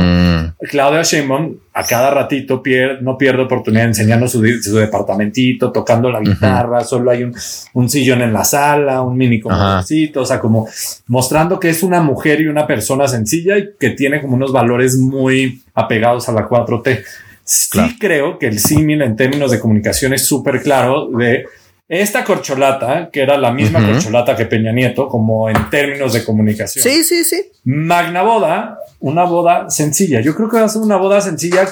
Claudia 0.60 1.02
Sheinbaum 1.02 1.56
a 1.72 1.84
cada 1.84 2.10
ratito 2.10 2.62
no 3.02 3.18
pierde 3.18 3.42
oportunidad 3.42 3.82
de 3.82 3.88
enseñarnos 3.88 4.32
su, 4.32 4.40
departamentito, 4.40 5.72
tocando 5.72 6.10
la 6.10 6.20
guitarra, 6.20 6.82
solo 6.84 7.10
hay 7.10 7.24
un, 7.24 7.88
sillón 7.88 8.22
en 8.22 8.32
la 8.32 8.44
sala, 8.44 9.02
un 9.02 9.16
mini 9.16 9.40
comedorcito, 9.40 10.22
o 10.22 10.24
sea, 10.24 10.40
como 10.40 10.66
mostrando 11.06 11.60
que 11.60 11.68
es 11.68 11.82
una 11.82 12.00
mujer 12.00 12.40
y 12.40 12.46
una 12.46 12.66
persona 12.66 13.06
sencilla 13.08 13.58
y 13.58 13.70
que 13.78 13.90
tiene 13.90 14.22
como 14.22 14.36
unos 14.36 14.52
valores 14.52 14.96
muy 14.96 15.62
apegados 15.74 16.28
a 16.28 16.32
la 16.32 16.48
4T. 16.48 17.04
Sí 17.46 17.96
creo 17.98 18.38
que 18.38 18.48
el 18.48 18.58
símil 18.58 19.02
en 19.02 19.16
términos 19.16 19.50
de 19.52 19.60
comunicación 19.60 20.12
es 20.12 20.26
súper 20.26 20.62
claro 20.62 21.08
de 21.08 21.46
esta 21.88 22.24
corcholata, 22.24 23.10
que 23.12 23.22
era 23.22 23.38
la 23.38 23.52
misma 23.52 23.86
corcholata 23.86 24.34
que 24.34 24.46
Peña 24.46 24.72
Nieto, 24.72 25.08
como 25.08 25.48
en 25.48 25.70
términos 25.70 26.12
de 26.12 26.24
comunicación. 26.24 26.82
Sí, 26.82 27.04
sí, 27.04 27.22
sí. 27.22 27.44
Magna 27.64 28.22
boda, 28.22 28.78
una 28.98 29.22
boda 29.22 29.70
sencilla. 29.70 30.20
Yo 30.20 30.34
creo 30.34 30.48
que 30.48 30.56
va 30.56 30.64
a 30.64 30.68
ser 30.68 30.82
una 30.82 30.96
boda 30.96 31.20
sencilla 31.20 31.68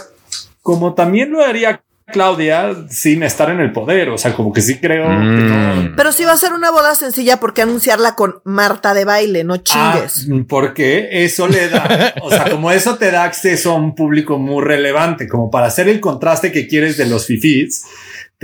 como 0.62 0.95
también 0.95 1.31
lo 1.31 1.45
haría 1.45 1.83
Claudia 2.07 2.74
sin 2.90 3.22
estar 3.22 3.50
en 3.50 3.61
el 3.61 3.72
poder. 3.72 4.11
O 4.11 4.18
sea, 4.18 4.34
como 4.34 4.52
que 4.52 4.61
sí 4.61 4.78
creo. 4.78 5.09
Mm. 5.09 5.94
Pero 5.96 6.12
sí 6.12 6.24
va 6.24 6.32
a 6.32 6.36
ser 6.36 6.52
una 6.52 6.70
boda 6.70 6.94
sencilla 6.94 7.40
porque 7.40 7.62
anunciarla 7.62 8.14
con 8.14 8.40
Marta 8.44 8.94
de 8.94 9.05
baile, 9.05 9.44
no 9.44 9.57
chingues. 9.59 10.28
Ah, 10.30 10.44
porque 10.48 11.09
eso 11.24 11.48
le 11.48 11.68
da, 11.68 12.14
o 12.22 12.30
sea, 12.30 12.50
como 12.50 12.70
eso 12.70 12.96
te 12.96 13.11
da 13.11 13.24
acceso 13.24 13.72
a 13.72 13.74
un 13.74 13.94
público 13.94 14.38
muy 14.38 14.64
relevante, 14.64 15.28
como 15.28 15.50
para 15.50 15.66
hacer 15.66 15.88
el 15.88 16.00
contraste 16.00 16.52
que 16.52 16.66
quieres 16.66 16.96
de 16.96 17.07
los 17.07 17.26
fifis 17.26 17.84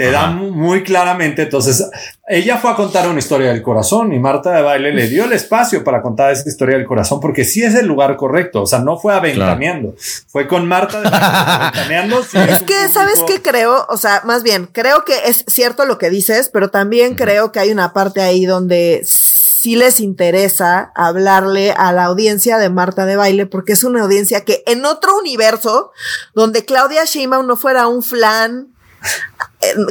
te 0.00 0.10
da 0.10 0.28
muy 0.28 0.82
claramente. 0.82 1.42
Entonces, 1.42 1.84
ella 2.26 2.56
fue 2.56 2.70
a 2.70 2.74
contar 2.74 3.06
una 3.06 3.18
historia 3.18 3.50
del 3.52 3.60
corazón 3.60 4.14
y 4.14 4.18
Marta 4.18 4.50
de 4.52 4.62
Baile 4.62 4.94
le 4.94 5.08
dio 5.08 5.24
el 5.24 5.32
espacio 5.34 5.84
para 5.84 6.00
contar 6.00 6.32
esa 6.32 6.48
historia 6.48 6.78
del 6.78 6.86
corazón 6.86 7.20
porque 7.20 7.44
sí 7.44 7.62
es 7.62 7.74
el 7.74 7.84
lugar 7.84 8.16
correcto. 8.16 8.62
O 8.62 8.66
sea, 8.66 8.78
no 8.78 8.96
fue 8.96 9.12
aventaneando, 9.12 9.94
fue 10.26 10.48
con 10.48 10.66
Marta 10.66 11.02
de 11.02 11.10
Baile 11.10 12.24
es, 12.50 12.62
que, 12.62 12.88
¿sabes 12.88 13.22
qué 13.26 13.42
creo? 13.42 13.84
O 13.90 13.98
sea, 13.98 14.22
más 14.24 14.42
bien, 14.42 14.70
creo 14.72 15.04
que 15.04 15.12
es 15.26 15.44
cierto 15.46 15.84
lo 15.84 15.98
que 15.98 16.08
dices, 16.08 16.48
pero 16.50 16.70
también 16.70 17.14
creo 17.14 17.52
que 17.52 17.60
hay 17.60 17.70
una 17.70 17.92
parte 17.92 18.22
ahí 18.22 18.46
donde 18.46 19.02
sí 19.04 19.76
les 19.76 20.00
interesa 20.00 20.92
hablarle 20.94 21.72
a 21.72 21.92
la 21.92 22.04
audiencia 22.04 22.56
de 22.56 22.70
Marta 22.70 23.04
de 23.04 23.16
Baile 23.16 23.44
porque 23.44 23.74
es 23.74 23.84
una 23.84 24.00
audiencia 24.00 24.46
que 24.46 24.62
en 24.64 24.86
otro 24.86 25.18
universo 25.18 25.92
donde 26.32 26.64
Claudia 26.64 27.04
Sheinbaum 27.04 27.46
no 27.46 27.58
fuera 27.58 27.86
un 27.86 28.02
flan 28.02 28.68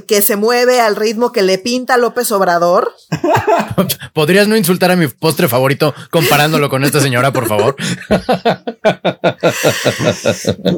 que 0.07 0.21
se 0.21 0.35
mueve 0.35 0.81
al 0.81 0.95
ritmo 0.95 1.31
que 1.31 1.41
le 1.41 1.57
pinta 1.57 1.97
López 1.97 2.31
Obrador. 2.31 2.93
¿Podrías 4.13 4.47
no 4.47 4.57
insultar 4.57 4.91
a 4.91 4.95
mi 4.95 5.07
postre 5.07 5.47
favorito 5.47 5.93
comparándolo 6.09 6.69
con 6.69 6.83
esta 6.83 6.99
señora, 6.99 7.31
por 7.31 7.47
favor? 7.47 7.75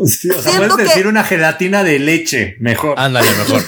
Sí, 0.06 0.30
o 0.30 0.42
sea, 0.42 0.58
puedes 0.58 0.78
decir 0.78 1.08
una 1.08 1.24
gelatina 1.24 1.84
de 1.84 2.00
leche, 2.00 2.56
mejor. 2.60 3.00
Ándale, 3.00 3.28
mejor. 3.36 3.62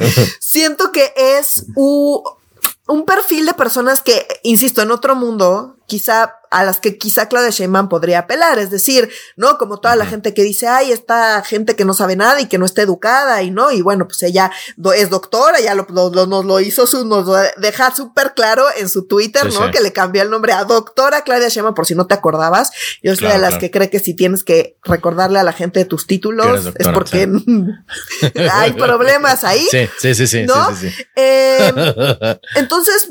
Siento 0.40 0.92
que 0.92 1.12
es 1.16 1.66
un 1.74 3.04
perfil 3.06 3.46
de 3.46 3.54
personas 3.54 4.00
que, 4.00 4.26
insisto, 4.42 4.82
en 4.82 4.90
otro 4.90 5.14
mundo, 5.14 5.76
quizá 5.90 6.36
a 6.50 6.64
las 6.64 6.80
que 6.80 6.98
quizá 6.98 7.28
Claudia 7.28 7.50
Sheinbaum 7.50 7.88
podría 7.88 8.20
apelar, 8.20 8.58
es 8.58 8.70
decir, 8.70 9.08
¿no? 9.36 9.58
Como 9.58 9.80
toda 9.80 9.94
la 9.96 10.06
gente 10.06 10.34
que 10.34 10.42
dice, 10.42 10.66
ay, 10.66 10.90
esta 10.90 11.42
gente 11.42 11.76
que 11.76 11.84
no 11.84 11.94
sabe 11.94 12.16
nada 12.16 12.40
y 12.40 12.46
que 12.46 12.58
no 12.58 12.64
está 12.66 12.82
educada 12.82 13.42
y 13.42 13.50
no, 13.50 13.70
y 13.70 13.82
bueno, 13.82 14.06
pues 14.06 14.22
ella 14.22 14.50
es 14.96 15.10
doctora, 15.10 15.60
ya 15.60 15.74
lo, 15.74 15.86
nos 15.88 16.44
lo 16.44 16.60
hizo, 16.60 16.86
su, 16.86 17.04
nos 17.04 17.26
lo 17.26 17.34
deja 17.56 17.94
súper 17.94 18.34
claro 18.34 18.64
en 18.76 18.88
su 18.88 19.06
Twitter, 19.06 19.52
¿no? 19.52 19.70
Que 19.70 19.80
le 19.80 19.92
cambió 19.92 20.22
el 20.22 20.30
nombre 20.30 20.52
a 20.52 20.64
doctora 20.64 21.22
Claudia 21.22 21.48
Sheinbaum, 21.48 21.74
por 21.74 21.86
si 21.86 21.94
no 21.94 22.06
te 22.06 22.14
acordabas. 22.14 22.70
Yo 23.02 23.14
soy 23.16 23.28
de 23.28 23.38
las 23.38 23.58
que 23.58 23.70
cree 23.70 23.90
que 23.90 24.00
si 24.00 24.14
tienes 24.14 24.44
que 24.44 24.76
recordarle 24.84 25.38
a 25.38 25.44
la 25.44 25.52
gente 25.52 25.80
de 25.80 25.84
tus 25.84 26.06
títulos 26.06 26.72
es 26.78 26.88
porque 26.88 27.28
hay 28.52 28.72
problemas 28.72 29.44
ahí. 29.44 29.66
Sí, 29.70 29.88
sí, 29.98 30.14
sí, 30.14 30.26
sí. 30.26 30.42
¿no? 30.44 30.68
Em, 31.16 31.74
entonces, 32.56 33.08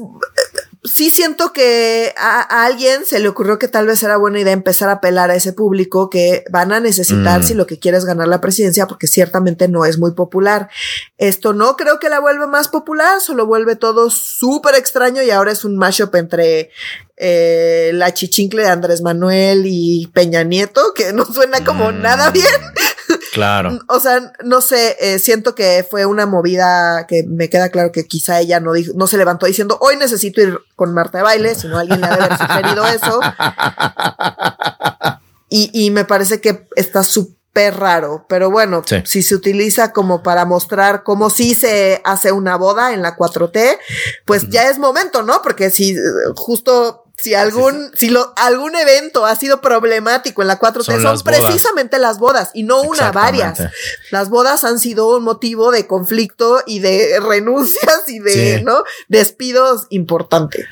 sí 0.83 1.09
siento 1.09 1.51
que 1.51 2.13
a, 2.17 2.65
alguien 2.65 3.05
se 3.05 3.19
le 3.19 3.27
ocurrió 3.27 3.59
que 3.59 3.67
tal 3.67 3.87
vez 3.87 4.01
era 4.01 4.17
buena 4.17 4.39
idea 4.39 4.53
empezar 4.53 4.89
a 4.89 4.93
apelar 4.93 5.29
a 5.29 5.35
ese 5.35 5.51
público 5.51 6.09
que 6.09 6.43
van 6.49 6.71
a 6.71 6.79
necesitar 6.79 7.41
mm. 7.41 7.43
si 7.43 7.53
lo 7.53 7.67
que 7.67 7.79
quieres 7.79 8.05
ganar 8.05 8.27
la 8.27 8.41
presidencia, 8.41 8.87
porque 8.87 9.07
ciertamente 9.07 9.67
no 9.67 9.85
es 9.85 9.97
muy 9.97 10.11
popular. 10.11 10.69
Esto 11.17 11.53
no 11.53 11.75
creo 11.75 11.99
que 11.99 12.09
la 12.09 12.19
vuelva 12.19 12.47
más 12.47 12.69
popular, 12.69 13.19
solo 13.19 13.45
vuelve 13.45 13.75
todo 13.75 14.09
súper 14.09 14.75
extraño 14.75 15.21
y 15.21 15.31
ahora 15.31 15.51
es 15.51 15.65
un 15.65 15.77
mashup 15.77 16.15
entre 16.15 16.71
eh, 17.17 17.91
la 17.93 18.13
chichincle 18.13 18.61
de 18.61 18.69
Andrés 18.69 19.01
Manuel 19.01 19.63
y 19.65 20.07
Peña 20.13 20.43
Nieto, 20.43 20.93
que 20.93 21.11
no 21.11 21.25
suena 21.25 21.65
como 21.65 21.91
mm. 21.91 22.01
nada 22.01 22.31
bien. 22.31 22.45
Claro. 23.33 23.79
O 23.87 23.99
sea, 23.99 24.33
no 24.43 24.61
sé, 24.61 24.97
eh, 24.99 25.19
siento 25.19 25.55
que 25.55 25.85
fue 25.89 26.05
una 26.05 26.25
movida 26.25 27.05
que 27.07 27.23
me 27.27 27.49
queda 27.49 27.69
claro 27.69 27.91
que 27.91 28.05
quizá 28.05 28.39
ella 28.39 28.59
no 28.59 28.73
dijo, 28.73 28.93
no 28.95 29.07
se 29.07 29.17
levantó 29.17 29.45
diciendo 29.45 29.77
hoy 29.81 29.95
necesito 29.97 30.41
ir 30.41 30.59
con 30.75 30.93
Marta 30.93 31.19
de 31.19 31.23
baile, 31.23 31.55
sino 31.55 31.77
alguien 31.77 32.01
le 32.01 32.07
ha 32.07 32.15
de 32.15 32.23
haber 32.23 32.37
sugerido 32.37 32.85
eso. 32.87 33.19
Y, 35.51 35.71
y 35.73 35.89
me 35.89 36.05
parece 36.05 36.39
que 36.41 36.67
está 36.75 37.03
súper 37.03 37.39
raro, 37.75 38.25
pero 38.29 38.51
bueno, 38.51 38.83
si 39.05 39.23
se 39.23 39.35
utiliza 39.35 39.91
como 39.91 40.21
para 40.21 40.45
mostrar 40.45 41.03
cómo 41.03 41.29
sí 41.29 41.55
se 41.55 42.01
hace 42.05 42.31
una 42.31 42.55
boda 42.55 42.93
en 42.93 43.01
la 43.01 43.17
4T, 43.17 43.79
pues 44.25 44.49
ya 44.49 44.69
es 44.69 44.77
momento, 44.77 45.23
¿no? 45.23 45.41
Porque 45.41 45.71
si 45.71 45.95
justo 46.35 47.08
si 47.21 47.33
algún, 47.33 47.91
si 47.95 48.09
lo, 48.09 48.33
algún 48.37 48.75
evento 48.75 49.25
ha 49.25 49.35
sido 49.35 49.61
problemático 49.61 50.41
en 50.41 50.47
la 50.47 50.59
4T, 50.59 51.01
son, 51.01 51.21
precisamente 51.21 51.99
las 51.99 52.19
bodas 52.19 52.51
y 52.53 52.63
no 52.63 52.81
una, 52.81 53.11
varias. 53.11 53.59
Las 54.11 54.29
bodas 54.29 54.63
han 54.63 54.79
sido 54.79 55.15
un 55.15 55.23
motivo 55.23 55.71
de 55.71 55.87
conflicto 55.87 56.63
y 56.65 56.79
de 56.79 57.19
renuncias 57.19 58.07
y 58.07 58.19
de, 58.19 58.61
¿no? 58.63 58.83
Despidos 59.07 59.87
importante. 59.89 60.65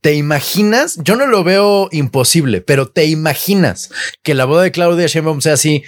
¿Te 0.00 0.14
imaginas? 0.14 0.98
Yo 1.02 1.16
no 1.16 1.26
lo 1.26 1.42
veo 1.42 1.88
imposible, 1.90 2.60
pero 2.60 2.86
te 2.88 3.06
imaginas 3.06 3.90
que 4.22 4.34
la 4.34 4.44
boda 4.44 4.62
de 4.62 4.70
Claudia 4.70 5.06
Sheinbaum 5.06 5.40
sea 5.40 5.54
así, 5.54 5.82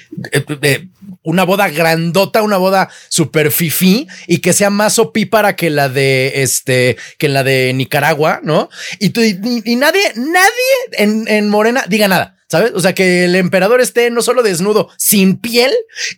de, 0.60 0.88
una 1.22 1.44
boda 1.44 1.68
grandota, 1.68 2.42
una 2.42 2.56
boda 2.56 2.88
super 3.08 3.52
fifí 3.52 4.08
y 4.26 4.38
que 4.38 4.52
sea 4.52 4.70
más 4.70 4.98
opípara 4.98 5.56
que 5.56 5.70
la 5.70 5.88
de 5.88 6.42
este, 6.42 6.96
que 7.18 7.28
la 7.28 7.44
de 7.44 7.72
Nicaragua, 7.74 8.40
¿no? 8.42 8.70
Y, 8.98 9.12
y, 9.16 9.76
nadie, 9.76 10.12
nadie 10.16 10.48
en, 10.92 11.28
en 11.28 11.48
Morena 11.48 11.84
diga 11.88 12.08
nada. 12.08 12.37
¿Sabes? 12.50 12.72
O 12.74 12.80
sea, 12.80 12.94
que 12.94 13.26
el 13.26 13.34
emperador 13.34 13.82
esté 13.82 14.10
no 14.10 14.22
solo 14.22 14.42
desnudo, 14.42 14.88
sin 14.96 15.36
piel 15.36 15.70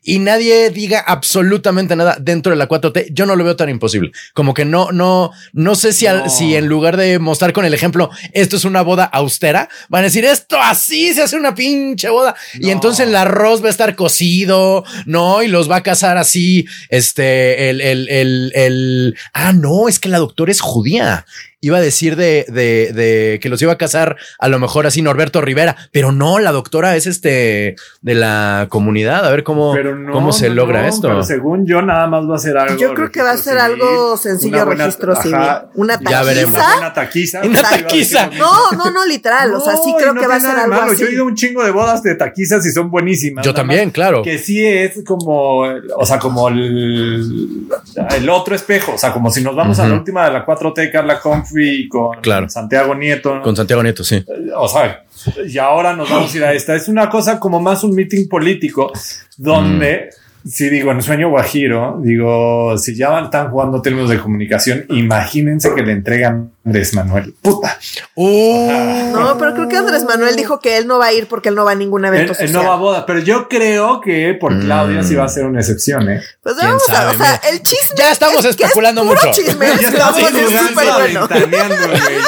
y 0.05 0.21
nadie 0.21 0.71
diga 0.71 1.01
absolutamente 1.01 1.97
nada 1.97 2.17
dentro 2.21 2.51
de 2.51 2.57
la 2.57 2.69
4T. 2.69 3.09
Yo 3.13 3.27
no 3.27 3.35
lo 3.35 3.43
veo 3.43 3.57
tan 3.57 3.69
imposible. 3.69 4.13
Como 4.33 4.55
que 4.55 4.65
no, 4.65 4.93
no, 4.93 5.33
no 5.53 5.75
sé 5.75 5.93
si, 5.93 6.07
si 6.29 6.55
en 6.55 6.69
lugar 6.69 6.97
de 6.97 7.19
mostrar 7.19 7.53
con 7.53 7.65
el 7.65 7.75
ejemplo, 7.75 8.11
esto 8.33 8.57
es 8.57 8.65
una 8.65 8.83
boda 8.83 9.05
austera, 9.05 9.69
van 9.89 10.03
a 10.03 10.05
decir 10.05 10.25
esto 10.25 10.61
así 10.61 11.13
se 11.15 11.23
hace 11.23 11.37
una 11.37 11.55
pinche 11.55 12.09
boda. 12.09 12.37
Y 12.55 12.71
entonces 12.71 13.09
el 13.09 13.17
arroz 13.17 13.63
va 13.63 13.67
a 13.67 13.71
estar 13.71 13.97
cocido, 13.97 14.85
no? 15.07 15.43
Y 15.43 15.49
los 15.49 15.71
va 15.71 15.77
a 15.77 15.83
casar 15.83 16.17
así. 16.17 16.67
Este, 16.89 17.71
el, 17.71 17.81
el, 17.81 18.09
el, 18.09 18.53
el, 18.55 19.17
ah, 19.33 19.53
no, 19.53 19.89
es 19.89 19.99
que 19.99 20.09
la 20.09 20.19
doctora 20.19 20.53
es 20.53 20.61
judía 20.61 21.27
iba 21.61 21.79
a 21.79 21.81
decir 21.81 22.17
de, 22.17 22.47
de, 22.49 22.93
de, 22.95 23.39
que 23.41 23.49
los 23.49 23.61
iba 23.61 23.73
a 23.73 23.79
casar 23.79 24.17
a 24.39 24.49
lo 24.49 24.59
mejor 24.59 24.87
así 24.87 25.03
Norberto 25.03 25.41
Rivera, 25.41 25.77
pero 25.93 26.11
no, 26.11 26.39
la 26.39 26.53
doctora 26.53 26.97
es 26.97 27.07
este 27.07 27.77
de 28.01 28.15
la 28.15 28.67
comunidad. 28.71 29.27
A 29.27 29.31
ver 29.31 29.45
cómo, 29.45 29.75
cómo 30.11 30.33
se 30.33 30.49
logra 30.51 30.89
esto. 30.89 31.09
Pero 31.09 31.23
según 31.23 31.67
yo, 31.67 31.83
nada 31.83 32.07
más 32.07 32.25
va 32.29 32.37
a 32.37 32.39
ser 32.39 32.57
algo. 32.57 32.81
Yo 32.81 32.95
creo 32.95 33.11
que 33.11 33.23
va 33.23 33.33
a 33.33 33.37
ser 33.37 33.59
algo 33.59 34.17
sencillo, 34.17 34.65
registro 34.65 35.15
civil. 35.17 35.39
Una 35.75 35.99
taquiza. 35.99 36.11
Ya 36.11 36.23
veremos. 36.23 36.61
Una 36.79 36.93
taquiza. 36.93 37.43
Una 37.43 37.63
taquiza. 37.63 38.31
No, 38.39 38.71
no, 38.73 38.91
no, 38.91 39.07
literal. 39.07 39.53
o 39.55 39.61
sea, 39.61 39.77
sí 39.77 39.95
creo 39.99 40.15
que 40.15 40.27
va 40.27 40.37
a 40.37 40.41
ser 40.41 40.57
algo 40.57 40.75
así. 40.75 41.01
Yo 41.03 41.07
he 41.09 41.13
ido 41.13 41.25
un 41.25 41.35
chingo 41.35 41.65
de 41.65 41.71
bodas 41.71 42.03
de 42.03 42.15
taquizas 42.15 42.65
y 42.65 42.71
son 42.71 42.91
buenísimas. 42.91 43.45
Yo 43.45 43.53
también, 43.53 43.91
claro. 43.91 44.23
Que 44.23 44.39
sí 44.39 44.65
es 44.65 45.03
como, 45.05 45.61
o 45.61 46.07
sea, 46.07 46.19
como 46.19 46.49
el, 46.49 47.69
el 48.11 48.29
otro 48.31 48.55
espejo. 48.55 48.93
O 48.95 48.99
sea, 48.99 49.13
como 49.13 49.31
si 49.31 49.43
nos 49.43 49.55
vamos 49.55 49.79
a 49.79 49.89
la 49.89 49.95
última 49.95 50.25
de 50.25 50.33
la 50.33 50.47
4T, 50.47 50.91
Carla 50.91 51.21
Conf 51.21 51.50
con 51.89 52.51
Santiago 52.51 52.95
Nieto. 52.95 53.41
Con 53.43 53.57
Santiago 53.57 53.83
Nieto, 53.83 54.05
sí. 54.05 54.25
O 54.57 54.69
sea, 54.69 55.05
y 55.47 55.59
ahora 55.59 55.95
nos 55.95 56.11
vamos 56.11 56.33
a 56.35 56.37
ir 56.37 56.45
a 56.45 56.53
esta. 56.53 56.75
Es 56.75 56.89
una 56.89 57.09
cosa 57.09 57.39
como 57.39 57.61
más 57.61 57.85
un 57.85 57.95
meeting 57.95 58.29
político 58.29 58.93
donde 59.37 60.11
si 60.45 60.71
digo, 60.71 60.91
en 60.91 61.03
sueño 61.03 61.29
guajiro, 61.29 62.01
digo, 62.03 62.77
si 62.79 62.95
ya 62.97 63.21
están 63.21 63.51
jugando 63.51 63.83
términos 63.83 64.09
de 64.09 64.19
comunicación, 64.19 64.87
imagínense 64.89 65.75
que 65.75 65.83
le 65.83 65.93
entregan 65.93 66.53
Andrés 66.71 66.95
Manuel. 66.95 67.35
Puta. 67.43 67.77
Uh. 68.15 69.11
no, 69.13 69.37
pero 69.39 69.55
creo 69.55 69.69
que 69.69 69.77
Andrés 69.77 70.05
Manuel 70.05 70.37
dijo 70.37 70.61
que 70.61 70.77
él 70.77 70.87
no 70.87 70.99
va 70.99 71.07
a 71.07 71.13
ir 71.13 71.27
porque 71.27 71.49
él 71.49 71.57
no 71.57 71.65
va 71.65 71.73
a 71.73 71.75
ningún 71.75 72.05
evento 72.05 72.33
él, 72.39 72.53
no 72.53 72.63
va 72.63 72.75
a 72.75 72.77
boda, 72.77 73.07
pero 73.07 73.19
yo 73.19 73.49
creo 73.49 74.01
que 74.01 74.37
por 74.41 74.55
mm. 74.55 74.61
Claudia 74.61 75.03
sí 75.03 75.17
va 75.17 75.25
a 75.25 75.29
ser 75.29 75.47
una 75.47 75.59
excepción, 75.59 76.09
¿eh? 76.09 76.23
Pues 76.45 76.55
vamos 76.57 76.89
a, 76.91 77.11
o 77.11 77.17
sea, 77.17 77.41
el 77.51 77.61
chisme. 77.63 77.97
Ya 77.97 78.13
estamos 78.13 78.45
especulando 78.45 79.05
mucho. 79.05 79.33
Chisme, 79.33 79.67
ya 79.81 79.89
estamos 79.89 80.21
jugando 80.21 81.29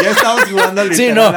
Ya 0.03 0.11
estamos 0.11 0.43
jugando 0.51 0.95
Sí, 0.95 1.13
no. 1.13 1.33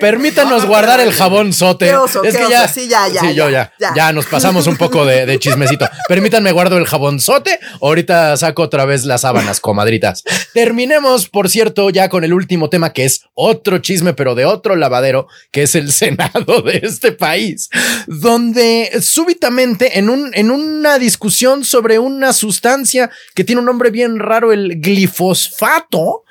Permítanos 0.00 0.64
guardar 0.64 1.00
el 1.00 1.12
jabón 1.12 1.52
sote. 1.52 1.92
es 2.24 2.36
que 2.36 2.48
ya, 2.48 2.66
sí, 2.68 2.88
ya, 2.88 3.08
ya, 3.08 3.20
sí, 3.20 3.34
yo 3.34 3.50
ya, 3.50 3.70
ya, 3.94 4.12
nos 4.14 4.24
pasamos 4.24 4.66
un 4.66 4.78
poco 4.78 5.04
de, 5.04 5.26
de 5.26 5.38
chismecito. 5.38 5.86
Permítanme 6.08 6.52
guardo 6.52 6.78
el 6.78 6.86
jabonzote. 6.86 7.58
Ahorita 7.82 8.34
saco 8.38 8.62
otra 8.62 8.86
vez 8.86 9.04
las 9.04 9.20
sábanas, 9.20 9.60
comadritas. 9.60 10.24
Terminemos, 10.54 11.28
por 11.28 11.50
cierto, 11.50 11.90
ya 11.90 12.08
con 12.08 12.24
el 12.24 12.32
último 12.32 12.45
tema 12.70 12.92
que 12.92 13.04
es 13.04 13.24
otro 13.34 13.78
chisme, 13.78 14.14
pero 14.14 14.34
de 14.34 14.44
otro 14.44 14.76
lavadero, 14.76 15.28
que 15.50 15.62
es 15.62 15.74
el 15.74 15.92
Senado 15.96 16.62
de 16.62 16.80
este 16.82 17.12
país, 17.12 17.68
donde 18.06 18.90
súbitamente 19.00 19.98
en, 19.98 20.08
un, 20.08 20.30
en 20.34 20.50
una 20.50 20.98
discusión 20.98 21.64
sobre 21.64 21.98
una 21.98 22.32
sustancia 22.32 23.10
que 23.34 23.44
tiene 23.44 23.60
un 23.60 23.66
nombre 23.66 23.90
bien 23.90 24.18
raro, 24.18 24.52
el 24.52 24.80
glifosfato, 24.80 26.24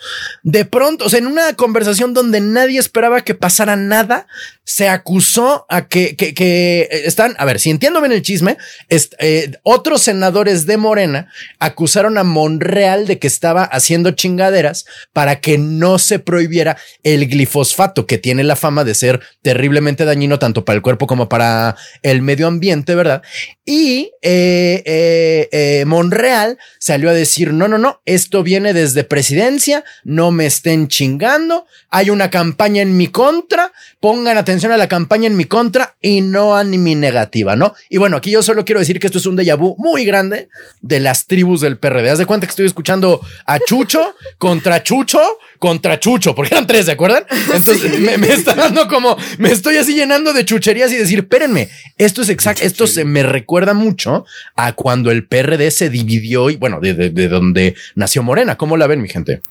de 0.43 0.65
pronto, 0.65 1.05
o 1.05 1.09
sea, 1.09 1.19
en 1.19 1.27
una 1.27 1.53
conversación 1.53 2.13
donde 2.13 2.41
nadie 2.41 2.79
esperaba 2.79 3.21
que 3.21 3.35
pasara 3.35 3.75
nada, 3.75 4.27
se 4.63 4.89
acusó 4.89 5.65
a 5.69 5.87
que, 5.87 6.15
que, 6.15 6.33
que 6.33 6.89
están, 7.05 7.35
a 7.37 7.45
ver, 7.45 7.59
si 7.59 7.69
entiendo 7.69 8.01
bien 8.01 8.11
el 8.11 8.23
chisme, 8.23 8.57
eh, 8.89 9.51
otros 9.63 10.01
senadores 10.01 10.65
de 10.65 10.77
Morena 10.77 11.31
acusaron 11.59 12.17
a 12.17 12.23
Monreal 12.23 13.05
de 13.05 13.19
que 13.19 13.27
estaba 13.27 13.63
haciendo 13.63 14.11
chingaderas 14.11 14.85
para 15.13 15.39
que 15.39 15.57
no 15.57 15.94
se 15.97 16.19
prohibiera 16.19 16.77
el 17.03 17.27
glifosfato, 17.27 18.05
que 18.05 18.17
tiene 18.17 18.43
la 18.43 18.55
fama 18.55 18.83
de 18.83 18.95
ser 18.95 19.21
terriblemente 19.41 20.05
dañino 20.05 20.39
tanto 20.39 20.65
para 20.65 20.75
el 20.75 20.81
cuerpo 20.81 21.07
como 21.07 21.29
para 21.29 21.75
el 22.03 22.21
medio 22.21 22.47
ambiente, 22.47 22.95
¿verdad? 22.95 23.21
Y 23.65 24.11
eh, 24.21 24.83
eh, 24.85 25.49
eh, 25.51 25.85
Monreal 25.85 26.59
salió 26.77 27.09
a 27.09 27.13
decir, 27.13 27.51
no, 27.51 27.67
no, 27.67 27.79
no, 27.79 27.99
esto 28.05 28.43
viene 28.43 28.73
desde 28.73 29.03
presidencia, 29.03 29.83
no 30.03 30.29
me 30.29 30.45
estén 30.45 30.87
chingando, 30.87 31.65
hay 31.89 32.11
una 32.11 32.29
campaña 32.29 32.83
en 32.83 32.95
mi 32.95 33.07
contra, 33.07 33.71
pongan 33.99 34.37
atención 34.37 34.71
a 34.71 34.77
la 34.77 34.87
campaña 34.87 35.25
en 35.25 35.35
mi 35.35 35.45
contra 35.45 35.95
y 35.99 36.21
no 36.21 36.55
a 36.55 36.63
mi 36.63 36.93
negativa, 36.93 37.55
¿no? 37.55 37.73
Y 37.89 37.97
bueno, 37.97 38.17
aquí 38.17 38.29
yo 38.29 38.43
solo 38.43 38.65
quiero 38.65 38.81
decir 38.81 38.99
que 38.99 39.07
esto 39.07 39.17
es 39.17 39.25
un 39.25 39.35
déjà 39.35 39.57
vu 39.57 39.75
muy 39.79 40.05
grande 40.05 40.47
de 40.81 40.99
las 40.99 41.25
tribus 41.25 41.61
del 41.61 41.79
PRD. 41.79 42.11
Haz 42.11 42.19
de 42.19 42.27
cuenta 42.27 42.45
que 42.45 42.51
estoy 42.51 42.67
escuchando 42.67 43.19
a 43.47 43.57
Chucho 43.57 44.13
contra 44.37 44.83
Chucho 44.83 45.19
contra 45.57 45.99
Chucho, 45.99 46.35
porque 46.35 46.53
eran 46.53 46.67
tres, 46.67 46.85
¿de 46.85 46.91
acuerdan? 46.91 47.25
Entonces 47.53 47.99
me, 47.99 48.27
está 48.27 48.53
dando 48.53 48.87
como, 48.87 49.17
me 49.39 49.51
estoy 49.51 49.77
así 49.77 49.95
llenando 49.95 50.33
de 50.33 50.45
chucherías 50.45 50.91
y 50.91 50.95
decir, 50.97 51.19
espérenme, 51.19 51.69
esto 51.97 52.21
es 52.21 52.29
exacto, 52.29 52.63
esto 52.63 52.85
se 52.85 53.05
me 53.05 53.23
recuerda 53.23 53.54
mucho 53.73 54.25
a 54.55 54.73
cuando 54.73 55.11
el 55.11 55.27
PRD 55.27 55.71
se 55.71 55.89
dividió 55.89 56.49
y 56.49 56.57
bueno, 56.57 56.79
de, 56.79 56.93
de, 56.93 57.27
donde 57.27 57.75
nació 57.95 58.23
Morena. 58.23 58.57
¿Cómo 58.57 58.77
la 58.77 58.87
ven, 58.87 59.01
mi 59.01 59.09
gente? 59.09 59.41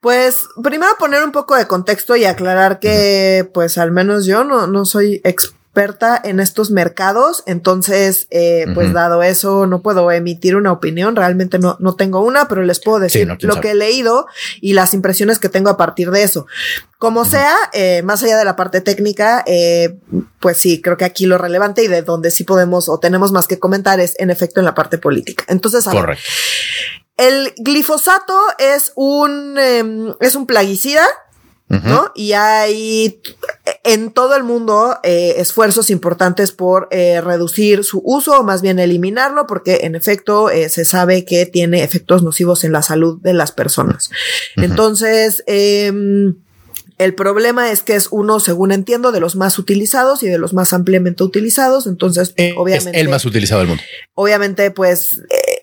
Pues 0.00 0.46
primero 0.62 0.92
poner 0.98 1.22
un 1.24 1.32
poco 1.32 1.56
de 1.56 1.66
contexto 1.66 2.16
y 2.16 2.24
aclarar 2.24 2.78
que, 2.78 3.48
pues 3.52 3.78
al 3.78 3.92
menos 3.92 4.26
yo 4.26 4.44
no, 4.44 4.66
no 4.66 4.84
soy 4.84 5.20
experto 5.24 5.61
experta 5.72 6.20
en 6.22 6.38
estos 6.38 6.70
mercados, 6.70 7.42
entonces, 7.46 8.26
eh, 8.28 8.66
pues 8.74 8.92
dado 8.92 9.22
eso, 9.22 9.66
no 9.66 9.80
puedo 9.80 10.10
emitir 10.12 10.54
una 10.54 10.70
opinión, 10.70 11.16
realmente 11.16 11.58
no, 11.58 11.78
no 11.80 11.96
tengo 11.96 12.20
una, 12.20 12.46
pero 12.46 12.62
les 12.62 12.78
puedo 12.78 12.98
decir 12.98 13.26
lo 13.40 13.60
que 13.62 13.70
he 13.70 13.74
leído 13.74 14.26
y 14.60 14.74
las 14.74 14.92
impresiones 14.92 15.38
que 15.38 15.48
tengo 15.48 15.70
a 15.70 15.78
partir 15.78 16.10
de 16.10 16.24
eso. 16.24 16.46
Como 16.98 17.24
sea, 17.24 17.54
eh, 17.72 18.02
más 18.02 18.22
allá 18.22 18.36
de 18.36 18.44
la 18.44 18.54
parte 18.54 18.82
técnica, 18.82 19.42
eh, 19.46 19.98
pues 20.40 20.58
sí, 20.58 20.82
creo 20.82 20.98
que 20.98 21.06
aquí 21.06 21.24
lo 21.24 21.38
relevante 21.38 21.82
y 21.82 21.88
de 21.88 22.02
donde 22.02 22.30
sí 22.30 22.44
podemos 22.44 22.90
o 22.90 22.98
tenemos 22.98 23.32
más 23.32 23.46
que 23.46 23.58
comentar 23.58 23.98
es 23.98 24.14
en 24.18 24.28
efecto 24.28 24.60
en 24.60 24.66
la 24.66 24.74
parte 24.74 24.98
política. 24.98 25.44
Entonces, 25.48 25.84
Correcto. 25.84 26.22
el 27.16 27.54
glifosato 27.56 28.38
es 28.58 28.92
un, 28.94 29.58
em, 29.58 30.12
es 30.20 30.34
un 30.34 30.46
plaguicida 30.46 31.08
¿no? 31.80 32.12
Y 32.14 32.32
hay 32.32 33.20
en 33.84 34.10
todo 34.10 34.34
el 34.34 34.42
mundo 34.42 34.98
eh, 35.04 35.34
esfuerzos 35.36 35.90
importantes 35.90 36.50
por 36.50 36.88
eh, 36.90 37.20
reducir 37.20 37.84
su 37.84 38.02
uso 38.04 38.38
o 38.40 38.42
más 38.42 38.60
bien 38.60 38.80
eliminarlo 38.80 39.46
porque 39.46 39.80
en 39.82 39.94
efecto 39.94 40.50
eh, 40.50 40.68
se 40.68 40.84
sabe 40.84 41.24
que 41.24 41.46
tiene 41.46 41.84
efectos 41.84 42.24
nocivos 42.24 42.64
en 42.64 42.72
la 42.72 42.82
salud 42.82 43.20
de 43.22 43.34
las 43.34 43.52
personas. 43.52 44.10
Entonces, 44.56 45.44
em, 45.46 46.34
el 46.98 47.14
problema 47.14 47.70
es 47.70 47.82
que 47.82 47.94
es 47.94 48.08
uno, 48.10 48.40
según 48.40 48.72
entiendo, 48.72 49.12
de 49.12 49.20
los 49.20 49.36
más 49.36 49.58
utilizados 49.58 50.24
y 50.24 50.28
de 50.28 50.38
los 50.38 50.54
más 50.54 50.72
ampliamente 50.72 51.22
utilizados. 51.22 51.86
Entonces, 51.86 52.34
obviamente. 52.56 52.98
Es 52.98 53.04
el 53.04 53.08
más 53.08 53.24
utilizado 53.24 53.60
del 53.60 53.68
mundo. 53.68 53.82
Obviamente, 54.14 54.70
pues 54.70 55.22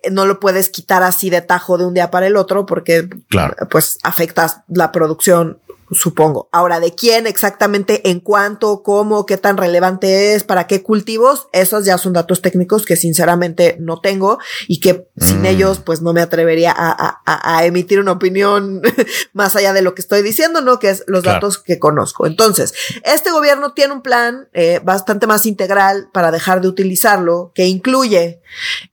no 0.09 0.25
lo 0.25 0.39
puedes 0.39 0.69
quitar 0.69 1.03
así 1.03 1.29
de 1.29 1.41
tajo 1.41 1.77
de 1.77 1.85
un 1.85 1.93
día 1.93 2.11
para 2.11 2.27
el 2.27 2.35
otro 2.35 2.65
porque, 2.65 3.07
claro. 3.29 3.55
pues, 3.69 3.99
afectas 4.03 4.61
la 4.67 4.91
producción 4.91 5.59
supongo. 5.91 6.49
Ahora, 6.51 6.79
¿de 6.79 6.93
quién 6.93 7.27
exactamente, 7.27 8.09
en 8.09 8.19
cuánto, 8.19 8.83
cómo, 8.83 9.25
qué 9.25 9.37
tan 9.37 9.57
relevante 9.57 10.33
es, 10.33 10.43
para 10.43 10.67
qué 10.67 10.83
cultivos? 10.83 11.47
Esos 11.51 11.85
ya 11.85 11.97
son 11.97 12.13
datos 12.13 12.41
técnicos 12.41 12.85
que 12.85 12.95
sinceramente 12.95 13.77
no 13.79 13.99
tengo 13.99 14.39
y 14.67 14.79
que 14.79 15.07
sin 15.17 15.41
mm. 15.41 15.45
ellos 15.45 15.79
pues 15.79 16.01
no 16.01 16.13
me 16.13 16.21
atrevería 16.21 16.73
a, 16.75 17.21
a, 17.25 17.65
emitir 17.65 17.99
una 17.99 18.13
opinión 18.13 18.81
más 19.33 19.55
allá 19.55 19.73
de 19.73 19.81
lo 19.81 19.95
que 19.95 20.01
estoy 20.01 20.21
diciendo, 20.21 20.61
¿no? 20.61 20.79
Que 20.79 20.89
es 20.89 21.03
los 21.07 21.23
datos 21.23 21.57
que 21.57 21.79
conozco. 21.79 22.27
Entonces, 22.27 22.73
este 23.03 23.31
gobierno 23.31 23.73
tiene 23.73 23.93
un 23.93 24.01
plan 24.01 24.47
eh, 24.53 24.79
bastante 24.83 25.27
más 25.27 25.45
integral 25.45 26.09
para 26.13 26.31
dejar 26.31 26.61
de 26.61 26.67
utilizarlo, 26.67 27.51
que 27.55 27.67
incluye 27.67 28.41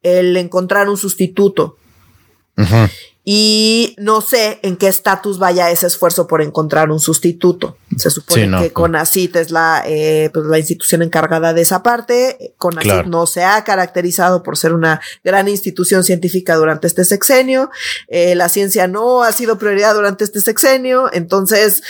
el 0.03 0.36
encontrar 0.36 0.88
un 0.88 0.97
sustituto. 0.97 1.76
Y 3.29 3.97
no 3.99 4.20
sé 4.20 4.61
en 4.62 4.77
qué 4.77 4.87
estatus 4.87 5.41
vaya 5.41 5.72
ese 5.72 5.89
esfuerzo 5.89 6.29
por 6.29 6.43
encontrar 6.43 6.93
un 6.93 7.01
sustituto. 7.01 7.77
Se 7.97 8.09
supone 8.09 8.49
que 8.62 8.72
CONACIT 8.72 9.35
es 9.35 9.51
la, 9.51 9.83
eh, 9.85 10.31
pues 10.33 10.47
la 10.47 10.61
institución 10.61 11.03
encargada 11.03 11.53
de 11.53 11.62
esa 11.62 11.83
parte. 11.83 12.55
CONACIT 12.57 13.07
no 13.07 13.27
se 13.27 13.43
ha 13.43 13.64
caracterizado 13.64 14.45
por 14.45 14.57
ser 14.57 14.72
una 14.72 15.01
gran 15.24 15.49
institución 15.49 16.05
científica 16.05 16.55
durante 16.55 16.87
este 16.87 17.05
sexenio. 17.05 17.68
Eh, 18.07 18.37
la 18.37 18.49
ciencia 18.49 18.87
no 18.87 19.24
ha 19.24 19.33
sido 19.33 19.59
prioridad 19.59 19.97
durante 19.97 20.22
este 20.22 20.41
sexenio. 20.41 21.11
Entonces, 21.12 21.83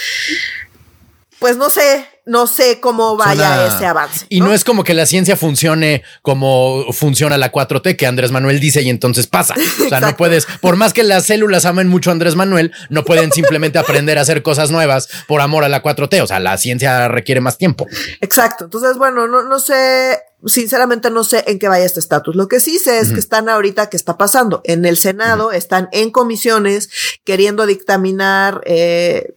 pues 1.37 1.55
no 1.55 1.69
sé, 1.69 2.07
no 2.27 2.45
sé 2.45 2.79
cómo 2.79 3.15
vaya 3.17 3.67
ese 3.67 3.85
avance. 3.85 4.25
Y 4.29 4.41
¿no? 4.41 4.53
es 4.53 4.63
como 4.63 4.83
que 4.83 4.93
la 4.93 5.05
ciencia 5.05 5.37
funcione 5.37 6.03
como 6.21 6.91
funciona 6.91 7.37
la 7.37 7.51
4T 7.51 7.95
que 7.95 8.05
Andrés 8.05 8.31
Manuel 8.31 8.59
dice 8.59 8.81
y 8.81 8.89
entonces 8.89 9.27
pasa. 9.27 9.55
O 9.85 9.89
sea, 9.89 10.01
no 10.01 10.15
puedes, 10.17 10.45
por 10.61 10.75
más 10.75 10.93
que 10.93 11.03
las 11.03 11.25
células 11.25 11.65
amen 11.65 11.87
mucho 11.87 12.09
a 12.09 12.13
Andrés 12.13 12.35
Manuel, 12.35 12.73
no 12.89 13.03
pueden 13.03 13.31
simplemente 13.31 13.79
aprender 13.79 14.17
a 14.17 14.21
hacer 14.21 14.43
cosas 14.43 14.69
nuevas 14.71 15.07
por 15.27 15.41
amor 15.41 15.63
a 15.63 15.69
la 15.69 15.81
4T. 15.81 16.21
O 16.21 16.27
sea, 16.27 16.39
la 16.39 16.57
ciencia 16.57 17.07
requiere 17.07 17.39
más 17.39 17.57
tiempo. 17.57 17.87
Exacto. 18.19 18.65
Entonces, 18.65 18.97
bueno, 18.97 19.27
no, 19.27 19.43
no 19.43 19.59
sé, 19.59 20.19
sinceramente 20.45 21.09
no 21.09 21.23
sé 21.23 21.43
en 21.47 21.59
qué 21.59 21.69
vaya 21.69 21.85
este 21.85 22.01
estatus. 22.01 22.35
Lo 22.35 22.47
que 22.47 22.59
sí 22.59 22.77
sé 22.77 22.99
es 22.99 23.11
que 23.11 23.19
están 23.19 23.47
ahorita, 23.47 23.89
¿qué 23.89 23.97
está 23.97 24.17
pasando? 24.17 24.61
En 24.65 24.85
el 24.85 24.97
Senado 24.97 25.53
están 25.53 25.87
en 25.93 26.11
comisiones 26.11 26.89
queriendo 27.23 27.65
dictaminar 27.65 28.61
eh, 28.65 29.33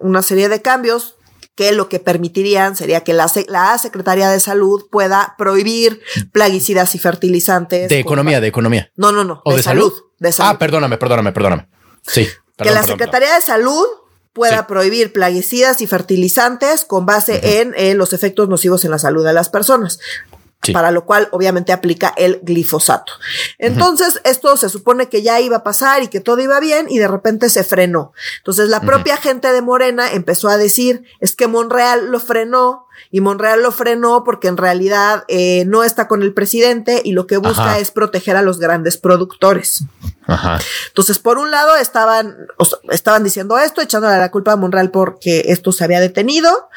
una 0.00 0.22
serie 0.22 0.48
de 0.48 0.60
cambios 0.60 1.14
que 1.58 1.72
lo 1.72 1.88
que 1.88 1.98
permitirían 1.98 2.76
sería 2.76 3.02
que 3.02 3.12
la, 3.12 3.28
la 3.48 3.76
Secretaría 3.78 4.30
de 4.30 4.38
Salud 4.38 4.86
pueda 4.92 5.34
prohibir 5.36 6.00
plaguicidas 6.30 6.94
y 6.94 7.00
fertilizantes. 7.00 7.88
De 7.88 7.98
economía, 7.98 8.40
de 8.40 8.46
economía. 8.46 8.92
No, 8.94 9.10
no, 9.10 9.24
no. 9.24 9.42
¿O 9.44 9.56
de, 9.56 9.62
salud? 9.64 9.92
De 10.20 10.30
salud. 10.30 10.52
Ah, 10.54 10.58
perdóname, 10.60 10.98
perdóname, 10.98 11.32
perdóname. 11.32 11.66
Sí. 12.06 12.28
que 12.56 12.70
la 12.70 12.84
Secretaría 12.84 13.34
de 13.34 13.40
Salud 13.40 13.84
pueda 14.32 14.58
sí. 14.58 14.64
prohibir 14.68 15.12
plaguicidas 15.12 15.80
y 15.80 15.88
fertilizantes 15.88 16.84
con 16.84 17.06
base 17.06 17.32
uh 17.32 17.36
-huh. 17.44 17.60
en 17.60 17.74
eh, 17.76 17.94
los 17.94 18.12
efectos 18.12 18.48
nocivos 18.48 18.84
en 18.84 18.92
la 18.92 19.00
salud 19.00 19.26
de 19.26 19.32
las 19.32 19.48
personas. 19.48 19.98
Sí. 20.62 20.72
Para 20.72 20.90
lo 20.90 21.04
cual 21.06 21.28
obviamente 21.30 21.72
aplica 21.72 22.12
el 22.16 22.40
glifosato. 22.42 23.12
Entonces, 23.58 24.16
uh 24.16 24.18
-huh. 24.18 24.30
esto 24.30 24.56
se 24.56 24.68
supone 24.68 25.08
que 25.08 25.22
ya 25.22 25.40
iba 25.40 25.58
a 25.58 25.62
pasar 25.62 26.02
y 26.02 26.08
que 26.08 26.20
todo 26.20 26.42
iba 26.42 26.58
bien 26.58 26.86
y 26.90 26.98
de 26.98 27.06
repente 27.06 27.48
se 27.48 27.62
frenó. 27.62 28.12
Entonces, 28.38 28.68
la 28.68 28.80
propia 28.80 29.14
uh 29.14 29.18
-huh. 29.18 29.22
gente 29.22 29.52
de 29.52 29.62
Morena 29.62 30.10
empezó 30.10 30.48
a 30.48 30.56
decir, 30.56 31.04
es 31.20 31.36
que 31.36 31.46
Monreal 31.46 32.10
lo 32.10 32.18
frenó 32.18 32.87
y 33.10 33.20
Monreal 33.20 33.62
lo 33.62 33.72
frenó 33.72 34.24
porque 34.24 34.48
en 34.48 34.56
realidad 34.56 35.24
eh, 35.28 35.64
no 35.66 35.84
está 35.84 36.08
con 36.08 36.22
el 36.22 36.32
presidente 36.34 37.00
y 37.04 37.12
lo 37.12 37.26
que 37.26 37.36
busca 37.36 37.72
Ajá. 37.72 37.78
es 37.78 37.90
proteger 37.90 38.36
a 38.36 38.42
los 38.42 38.58
grandes 38.58 38.96
productores. 38.96 39.84
Ajá. 40.26 40.58
Entonces, 40.88 41.18
por 41.18 41.38
un 41.38 41.50
lado, 41.50 41.76
estaban, 41.76 42.36
o 42.58 42.64
sea, 42.66 42.78
estaban 42.90 43.24
diciendo 43.24 43.58
esto, 43.58 43.80
echándole 43.80 44.18
la 44.18 44.30
culpa 44.30 44.52
a 44.52 44.56
Monreal 44.56 44.90
porque 44.90 45.44
esto 45.46 45.72
se 45.72 45.84
había 45.84 46.00
detenido. 46.00 46.68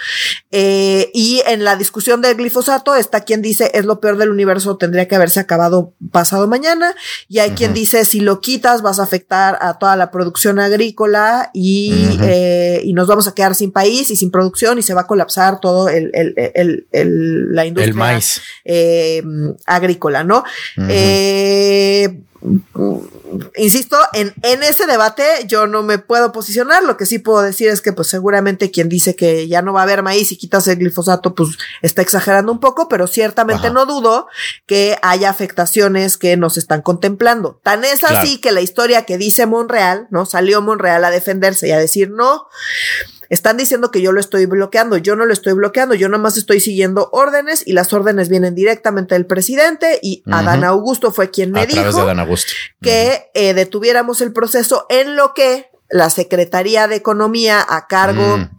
Eh, 0.51 1.11
y 1.13 1.41
en 1.45 1.65
la 1.65 1.75
discusión 1.75 2.21
del 2.21 2.37
glifosato 2.37 2.95
está 2.95 3.21
quien 3.21 3.41
dice 3.41 3.69
es 3.73 3.83
lo 3.85 3.99
peor 3.99 4.17
del 4.17 4.31
universo, 4.31 4.77
tendría 4.77 5.09
que 5.09 5.15
haberse 5.15 5.41
acabado 5.41 5.93
pasado 6.13 6.47
mañana. 6.47 6.95
Y 7.27 7.39
hay 7.39 7.49
uh 7.49 7.53
-huh. 7.53 7.57
quien 7.57 7.73
dice 7.73 8.05
si 8.05 8.21
lo 8.21 8.39
quitas 8.39 8.81
vas 8.81 8.99
a 8.99 9.03
afectar 9.03 9.57
a 9.59 9.77
toda 9.77 9.97
la 9.97 10.11
producción 10.11 10.57
agrícola 10.59 11.49
y, 11.53 11.91
uh 11.91 12.21
-huh. 12.21 12.23
eh, 12.23 12.81
y 12.85 12.93
nos 12.93 13.07
vamos 13.07 13.27
a 13.27 13.33
quedar 13.33 13.53
sin 13.55 13.71
país 13.71 14.11
y 14.11 14.15
sin 14.15 14.31
producción 14.31 14.77
y 14.77 14.81
se 14.81 14.93
va 14.93 15.01
a 15.01 15.07
colapsar 15.07 15.59
todo 15.59 15.89
el, 15.89 16.10
el, 16.13 16.33
el, 16.35 16.87
el 16.91 17.55
la 17.55 17.65
industria 17.65 17.95
maíz. 17.95 18.41
Eh, 18.65 19.23
agrícola, 19.65 20.23
¿no? 20.23 20.43
Uh 20.77 20.81
-huh. 20.81 20.87
eh, 20.89 22.21
insisto, 23.55 23.97
en, 24.13 24.33
en 24.41 24.63
ese 24.63 24.87
debate 24.87 25.23
yo 25.47 25.67
no 25.67 25.83
me 25.83 25.99
puedo 25.99 26.31
posicionar. 26.31 26.83
Lo 26.83 26.97
que 26.97 27.05
sí 27.05 27.19
puedo 27.19 27.41
decir 27.41 27.69
es 27.69 27.81
que, 27.81 27.93
pues, 27.93 28.07
seguramente 28.07 28.71
quien 28.71 28.89
dice 28.89 29.15
que 29.15 29.47
ya 29.47 29.61
no 29.61 29.73
va 29.73 29.81
a 29.81 29.83
haber 29.83 30.01
maíz 30.01 30.31
y 30.31 30.37
quitas 30.37 30.67
el 30.67 30.77
glifosato, 30.77 31.35
pues 31.35 31.49
está 31.81 32.01
exagerando 32.01 32.51
un 32.51 32.59
poco, 32.59 32.87
pero 32.89 33.07
ciertamente 33.07 33.67
Ajá. 33.67 33.73
no 33.73 33.85
dudo 33.85 34.27
que 34.65 34.97
haya 35.01 35.29
afectaciones 35.29 36.17
que 36.17 36.35
nos 36.35 36.57
están 36.57 36.81
contemplando. 36.81 37.59
Tan 37.63 37.83
es 37.83 38.03
así 38.03 38.11
claro. 38.11 38.41
que 38.41 38.51
la 38.51 38.61
historia 38.61 39.05
que 39.05 39.17
dice 39.17 39.45
Monreal, 39.45 40.07
¿no? 40.09 40.25
Salió 40.25 40.61
Monreal 40.61 41.05
a 41.05 41.11
defenderse 41.11 41.67
y 41.67 41.71
a 41.71 41.77
decir 41.77 42.09
no 42.09 42.47
están 43.31 43.55
diciendo 43.55 43.91
que 43.91 44.01
yo 44.01 44.11
lo 44.11 44.19
estoy 44.19 44.45
bloqueando. 44.45 44.97
Yo 44.97 45.15
no 45.15 45.25
lo 45.25 45.31
estoy 45.31 45.53
bloqueando. 45.53 45.95
Yo 45.95 46.09
nomás 46.09 46.35
estoy 46.35 46.59
siguiendo 46.59 47.09
órdenes 47.13 47.65
y 47.65 47.71
las 47.71 47.93
órdenes 47.93 48.27
vienen 48.27 48.55
directamente 48.55 49.15
del 49.15 49.25
presidente 49.25 49.99
y 50.01 50.21
uh 50.25 50.29
-huh. 50.29 50.39
Adán 50.39 50.65
Augusto 50.65 51.13
fue 51.13 51.31
quien 51.31 51.53
me 51.53 51.61
a 51.61 51.65
dijo 51.65 51.81
que 52.81 53.09
uh 53.09 53.15
-huh. 53.15 53.29
eh, 53.33 53.53
detuviéramos 53.53 54.19
el 54.19 54.33
proceso 54.33 54.85
en 54.89 55.15
lo 55.15 55.33
que 55.33 55.69
la 55.89 56.09
Secretaría 56.09 56.89
de 56.89 56.97
Economía 56.97 57.65
a 57.67 57.87
cargo 57.87 58.37
mm 58.37 58.49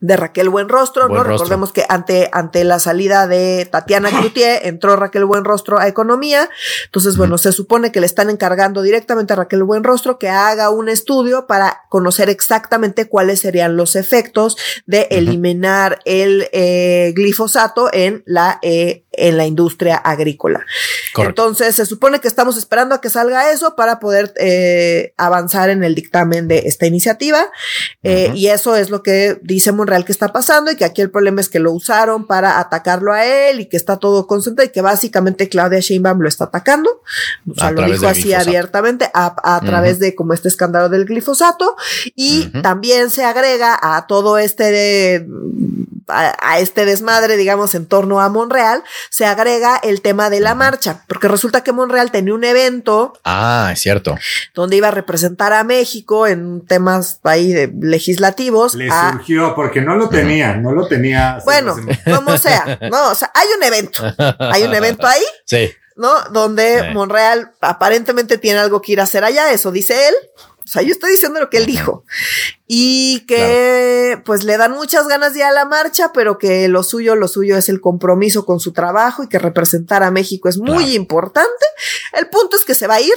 de 0.00 0.16
Raquel 0.16 0.48
Buenrostro, 0.48 1.08
Buen 1.08 1.18
¿no? 1.18 1.24
Rostro. 1.24 1.44
Recordemos 1.44 1.72
que 1.72 1.84
ante, 1.88 2.28
ante 2.32 2.64
la 2.64 2.78
salida 2.78 3.26
de 3.26 3.68
Tatiana 3.70 4.10
Cloutier 4.10 4.60
entró 4.64 4.96
Raquel 4.96 5.24
Buenrostro 5.24 5.78
a 5.78 5.88
Economía. 5.88 6.48
Entonces, 6.86 7.16
bueno, 7.16 7.38
se 7.38 7.52
supone 7.52 7.92
que 7.92 8.00
le 8.00 8.06
están 8.06 8.30
encargando 8.30 8.82
directamente 8.82 9.32
a 9.32 9.36
Raquel 9.36 9.64
Buenrostro 9.64 10.18
que 10.18 10.28
haga 10.28 10.70
un 10.70 10.88
estudio 10.88 11.46
para 11.46 11.82
conocer 11.88 12.28
exactamente 12.28 13.08
cuáles 13.08 13.40
serían 13.40 13.76
los 13.76 13.96
efectos 13.96 14.56
de 14.86 15.08
eliminar 15.10 16.00
el 16.04 16.48
eh, 16.52 17.12
glifosato 17.14 17.90
en 17.92 18.22
la 18.26 18.58
eh, 18.62 19.04
en 19.12 19.36
la 19.36 19.46
industria 19.46 19.96
agrícola. 19.96 20.64
Correcto. 21.12 21.42
Entonces, 21.42 21.74
se 21.74 21.86
supone 21.86 22.20
que 22.20 22.28
estamos 22.28 22.56
esperando 22.56 22.94
a 22.94 23.00
que 23.00 23.10
salga 23.10 23.50
eso 23.50 23.74
para 23.74 23.98
poder 23.98 24.32
eh, 24.36 25.14
avanzar 25.16 25.70
en 25.70 25.82
el 25.82 25.94
dictamen 25.94 26.48
de 26.48 26.58
esta 26.66 26.86
iniciativa. 26.86 27.50
Eh, 28.02 28.28
uh 28.28 28.32
-huh. 28.32 28.36
Y 28.36 28.48
eso 28.48 28.76
es 28.76 28.90
lo 28.90 29.02
que 29.02 29.38
dice 29.42 29.72
Monreal 29.72 30.04
que 30.04 30.12
está 30.12 30.28
pasando 30.28 30.70
y 30.70 30.76
que 30.76 30.84
aquí 30.84 31.02
el 31.02 31.10
problema 31.10 31.40
es 31.40 31.48
que 31.48 31.58
lo 31.58 31.72
usaron 31.72 32.26
para 32.26 32.58
atacarlo 32.58 33.12
a 33.12 33.24
él 33.24 33.60
y 33.60 33.66
que 33.66 33.76
está 33.76 33.96
todo 33.96 34.26
concentrado 34.26 34.68
y 34.68 34.72
que 34.72 34.82
básicamente 34.82 35.48
Claudia 35.48 35.80
Sheinbaum 35.80 36.20
lo 36.20 36.28
está 36.28 36.44
atacando. 36.44 37.02
O 37.50 37.54
sea, 37.54 37.72
lo 37.72 37.84
dijo 37.84 38.06
así 38.06 38.22
glifosato. 38.22 38.48
abiertamente 38.48 39.10
a, 39.12 39.26
a 39.26 39.58
uh 39.58 39.60
-huh. 39.60 39.66
través 39.66 39.98
de 39.98 40.14
como 40.14 40.34
este 40.34 40.48
escándalo 40.48 40.88
del 40.88 41.04
glifosato 41.04 41.76
y 42.14 42.42
uh 42.42 42.44
-huh. 42.44 42.62
también 42.62 43.10
se 43.10 43.24
agrega 43.24 43.78
a 43.80 44.06
todo 44.06 44.38
este 44.38 44.70
de, 44.70 45.26
a, 46.10 46.36
a, 46.40 46.58
este 46.58 46.84
desmadre, 46.84 47.36
digamos, 47.36 47.74
en 47.74 47.86
torno 47.86 48.20
a 48.20 48.28
Monreal, 48.28 48.82
se 49.10 49.26
agrega 49.26 49.76
el 49.82 50.02
tema 50.02 50.30
de 50.30 50.40
la 50.40 50.54
marcha, 50.54 51.04
porque 51.08 51.28
resulta 51.28 51.62
que 51.62 51.72
Monreal 51.72 52.10
tenía 52.10 52.34
un 52.34 52.44
evento. 52.44 53.14
Ah, 53.24 53.70
es 53.72 53.80
cierto. 53.80 54.16
Donde 54.54 54.76
iba 54.76 54.88
a 54.88 54.92
representar 54.92 55.52
a 55.52 55.64
México 55.64 56.26
en 56.26 56.66
temas 56.66 57.20
ahí 57.24 57.52
de 57.52 57.72
legislativos. 57.80 58.74
Le 58.74 58.88
a, 58.90 59.12
surgió 59.12 59.54
porque 59.54 59.80
no 59.80 59.96
lo 59.96 60.08
tenía, 60.08 60.54
no 60.56 60.72
lo 60.72 60.86
tenía. 60.86 61.38
Bueno, 61.44 61.76
como 62.04 62.36
sea, 62.38 62.78
no, 62.90 63.10
o 63.10 63.14
sea, 63.14 63.30
hay 63.34 63.48
un 63.56 63.62
evento, 63.62 64.02
hay 64.38 64.62
un 64.62 64.74
evento 64.74 65.06
ahí. 65.06 65.22
Sí. 65.44 65.70
¿No? 65.96 66.14
Donde 66.30 66.80
sí. 66.80 66.94
Monreal 66.94 67.52
aparentemente 67.60 68.38
tiene 68.38 68.60
algo 68.60 68.80
que 68.80 68.92
ir 68.92 69.00
a 69.00 69.04
hacer 69.04 69.24
allá, 69.24 69.52
eso 69.52 69.72
dice 69.72 70.08
él. 70.08 70.14
O 70.70 70.72
sea, 70.72 70.82
yo 70.82 70.92
estoy 70.92 71.10
diciendo 71.10 71.40
lo 71.40 71.50
que 71.50 71.56
él 71.56 71.66
dijo. 71.66 72.04
Y 72.68 73.24
que 73.26 74.10
claro. 74.12 74.22
pues 74.24 74.44
le 74.44 74.56
dan 74.56 74.70
muchas 74.70 75.08
ganas 75.08 75.32
de 75.32 75.40
ir 75.40 75.44
a 75.44 75.50
la 75.50 75.64
marcha, 75.64 76.12
pero 76.14 76.38
que 76.38 76.68
lo 76.68 76.84
suyo, 76.84 77.16
lo 77.16 77.26
suyo 77.26 77.56
es 77.56 77.68
el 77.68 77.80
compromiso 77.80 78.46
con 78.46 78.60
su 78.60 78.72
trabajo 78.72 79.24
y 79.24 79.28
que 79.28 79.40
representar 79.40 80.04
a 80.04 80.12
México 80.12 80.48
es 80.48 80.58
muy 80.58 80.84
claro. 80.84 80.92
importante. 80.92 81.66
El 82.12 82.28
punto 82.28 82.56
es 82.56 82.64
que 82.64 82.76
se 82.76 82.86
va 82.86 82.94
a 82.94 83.00
ir. 83.00 83.14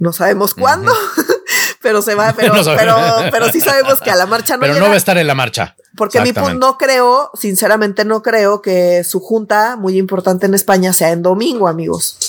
No 0.00 0.12
sabemos 0.12 0.54
cuándo, 0.54 0.90
uh 0.90 0.94
-huh. 1.16 1.36
pero 1.82 2.02
se 2.02 2.16
va, 2.16 2.32
pero, 2.36 2.56
no 2.56 2.64
pero, 2.76 2.96
pero 3.30 3.52
sí 3.52 3.60
sabemos 3.60 4.00
que 4.00 4.10
a 4.10 4.16
la 4.16 4.26
marcha 4.26 4.54
no 4.54 4.60
Pero 4.62 4.72
llega. 4.72 4.86
no 4.86 4.88
va 4.90 4.94
a 4.94 4.98
estar 4.98 5.18
en 5.18 5.26
la 5.28 5.36
marcha. 5.36 5.76
Porque 5.96 6.20
mi 6.20 6.32
punto 6.32 6.54
no 6.54 6.78
creo, 6.78 7.30
sinceramente 7.34 8.04
no 8.04 8.22
creo 8.22 8.60
que 8.60 9.04
su 9.04 9.20
junta 9.20 9.76
muy 9.76 9.98
importante 9.98 10.46
en 10.46 10.54
España 10.54 10.92
sea 10.92 11.12
en 11.12 11.22
domingo, 11.22 11.68
amigos. 11.68 12.25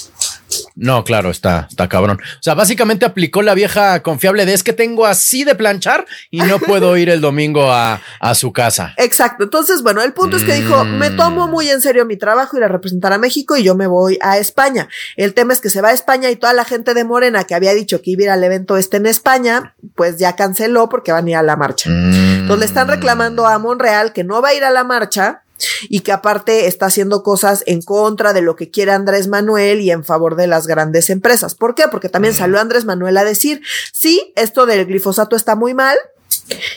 No, 0.79 1.03
claro, 1.03 1.31
está, 1.31 1.65
está 1.67 1.89
cabrón. 1.89 2.19
O 2.21 2.43
sea, 2.43 2.53
básicamente 2.53 3.03
aplicó 3.03 3.41
la 3.41 3.55
vieja 3.55 4.03
confiable 4.03 4.45
de 4.45 4.53
es 4.53 4.63
que 4.63 4.73
tengo 4.73 5.07
así 5.07 5.43
de 5.43 5.55
planchar 5.55 6.05
y 6.29 6.41
no 6.41 6.59
puedo 6.59 6.95
ir 6.97 7.09
el 7.09 7.19
domingo 7.19 7.71
a, 7.71 7.99
a 8.19 8.35
su 8.35 8.53
casa. 8.53 8.93
Exacto. 8.97 9.45
Entonces, 9.45 9.81
bueno, 9.81 10.03
el 10.03 10.13
punto 10.13 10.37
mm. 10.37 10.39
es 10.39 10.45
que 10.45 10.53
dijo, 10.53 10.85
me 10.85 11.09
tomo 11.09 11.47
muy 11.47 11.67
en 11.69 11.81
serio 11.81 12.05
mi 12.05 12.15
trabajo, 12.15 12.57
ir 12.57 12.63
a 12.63 12.67
representar 12.67 13.11
a 13.11 13.17
México 13.17 13.57
y 13.57 13.63
yo 13.63 13.73
me 13.73 13.87
voy 13.87 14.19
a 14.21 14.37
España. 14.37 14.87
El 15.15 15.33
tema 15.33 15.53
es 15.53 15.61
que 15.61 15.71
se 15.71 15.81
va 15.81 15.89
a 15.89 15.93
España 15.93 16.29
y 16.29 16.35
toda 16.35 16.53
la 16.53 16.63
gente 16.63 16.93
de 16.93 17.03
Morena 17.03 17.45
que 17.45 17.55
había 17.55 17.73
dicho 17.73 18.03
que 18.03 18.11
iba 18.11 18.21
a 18.21 18.23
ir 18.25 18.29
al 18.29 18.43
evento 18.43 18.77
este 18.77 18.97
en 18.97 19.07
España, 19.07 19.73
pues 19.95 20.17
ya 20.17 20.35
canceló 20.35 20.89
porque 20.89 21.11
van 21.11 21.25
a 21.25 21.29
ir 21.31 21.35
a 21.37 21.43
la 21.43 21.55
marcha. 21.55 21.89
Mm. 21.89 22.41
Entonces 22.41 22.59
le 22.59 22.65
están 22.65 22.87
reclamando 22.87 23.47
a 23.47 23.57
Monreal 23.57 24.13
que 24.13 24.23
no 24.23 24.43
va 24.43 24.49
a 24.49 24.53
ir 24.53 24.63
a 24.63 24.69
la 24.69 24.83
marcha 24.83 25.41
y 25.89 26.01
que 26.01 26.11
aparte 26.11 26.67
está 26.67 26.87
haciendo 26.87 27.23
cosas 27.23 27.63
en 27.65 27.81
contra 27.81 28.33
de 28.33 28.41
lo 28.41 28.55
que 28.55 28.69
quiere 28.69 28.91
Andrés 28.91 29.27
Manuel 29.27 29.81
y 29.81 29.91
en 29.91 30.03
favor 30.03 30.35
de 30.35 30.47
las 30.47 30.67
grandes 30.67 31.09
empresas. 31.09 31.55
¿Por 31.55 31.75
qué? 31.75 31.85
Porque 31.89 32.09
también 32.09 32.33
salió 32.33 32.59
Andrés 32.59 32.85
Manuel 32.85 33.17
a 33.17 33.23
decir, 33.23 33.61
sí, 33.91 34.33
esto 34.35 34.65
del 34.65 34.85
glifosato 34.85 35.35
está 35.35 35.55
muy 35.55 35.73
mal, 35.73 35.97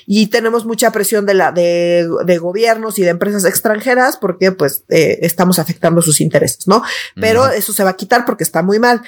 y 0.06 0.28
tenemos 0.28 0.64
mucha 0.64 0.90
presión 0.92 1.26
de 1.26 1.34
la 1.34 1.52
de, 1.52 2.08
de, 2.24 2.38
gobiernos 2.38 2.98
y 2.98 3.02
de 3.02 3.10
empresas 3.10 3.44
extranjeras 3.44 4.16
porque 4.16 4.52
pues 4.52 4.84
eh, 4.88 5.18
estamos 5.22 5.58
afectando 5.58 6.02
sus 6.02 6.20
intereses, 6.20 6.66
¿no? 6.66 6.82
Pero 7.14 7.48
eso 7.48 7.72
se 7.72 7.84
va 7.84 7.90
a 7.90 7.96
quitar 7.96 8.24
porque 8.24 8.44
está 8.44 8.62
muy 8.62 8.78
mal. 8.78 9.02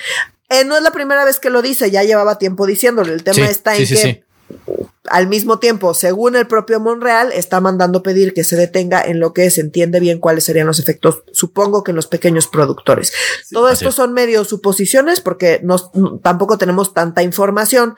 Eh, 0.48 0.64
no 0.64 0.76
es 0.76 0.82
la 0.82 0.92
primera 0.92 1.24
vez 1.24 1.40
que 1.40 1.50
lo 1.50 1.62
dice, 1.62 1.90
ya 1.90 2.02
llevaba 2.02 2.38
tiempo 2.38 2.66
diciéndole. 2.66 3.12
El 3.12 3.24
tema 3.24 3.46
sí, 3.46 3.52
está 3.52 3.76
en 3.76 3.86
sí, 3.86 3.94
que 3.94 4.24
al 5.11 5.26
mismo 5.26 5.59
tiempo, 5.59 5.94
según 5.94 6.36
el 6.36 6.46
propio 6.46 6.78
Monreal, 6.78 7.32
está 7.32 7.61
mandando 7.61 8.03
pedir 8.03 8.34
que 8.34 8.44
se 8.44 8.57
detenga 8.57 9.03
en 9.03 9.18
lo 9.18 9.32
que 9.32 9.50
se 9.50 9.61
entiende 9.61 9.98
bien 9.98 10.20
cuáles 10.20 10.44
serían 10.44 10.68
los 10.68 10.78
efectos, 10.78 11.24
supongo 11.32 11.82
que 11.82 11.90
en 11.90 11.96
los 11.96 12.07
pequeños 12.07 12.46
productores. 12.46 13.12
Sí, 13.44 13.55
Todo 13.55 13.68
esto 13.68 13.90
son 13.90 14.12
medio 14.12 14.44
suposiciones 14.44 15.20
porque 15.20 15.61
no, 15.62 15.78
tampoco 16.22 16.57
tenemos 16.57 16.94
tanta 16.94 17.22
información, 17.22 17.96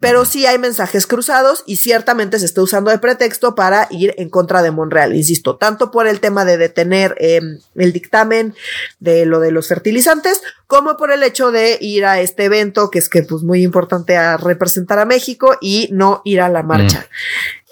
pero 0.00 0.24
sí 0.24 0.46
hay 0.46 0.58
mensajes 0.58 1.06
cruzados 1.06 1.62
y 1.66 1.76
ciertamente 1.76 2.38
se 2.38 2.44
está 2.44 2.62
usando 2.62 2.90
de 2.90 2.98
pretexto 2.98 3.54
para 3.54 3.88
ir 3.90 4.14
en 4.18 4.28
contra 4.28 4.62
de 4.62 4.70
Monreal, 4.70 5.14
insisto, 5.14 5.56
tanto 5.56 5.90
por 5.90 6.06
el 6.06 6.20
tema 6.20 6.44
de 6.44 6.58
detener 6.58 7.14
em, 7.18 7.58
el 7.74 7.92
dictamen 7.92 8.54
de 9.00 9.26
lo 9.26 9.40
de 9.40 9.50
los 9.50 9.68
fertilizantes, 9.68 10.42
como 10.66 10.96
por 10.96 11.12
el 11.12 11.22
hecho 11.22 11.50
de 11.50 11.78
ir 11.80 12.04
a 12.04 12.20
este 12.20 12.44
evento 12.44 12.90
que 12.90 12.98
es 12.98 13.08
que 13.08 13.22
pues 13.22 13.42
muy 13.42 13.62
importante 13.62 14.16
a 14.16 14.36
representar 14.36 14.98
a 14.98 15.04
México 15.04 15.56
y 15.60 15.88
no 15.92 16.22
ir 16.24 16.40
a 16.40 16.48
la 16.48 16.62
marcha. 16.62 17.08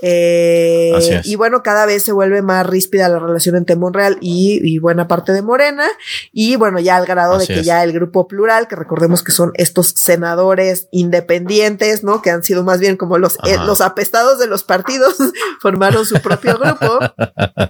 Eh, 0.06 1.22
y 1.24 1.34
bueno, 1.36 1.62
cada 1.62 1.86
vez 1.86 2.04
se 2.04 2.12
vuelve 2.12 2.42
más 2.42 2.66
ríspida 2.66 3.08
la 3.08 3.18
relación 3.18 3.56
entre 3.56 3.74
Monreal 3.74 4.18
y, 4.20 4.78
buena 4.78 5.08
parte 5.08 5.32
de 5.32 5.40
Morena. 5.40 5.86
Y 6.30 6.56
bueno, 6.56 6.78
ya 6.78 6.96
al 6.96 7.06
grado 7.06 7.38
de 7.38 7.46
que 7.46 7.62
ya 7.62 7.82
el 7.82 7.92
grupo 7.94 8.28
plural, 8.28 8.68
que 8.68 8.76
recordemos 8.76 9.22
que 9.22 9.32
son 9.32 9.52
estos 9.54 9.94
senadores 9.96 10.88
independientes, 10.90 12.04
¿no? 12.04 12.20
Que 12.20 12.30
han 12.30 12.42
sido 12.42 12.64
más 12.64 12.80
bien 12.80 12.98
como 12.98 13.16
los, 13.16 13.38
eh, 13.44 13.56
los 13.64 13.80
apestados 13.80 14.38
de 14.38 14.46
los 14.46 14.62
partidos, 14.62 15.16
formaron 15.62 16.04
su 16.04 16.20
propio 16.20 16.58
grupo. 16.58 16.98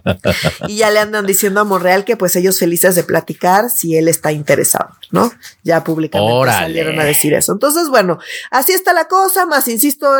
y 0.66 0.78
ya 0.78 0.90
le 0.90 0.98
andan 0.98 1.26
diciendo 1.26 1.60
a 1.60 1.64
Monreal 1.64 2.04
que 2.04 2.16
pues 2.16 2.34
ellos 2.34 2.58
felices 2.58 2.96
de 2.96 3.04
platicar 3.04 3.70
si 3.70 3.96
él 3.96 4.08
está 4.08 4.32
interesado, 4.32 4.90
¿no? 5.12 5.32
Ya 5.62 5.84
públicamente 5.84 6.50
salieron 6.50 6.98
a 6.98 7.04
decir 7.04 7.32
eso. 7.32 7.52
Entonces, 7.52 7.90
bueno, 7.90 8.18
así 8.50 8.72
está 8.72 8.92
la 8.92 9.04
cosa, 9.04 9.46
más 9.46 9.68
insisto, 9.68 10.10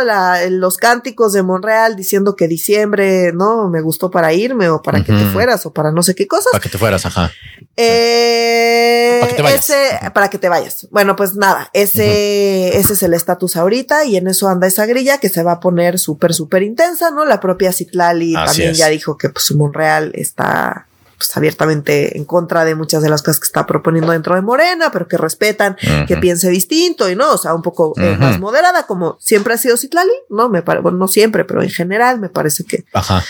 los 0.51 0.77
cánticos 0.77 1.33
de 1.33 1.43
Monreal 1.43 1.97
diciendo 2.05 2.37
que 2.37 2.49
diciembre, 2.49 3.33
¿no? 3.33 3.69
Me 3.69 3.81
gustó 3.81 4.11
para 4.11 4.33
irme 4.33 4.69
o 4.69 4.83
para 4.83 5.03
que 5.03 5.13
te 5.13 5.25
fueras 5.27 5.67
o 5.67 5.73
para 5.73 5.91
no 5.91 6.03
sé 6.03 6.15
qué 6.15 6.27
cosas. 6.27 6.53
Para 6.53 6.63
que 6.63 6.69
te 6.69 6.79
fueras, 6.79 7.05
ajá. 7.07 7.33
Eh, 7.77 9.19
para 9.21 9.31
que 9.31 9.37
te 9.37 9.43
vayas. 9.43 9.73
para 10.13 10.31
que 10.31 10.39
te 10.39 10.49
vayas. 10.49 10.89
Bueno, 10.91 11.17
pues 11.17 11.35
nada, 11.35 11.71
ese, 11.73 12.77
ese 12.79 12.93
es 12.93 13.03
el 13.03 13.15
estatus 13.15 13.57
ahorita 13.57 14.05
y 14.05 14.17
en 14.17 14.29
eso 14.29 14.49
anda 14.49 14.67
esa 14.67 14.87
grilla 14.87 15.19
que 15.19 15.29
se 15.29 15.43
va 15.43 15.53
a 15.53 15.61
poner 15.61 15.99
súper, 15.99 16.35
súper 16.35 16.63
intensa, 16.63 17.11
¿no? 17.11 17.25
La 17.25 17.41
propia 17.41 17.73
Citlali 17.73 18.35
también 18.35 18.75
ya 18.75 18.89
dijo 18.89 19.17
que 19.17 19.31
pues 19.31 19.51
Monreal 19.53 20.13
está 20.15 20.87
pues, 21.27 21.37
abiertamente 21.37 22.17
en 22.17 22.25
contra 22.25 22.65
de 22.65 22.75
muchas 22.75 23.03
de 23.03 23.11
las 23.11 23.23
cosas 23.23 23.41
que 23.41 23.47
está 23.47 23.67
proponiendo 23.67 24.13
dentro 24.13 24.35
de 24.35 24.43
Morena, 24.43 24.91
pero 24.93 25.09
que 25.09 25.17
respetan 25.17 25.77
que 26.07 26.17
piense 26.17 26.51
distinto 26.51 27.09
y 27.09 27.17
no, 27.17 27.33
o 27.33 27.39
sea, 27.39 27.55
un 27.55 27.63
poco 27.63 27.93
eh, 27.97 28.17
más 28.19 28.39
moderada, 28.39 28.87
como 28.87 29.17
siempre 29.21 29.55
ha 29.55 29.59
sido 29.59 29.77
Citlali, 29.77 30.13
¿no? 30.29 30.49
Me 30.49 30.63
parece, 30.63 30.83
bueno, 30.83 30.99
no 30.99 31.09
siempre, 31.09 31.45
pero 31.45 31.63
en 31.63 31.71
general 31.71 32.21
me 32.21 32.29
parece 32.29 32.65
que. 32.65 32.85
Ajá. 32.93 33.25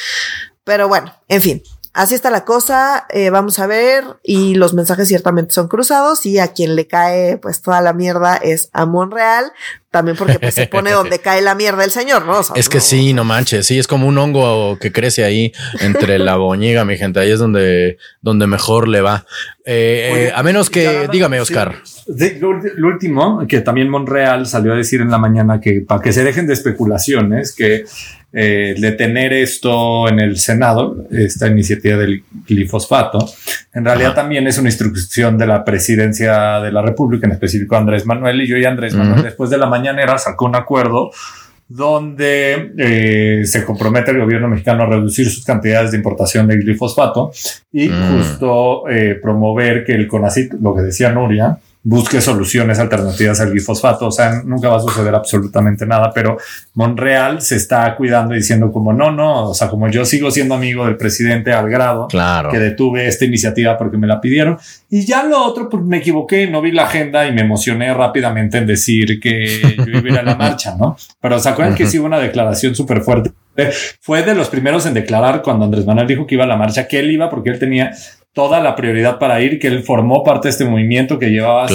Pero 0.64 0.88
bueno, 0.88 1.14
en 1.28 1.42
fin, 1.42 1.62
así 1.94 2.14
está 2.14 2.30
la 2.30 2.44
cosa, 2.44 3.06
eh, 3.08 3.30
vamos 3.30 3.60
a 3.60 3.66
ver, 3.66 4.04
y 4.22 4.56
los 4.56 4.74
mensajes 4.74 5.08
ciertamente 5.08 5.54
son 5.54 5.68
cruzados, 5.68 6.26
y 6.26 6.38
a 6.40 6.48
quien 6.48 6.74
le 6.74 6.86
cae 6.86 7.38
pues 7.38 7.62
toda 7.62 7.80
la 7.80 7.92
mierda 7.92 8.36
es 8.36 8.68
a 8.72 8.84
Monreal, 8.84 9.52
también 9.90 10.16
porque 10.16 10.40
pues, 10.40 10.54
se 10.54 10.66
pone 10.66 10.90
donde 10.90 11.18
cae 11.22 11.40
la 11.40 11.54
mierda 11.54 11.84
el 11.84 11.92
señor, 11.92 12.26
¿no? 12.26 12.40
es 12.56 12.68
que 12.68 12.80
sí, 12.80 13.14
no 13.14 13.22
manches, 13.22 13.66
sí, 13.66 13.78
es 13.78 13.86
como 13.86 14.08
un 14.08 14.18
hongo 14.18 14.76
que 14.80 14.90
crece 14.90 15.24
ahí 15.24 15.52
entre 15.80 16.18
la 16.18 16.36
boñiga, 16.36 16.84
mi 16.84 16.98
gente, 16.98 17.20
ahí 17.20 17.30
es 17.30 17.38
donde, 17.38 17.96
donde 18.20 18.48
mejor 18.48 18.88
le 18.88 19.00
va. 19.00 19.24
Eh, 19.64 20.26
eh, 20.26 20.32
a 20.34 20.42
menos 20.42 20.68
que, 20.68 21.08
dígame, 21.10 21.40
Oscar. 21.40 21.76
lo, 22.06 22.88
último, 22.88 23.46
que 23.48 23.60
también 23.60 23.88
Monreal 23.88 24.46
salió 24.46 24.72
a 24.72 24.76
decir 24.76 25.00
en 25.00 25.10
la 25.10 25.18
mañana 25.18 25.60
que 25.60 25.80
para 25.80 26.02
que 26.02 26.12
se 26.12 26.24
dejen 26.24 26.48
de 26.48 26.54
especulaciones, 26.54 27.54
que 27.54 27.84
eh, 28.36 28.74
detener 28.76 29.32
esto 29.32 30.08
en 30.08 30.18
el 30.18 30.36
Senado, 30.38 31.06
esta 31.10 31.46
iniciativa 31.46 31.96
del 31.96 32.24
glifosfato, 32.46 33.30
en 33.72 33.84
realidad 33.84 34.14
también 34.14 34.46
es 34.48 34.58
una 34.58 34.68
instrucción 34.68 35.38
de 35.38 35.46
la 35.46 35.64
presidencia 35.64 36.60
de 36.60 36.72
la 36.72 36.82
República, 36.82 37.26
en 37.26 37.32
específico 37.32 37.76
Andrés 37.76 38.04
Manuel, 38.06 38.40
y 38.40 38.48
yo 38.48 38.56
y 38.56 38.64
Andrés 38.64 38.94
Manuel 38.94 39.22
después 39.22 39.50
de 39.50 39.58
la 39.58 39.66
mañanera 39.66 40.18
sacó 40.18 40.46
un 40.46 40.56
acuerdo 40.56 41.12
donde 41.68 42.72
eh, 42.76 43.46
se 43.46 43.64
compromete 43.64 44.10
el 44.10 44.20
gobierno 44.20 44.48
mexicano 44.48 44.82
a 44.82 44.86
reducir 44.86 45.30
sus 45.30 45.44
cantidades 45.44 45.92
de 45.92 45.96
importación 45.96 46.46
de 46.46 46.56
glifosfato 46.56 47.32
y 47.72 47.88
mm. 47.88 48.18
justo 48.18 48.88
eh, 48.88 49.18
promover 49.20 49.84
que 49.84 49.92
el 49.92 50.06
CONACIT, 50.06 50.54
lo 50.60 50.74
que 50.74 50.82
decía 50.82 51.10
Nuria, 51.10 51.58
busque 51.84 52.22
soluciones 52.22 52.78
alternativas 52.78 53.40
al 53.40 53.50
glifosfato. 53.50 54.06
O 54.06 54.10
sea, 54.10 54.42
nunca 54.44 54.68
va 54.68 54.78
a 54.78 54.80
suceder 54.80 55.14
absolutamente 55.14 55.86
nada, 55.86 56.10
pero 56.12 56.38
Monreal 56.72 57.42
se 57.42 57.56
está 57.56 57.94
cuidando 57.94 58.34
y 58.34 58.38
diciendo 58.38 58.72
como 58.72 58.92
no, 58.92 59.12
no, 59.12 59.50
o 59.50 59.54
sea, 59.54 59.68
como 59.68 59.88
yo 59.88 60.04
sigo 60.04 60.30
siendo 60.30 60.54
amigo 60.54 60.86
del 60.86 60.96
presidente 60.96 61.52
al 61.52 61.68
grado 61.68 62.08
claro. 62.08 62.50
que 62.50 62.58
detuve 62.58 63.06
esta 63.06 63.26
iniciativa 63.26 63.76
porque 63.76 63.98
me 63.98 64.06
la 64.06 64.20
pidieron. 64.20 64.58
Y 64.88 65.04
ya 65.04 65.24
lo 65.24 65.44
otro, 65.44 65.68
pues 65.68 65.82
me 65.84 65.98
equivoqué, 65.98 66.46
no 66.46 66.62
vi 66.62 66.72
la 66.72 66.84
agenda 66.84 67.26
y 67.26 67.32
me 67.32 67.42
emocioné 67.42 67.92
rápidamente 67.92 68.58
en 68.58 68.66
decir 68.66 69.20
que 69.20 69.60
yo 69.76 69.84
iba 69.86 69.98
a 70.00 70.12
ir 70.12 70.18
a 70.18 70.22
la 70.22 70.36
marcha, 70.36 70.74
¿no? 70.78 70.96
Pero 71.20 71.38
se 71.38 71.48
acuerdan 71.50 71.74
que 71.74 71.86
sí 71.86 71.98
hubo 71.98 72.06
una 72.06 72.18
declaración 72.18 72.74
súper 72.74 73.02
fuerte. 73.02 73.30
Fue 74.00 74.22
de 74.22 74.34
los 74.34 74.48
primeros 74.48 74.86
en 74.86 74.94
declarar 74.94 75.42
cuando 75.42 75.64
Andrés 75.64 75.86
Manuel 75.86 76.06
dijo 76.06 76.26
que 76.26 76.34
iba 76.34 76.44
a 76.44 76.48
la 76.48 76.56
marcha, 76.56 76.88
que 76.88 76.98
él 76.98 77.10
iba 77.10 77.28
porque 77.28 77.50
él 77.50 77.58
tenía 77.58 77.92
toda 78.34 78.60
la 78.60 78.76
prioridad 78.76 79.18
para 79.18 79.40
ir, 79.40 79.58
que 79.58 79.68
él 79.68 79.84
formó 79.84 80.22
parte 80.24 80.48
de 80.48 80.50
este 80.50 80.64
movimiento 80.64 81.18
que 81.18 81.30
llevaba 81.30 81.66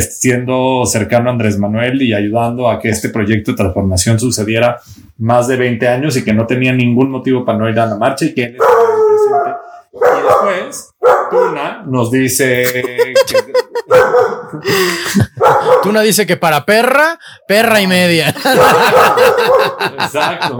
siendo 0.00 0.84
cercano 0.86 1.28
a 1.28 1.32
Andrés 1.34 1.58
Manuel 1.58 2.00
y 2.02 2.14
ayudando 2.14 2.68
a 2.68 2.80
que 2.80 2.88
este 2.88 3.10
proyecto 3.10 3.52
de 3.52 3.58
transformación 3.58 4.18
sucediera 4.18 4.80
más 5.18 5.46
de 5.48 5.56
20 5.56 5.86
años 5.86 6.16
y 6.16 6.24
que 6.24 6.32
no 6.32 6.46
tenía 6.46 6.72
ningún 6.72 7.10
motivo 7.10 7.44
para 7.44 7.58
no 7.58 7.68
ir 7.68 7.78
a 7.78 7.86
la 7.86 7.96
marcha 7.96 8.24
y 8.24 8.34
que 8.34 8.44
él 8.44 8.56
presente. 8.56 9.50
Y 9.92 9.98
después, 10.22 10.94
Tuna 11.30 11.84
nos 11.86 12.10
dice 12.10 12.64
que 13.26 13.42
Tuna 15.82 16.02
dice 16.02 16.26
que 16.26 16.36
para 16.36 16.64
perra, 16.64 17.18
perra 17.46 17.80
y 17.80 17.86
media. 17.86 18.28
Exacto. 19.98 20.58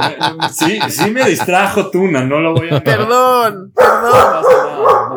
Sí, 0.53 0.79
sí 0.89 1.11
me 1.11 1.25
distrajo 1.25 1.91
Tuna, 1.91 2.25
no 2.25 2.41
lo 2.41 2.55
voy 2.55 2.69
a. 2.71 2.83
Perdón, 2.83 3.73
perdón. 3.75 4.03
No 4.05 4.11
pasa 4.13 4.51
nada. 4.67 5.12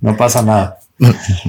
No 0.00 0.16
pasa 0.16 0.42
nada. 0.42 0.78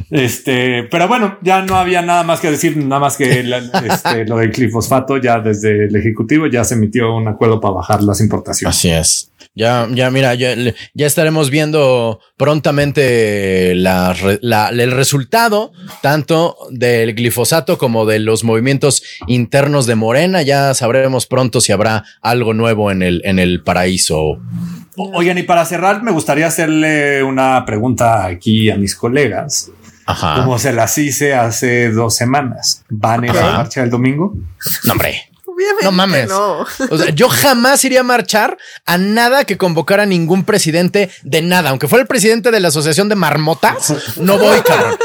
Este, 0.09 0.84
pero 0.89 1.07
bueno, 1.07 1.38
ya 1.41 1.61
no 1.61 1.75
había 1.75 2.01
nada 2.01 2.23
más 2.23 2.39
que 2.39 2.49
decir, 2.49 2.77
nada 2.77 2.99
más 2.99 3.17
que 3.17 3.41
este, 3.86 4.25
lo 4.25 4.38
del 4.38 4.51
glifosfato, 4.51 5.17
ya 5.17 5.39
desde 5.39 5.86
el 5.86 5.95
Ejecutivo 5.95 6.47
ya 6.47 6.63
se 6.63 6.75
emitió 6.75 7.15
un 7.15 7.27
acuerdo 7.27 7.59
para 7.59 7.75
bajar 7.75 8.03
las 8.03 8.19
importaciones. 8.19 8.75
Así 8.75 8.89
es. 8.89 9.29
Ya, 9.55 9.88
ya, 9.91 10.09
mira, 10.09 10.34
ya, 10.34 10.55
ya 10.95 11.05
estaremos 11.05 11.51
viendo 11.51 12.19
prontamente 12.38 13.71
el 13.71 14.91
resultado 14.91 15.71
tanto 16.01 16.57
del 16.71 17.13
glifosato 17.13 17.77
como 17.77 18.07
de 18.07 18.17
los 18.17 18.43
movimientos 18.43 19.03
internos 19.27 19.86
de 19.86 19.93
Morena. 19.93 20.41
Ya 20.41 20.73
sabremos 20.73 21.27
pronto 21.27 21.61
si 21.61 21.71
habrá 21.71 22.03
algo 22.21 22.55
nuevo 22.55 22.89
en 22.89 23.03
el, 23.03 23.21
en 23.25 23.38
el 23.38 23.61
paraíso. 23.61 24.39
Oigan, 24.95 25.37
y 25.37 25.43
para 25.43 25.65
cerrar, 25.65 26.03
me 26.03 26.11
gustaría 26.11 26.47
hacerle 26.47 27.23
una 27.23 27.65
pregunta 27.65 28.25
aquí 28.25 28.69
a 28.69 28.75
mis 28.75 28.95
colegas. 28.95 29.71
Como 30.35 30.59
se 30.59 30.73
las 30.73 30.97
hice 30.97 31.33
hace 31.33 31.89
dos 31.89 32.15
semanas. 32.15 32.83
¿Van 32.89 33.23
a 33.23 33.27
ir 33.27 33.31
a 33.31 33.45
la 33.45 33.57
marcha 33.57 33.83
el 33.83 33.89
domingo? 33.89 34.33
No, 34.85 34.93
hombre 34.93 35.32
no 35.82 35.91
mames. 35.91 36.30
O 36.32 36.97
sea, 36.97 37.09
yo 37.14 37.30
jamás 37.30 37.84
iría 37.86 38.01
a 38.01 38.03
marchar 38.03 38.57
a 38.86 38.97
nada 38.97 39.45
que 39.45 39.57
convocara 39.57 40.03
a 40.03 40.05
ningún 40.05 40.43
presidente 40.43 41.09
de 41.24 41.41
nada. 41.41 41.70
Aunque 41.70 41.88
fuera 41.88 42.01
el 42.01 42.07
presidente 42.07 42.51
de 42.51 42.59
la 42.59 42.70
Asociación 42.70 43.09
de 43.09 43.16
Marmotas, 43.16 44.18
no 44.18 44.38
voy, 44.38 44.61
cabrón. 44.61 44.97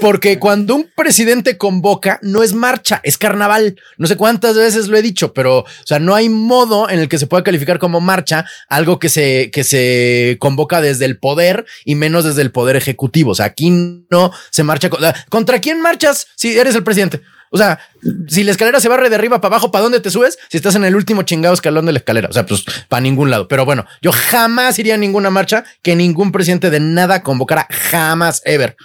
Porque 0.00 0.38
cuando 0.38 0.74
un 0.74 0.90
presidente 0.94 1.56
convoca, 1.56 2.18
no 2.22 2.42
es 2.42 2.52
marcha, 2.52 3.00
es 3.02 3.18
carnaval. 3.18 3.76
No 3.98 4.06
sé 4.06 4.16
cuántas 4.16 4.56
veces 4.56 4.88
lo 4.88 4.96
he 4.96 5.02
dicho, 5.02 5.32
pero, 5.32 5.60
o 5.60 5.66
sea, 5.84 5.98
no 5.98 6.14
hay 6.14 6.28
modo 6.28 6.88
en 6.88 6.98
el 6.98 7.08
que 7.08 7.18
se 7.18 7.26
pueda 7.26 7.44
calificar 7.44 7.78
como 7.78 8.00
marcha 8.00 8.44
algo 8.68 8.98
que 8.98 9.08
se, 9.08 9.50
que 9.50 9.64
se 9.64 10.36
convoca 10.40 10.80
desde 10.80 11.04
el 11.04 11.18
poder 11.18 11.66
y 11.84 11.94
menos 11.94 12.24
desde 12.24 12.42
el 12.42 12.50
poder 12.50 12.76
ejecutivo. 12.76 13.32
O 13.32 13.34
sea, 13.34 13.46
aquí 13.46 13.70
no 14.10 14.32
se 14.50 14.62
marcha. 14.62 14.90
¿Contra 15.28 15.60
quién 15.60 15.80
marchas 15.80 16.26
si 16.36 16.58
eres 16.58 16.74
el 16.74 16.84
presidente? 16.84 17.22
O 17.50 17.58
sea, 17.58 17.80
si 18.28 18.44
la 18.44 18.52
escalera 18.52 18.80
se 18.80 18.88
barre 18.88 19.10
de 19.10 19.16
arriba 19.16 19.40
para 19.40 19.54
abajo, 19.54 19.72
¿para 19.72 19.82
dónde 19.82 20.00
te 20.00 20.10
subes? 20.10 20.38
Si 20.48 20.56
estás 20.56 20.76
en 20.76 20.84
el 20.84 20.94
último 20.94 21.22
chingado 21.22 21.52
escalón 21.52 21.84
de 21.86 21.92
la 21.92 21.98
escalera. 21.98 22.28
O 22.28 22.32
sea, 22.32 22.46
pues 22.46 22.64
para 22.88 23.00
ningún 23.00 23.30
lado. 23.30 23.48
Pero 23.48 23.64
bueno, 23.64 23.86
yo 24.00 24.12
jamás 24.12 24.78
iría 24.78 24.94
a 24.94 24.98
ninguna 24.98 25.30
marcha 25.30 25.64
que 25.82 25.96
ningún 25.96 26.30
presidente 26.30 26.70
de 26.70 26.78
nada 26.78 27.22
convocara. 27.22 27.66
Jamás, 27.90 28.42
ever. 28.44 28.76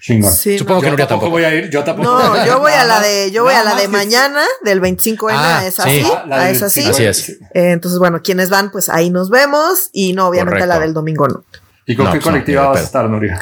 Supongo 0.00 0.80
que 0.80 0.90
no 0.90 0.96
tampoco 0.96 1.30
voy 1.30 1.44
a 1.44 1.54
ir. 1.54 1.70
Yo 1.70 1.84
tampoco. 1.84 2.08
No, 2.08 2.46
yo 2.46 2.58
voy 2.60 2.72
a 2.72 2.84
la 2.84 3.00
de, 3.00 3.30
yo 3.30 3.42
voy 3.42 3.54
a 3.54 3.62
la 3.62 3.74
de 3.74 3.88
mañana 3.88 4.44
del 4.62 4.80
25N. 4.80 5.32
Ah, 5.34 5.66
es 5.66 5.78
así. 5.78 6.06
Ah, 6.30 6.50
es 6.50 6.62
así. 6.62 6.86
Así 6.86 7.04
es. 7.04 7.28
Eh, 7.28 7.72
entonces, 7.72 7.98
bueno, 7.98 8.22
quienes 8.22 8.48
van, 8.48 8.70
pues 8.70 8.88
ahí 8.88 9.10
nos 9.10 9.28
vemos. 9.28 9.90
Y 9.92 10.12
no, 10.12 10.28
obviamente 10.28 10.66
la 10.66 10.78
del 10.78 10.94
domingo 10.94 11.28
no. 11.28 11.44
¿Y 11.86 11.96
con 11.96 12.06
qué 12.06 12.12
pues 12.12 12.24
colectiva 12.24 12.68
vas 12.68 12.80
a 12.80 12.84
estar, 12.84 13.08
Nuria? 13.08 13.40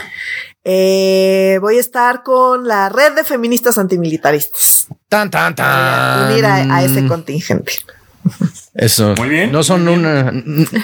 Eh, 0.65 1.59
voy 1.61 1.77
a 1.77 1.81
estar 1.81 2.23
con 2.23 2.67
la 2.67 2.89
red 2.89 3.15
de 3.15 3.25
feministas 3.25 3.79
antimilitaristas. 3.79 4.89
Tan, 5.09 5.31
tan, 5.31 5.55
tan. 5.55 6.31
Unir 6.31 6.45
a, 6.45 6.83
ese 6.83 7.07
contingente. 7.07 7.73
Eso. 8.79 9.17
Muy 9.17 9.29
bien. 9.29 9.51
No 9.51 9.65
son 9.65 9.89
una, 9.89 10.31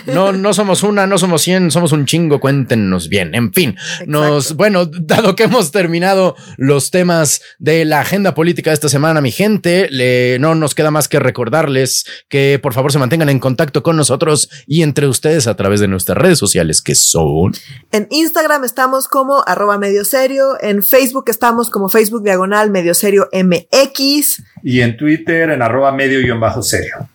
no, 0.06 0.32
no 0.32 0.52
somos 0.52 0.82
una, 0.82 1.06
no 1.06 1.16
somos 1.16 1.42
cien, 1.42 1.70
somos 1.70 1.92
un 1.92 2.06
chingo. 2.06 2.40
Cuéntenos 2.40 3.08
bien. 3.08 3.36
En 3.36 3.52
fin, 3.52 3.76
nos, 4.06 4.56
bueno, 4.56 4.84
dado 4.86 5.36
que 5.36 5.44
hemos 5.44 5.70
terminado 5.70 6.34
los 6.56 6.90
temas 6.90 7.40
de 7.60 7.84
la 7.84 8.00
agenda 8.00 8.34
política 8.34 8.70
de 8.70 8.74
esta 8.74 8.88
semana, 8.88 9.20
mi 9.20 9.30
gente, 9.30 9.86
le, 9.90 10.38
no 10.40 10.56
nos 10.56 10.74
queda 10.74 10.90
más 10.90 11.06
que 11.06 11.20
recordarles 11.20 12.04
que 12.28 12.58
por 12.60 12.74
favor 12.74 12.90
se 12.90 12.98
mantengan 12.98 13.28
en 13.28 13.38
contacto 13.38 13.84
con 13.84 13.96
nosotros 13.96 14.50
y 14.66 14.82
entre 14.82 15.06
ustedes 15.06 15.46
a 15.46 15.54
través 15.54 15.78
de 15.78 15.86
nuestras 15.86 16.18
redes 16.18 16.40
sociales 16.40 16.82
que 16.82 16.96
son. 16.96 17.52
En 17.92 18.08
Instagram 18.10 18.64
estamos 18.64 19.06
como 19.06 19.44
arroba 19.46 19.78
medio 19.78 20.04
serio, 20.04 20.60
en 20.60 20.82
Facebook 20.82 21.26
estamos 21.28 21.70
como 21.70 21.88
Facebook 21.88 22.24
diagonal 22.24 22.72
medio 22.72 22.92
serio 22.92 23.28
MX 23.32 24.42
y 24.64 24.80
en 24.80 24.96
Twitter 24.96 25.50
en 25.50 25.62
arroba 25.62 25.92
medio 25.92 26.18
guion 26.18 26.40
bajo 26.40 26.60
serio. 26.60 27.08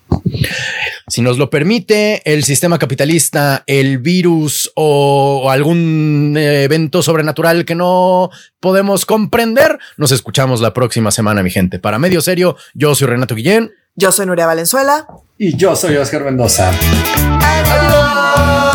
Si 1.07 1.21
nos 1.21 1.37
lo 1.37 1.49
permite 1.49 2.21
el 2.31 2.43
sistema 2.43 2.77
capitalista, 2.77 3.63
el 3.65 3.97
virus 3.97 4.71
o 4.75 5.49
algún 5.49 6.35
evento 6.37 7.01
sobrenatural 7.01 7.65
que 7.65 7.75
no 7.75 8.29
podemos 8.59 9.05
comprender, 9.05 9.79
nos 9.97 10.11
escuchamos 10.11 10.61
la 10.61 10.73
próxima 10.73 11.11
semana, 11.11 11.41
mi 11.43 11.49
gente. 11.49 11.79
Para 11.79 11.99
Medio 11.99 12.21
Serio, 12.21 12.57
yo 12.73 12.93
soy 12.95 13.07
Renato 13.07 13.35
Guillén. 13.35 13.71
Yo 13.95 14.11
soy 14.11 14.27
Nuria 14.27 14.45
Valenzuela. 14.45 15.07
Y 15.37 15.57
yo 15.57 15.75
soy 15.75 15.97
Oscar 15.97 16.23
Mendoza. 16.23 16.71
Adiós. 17.41 18.68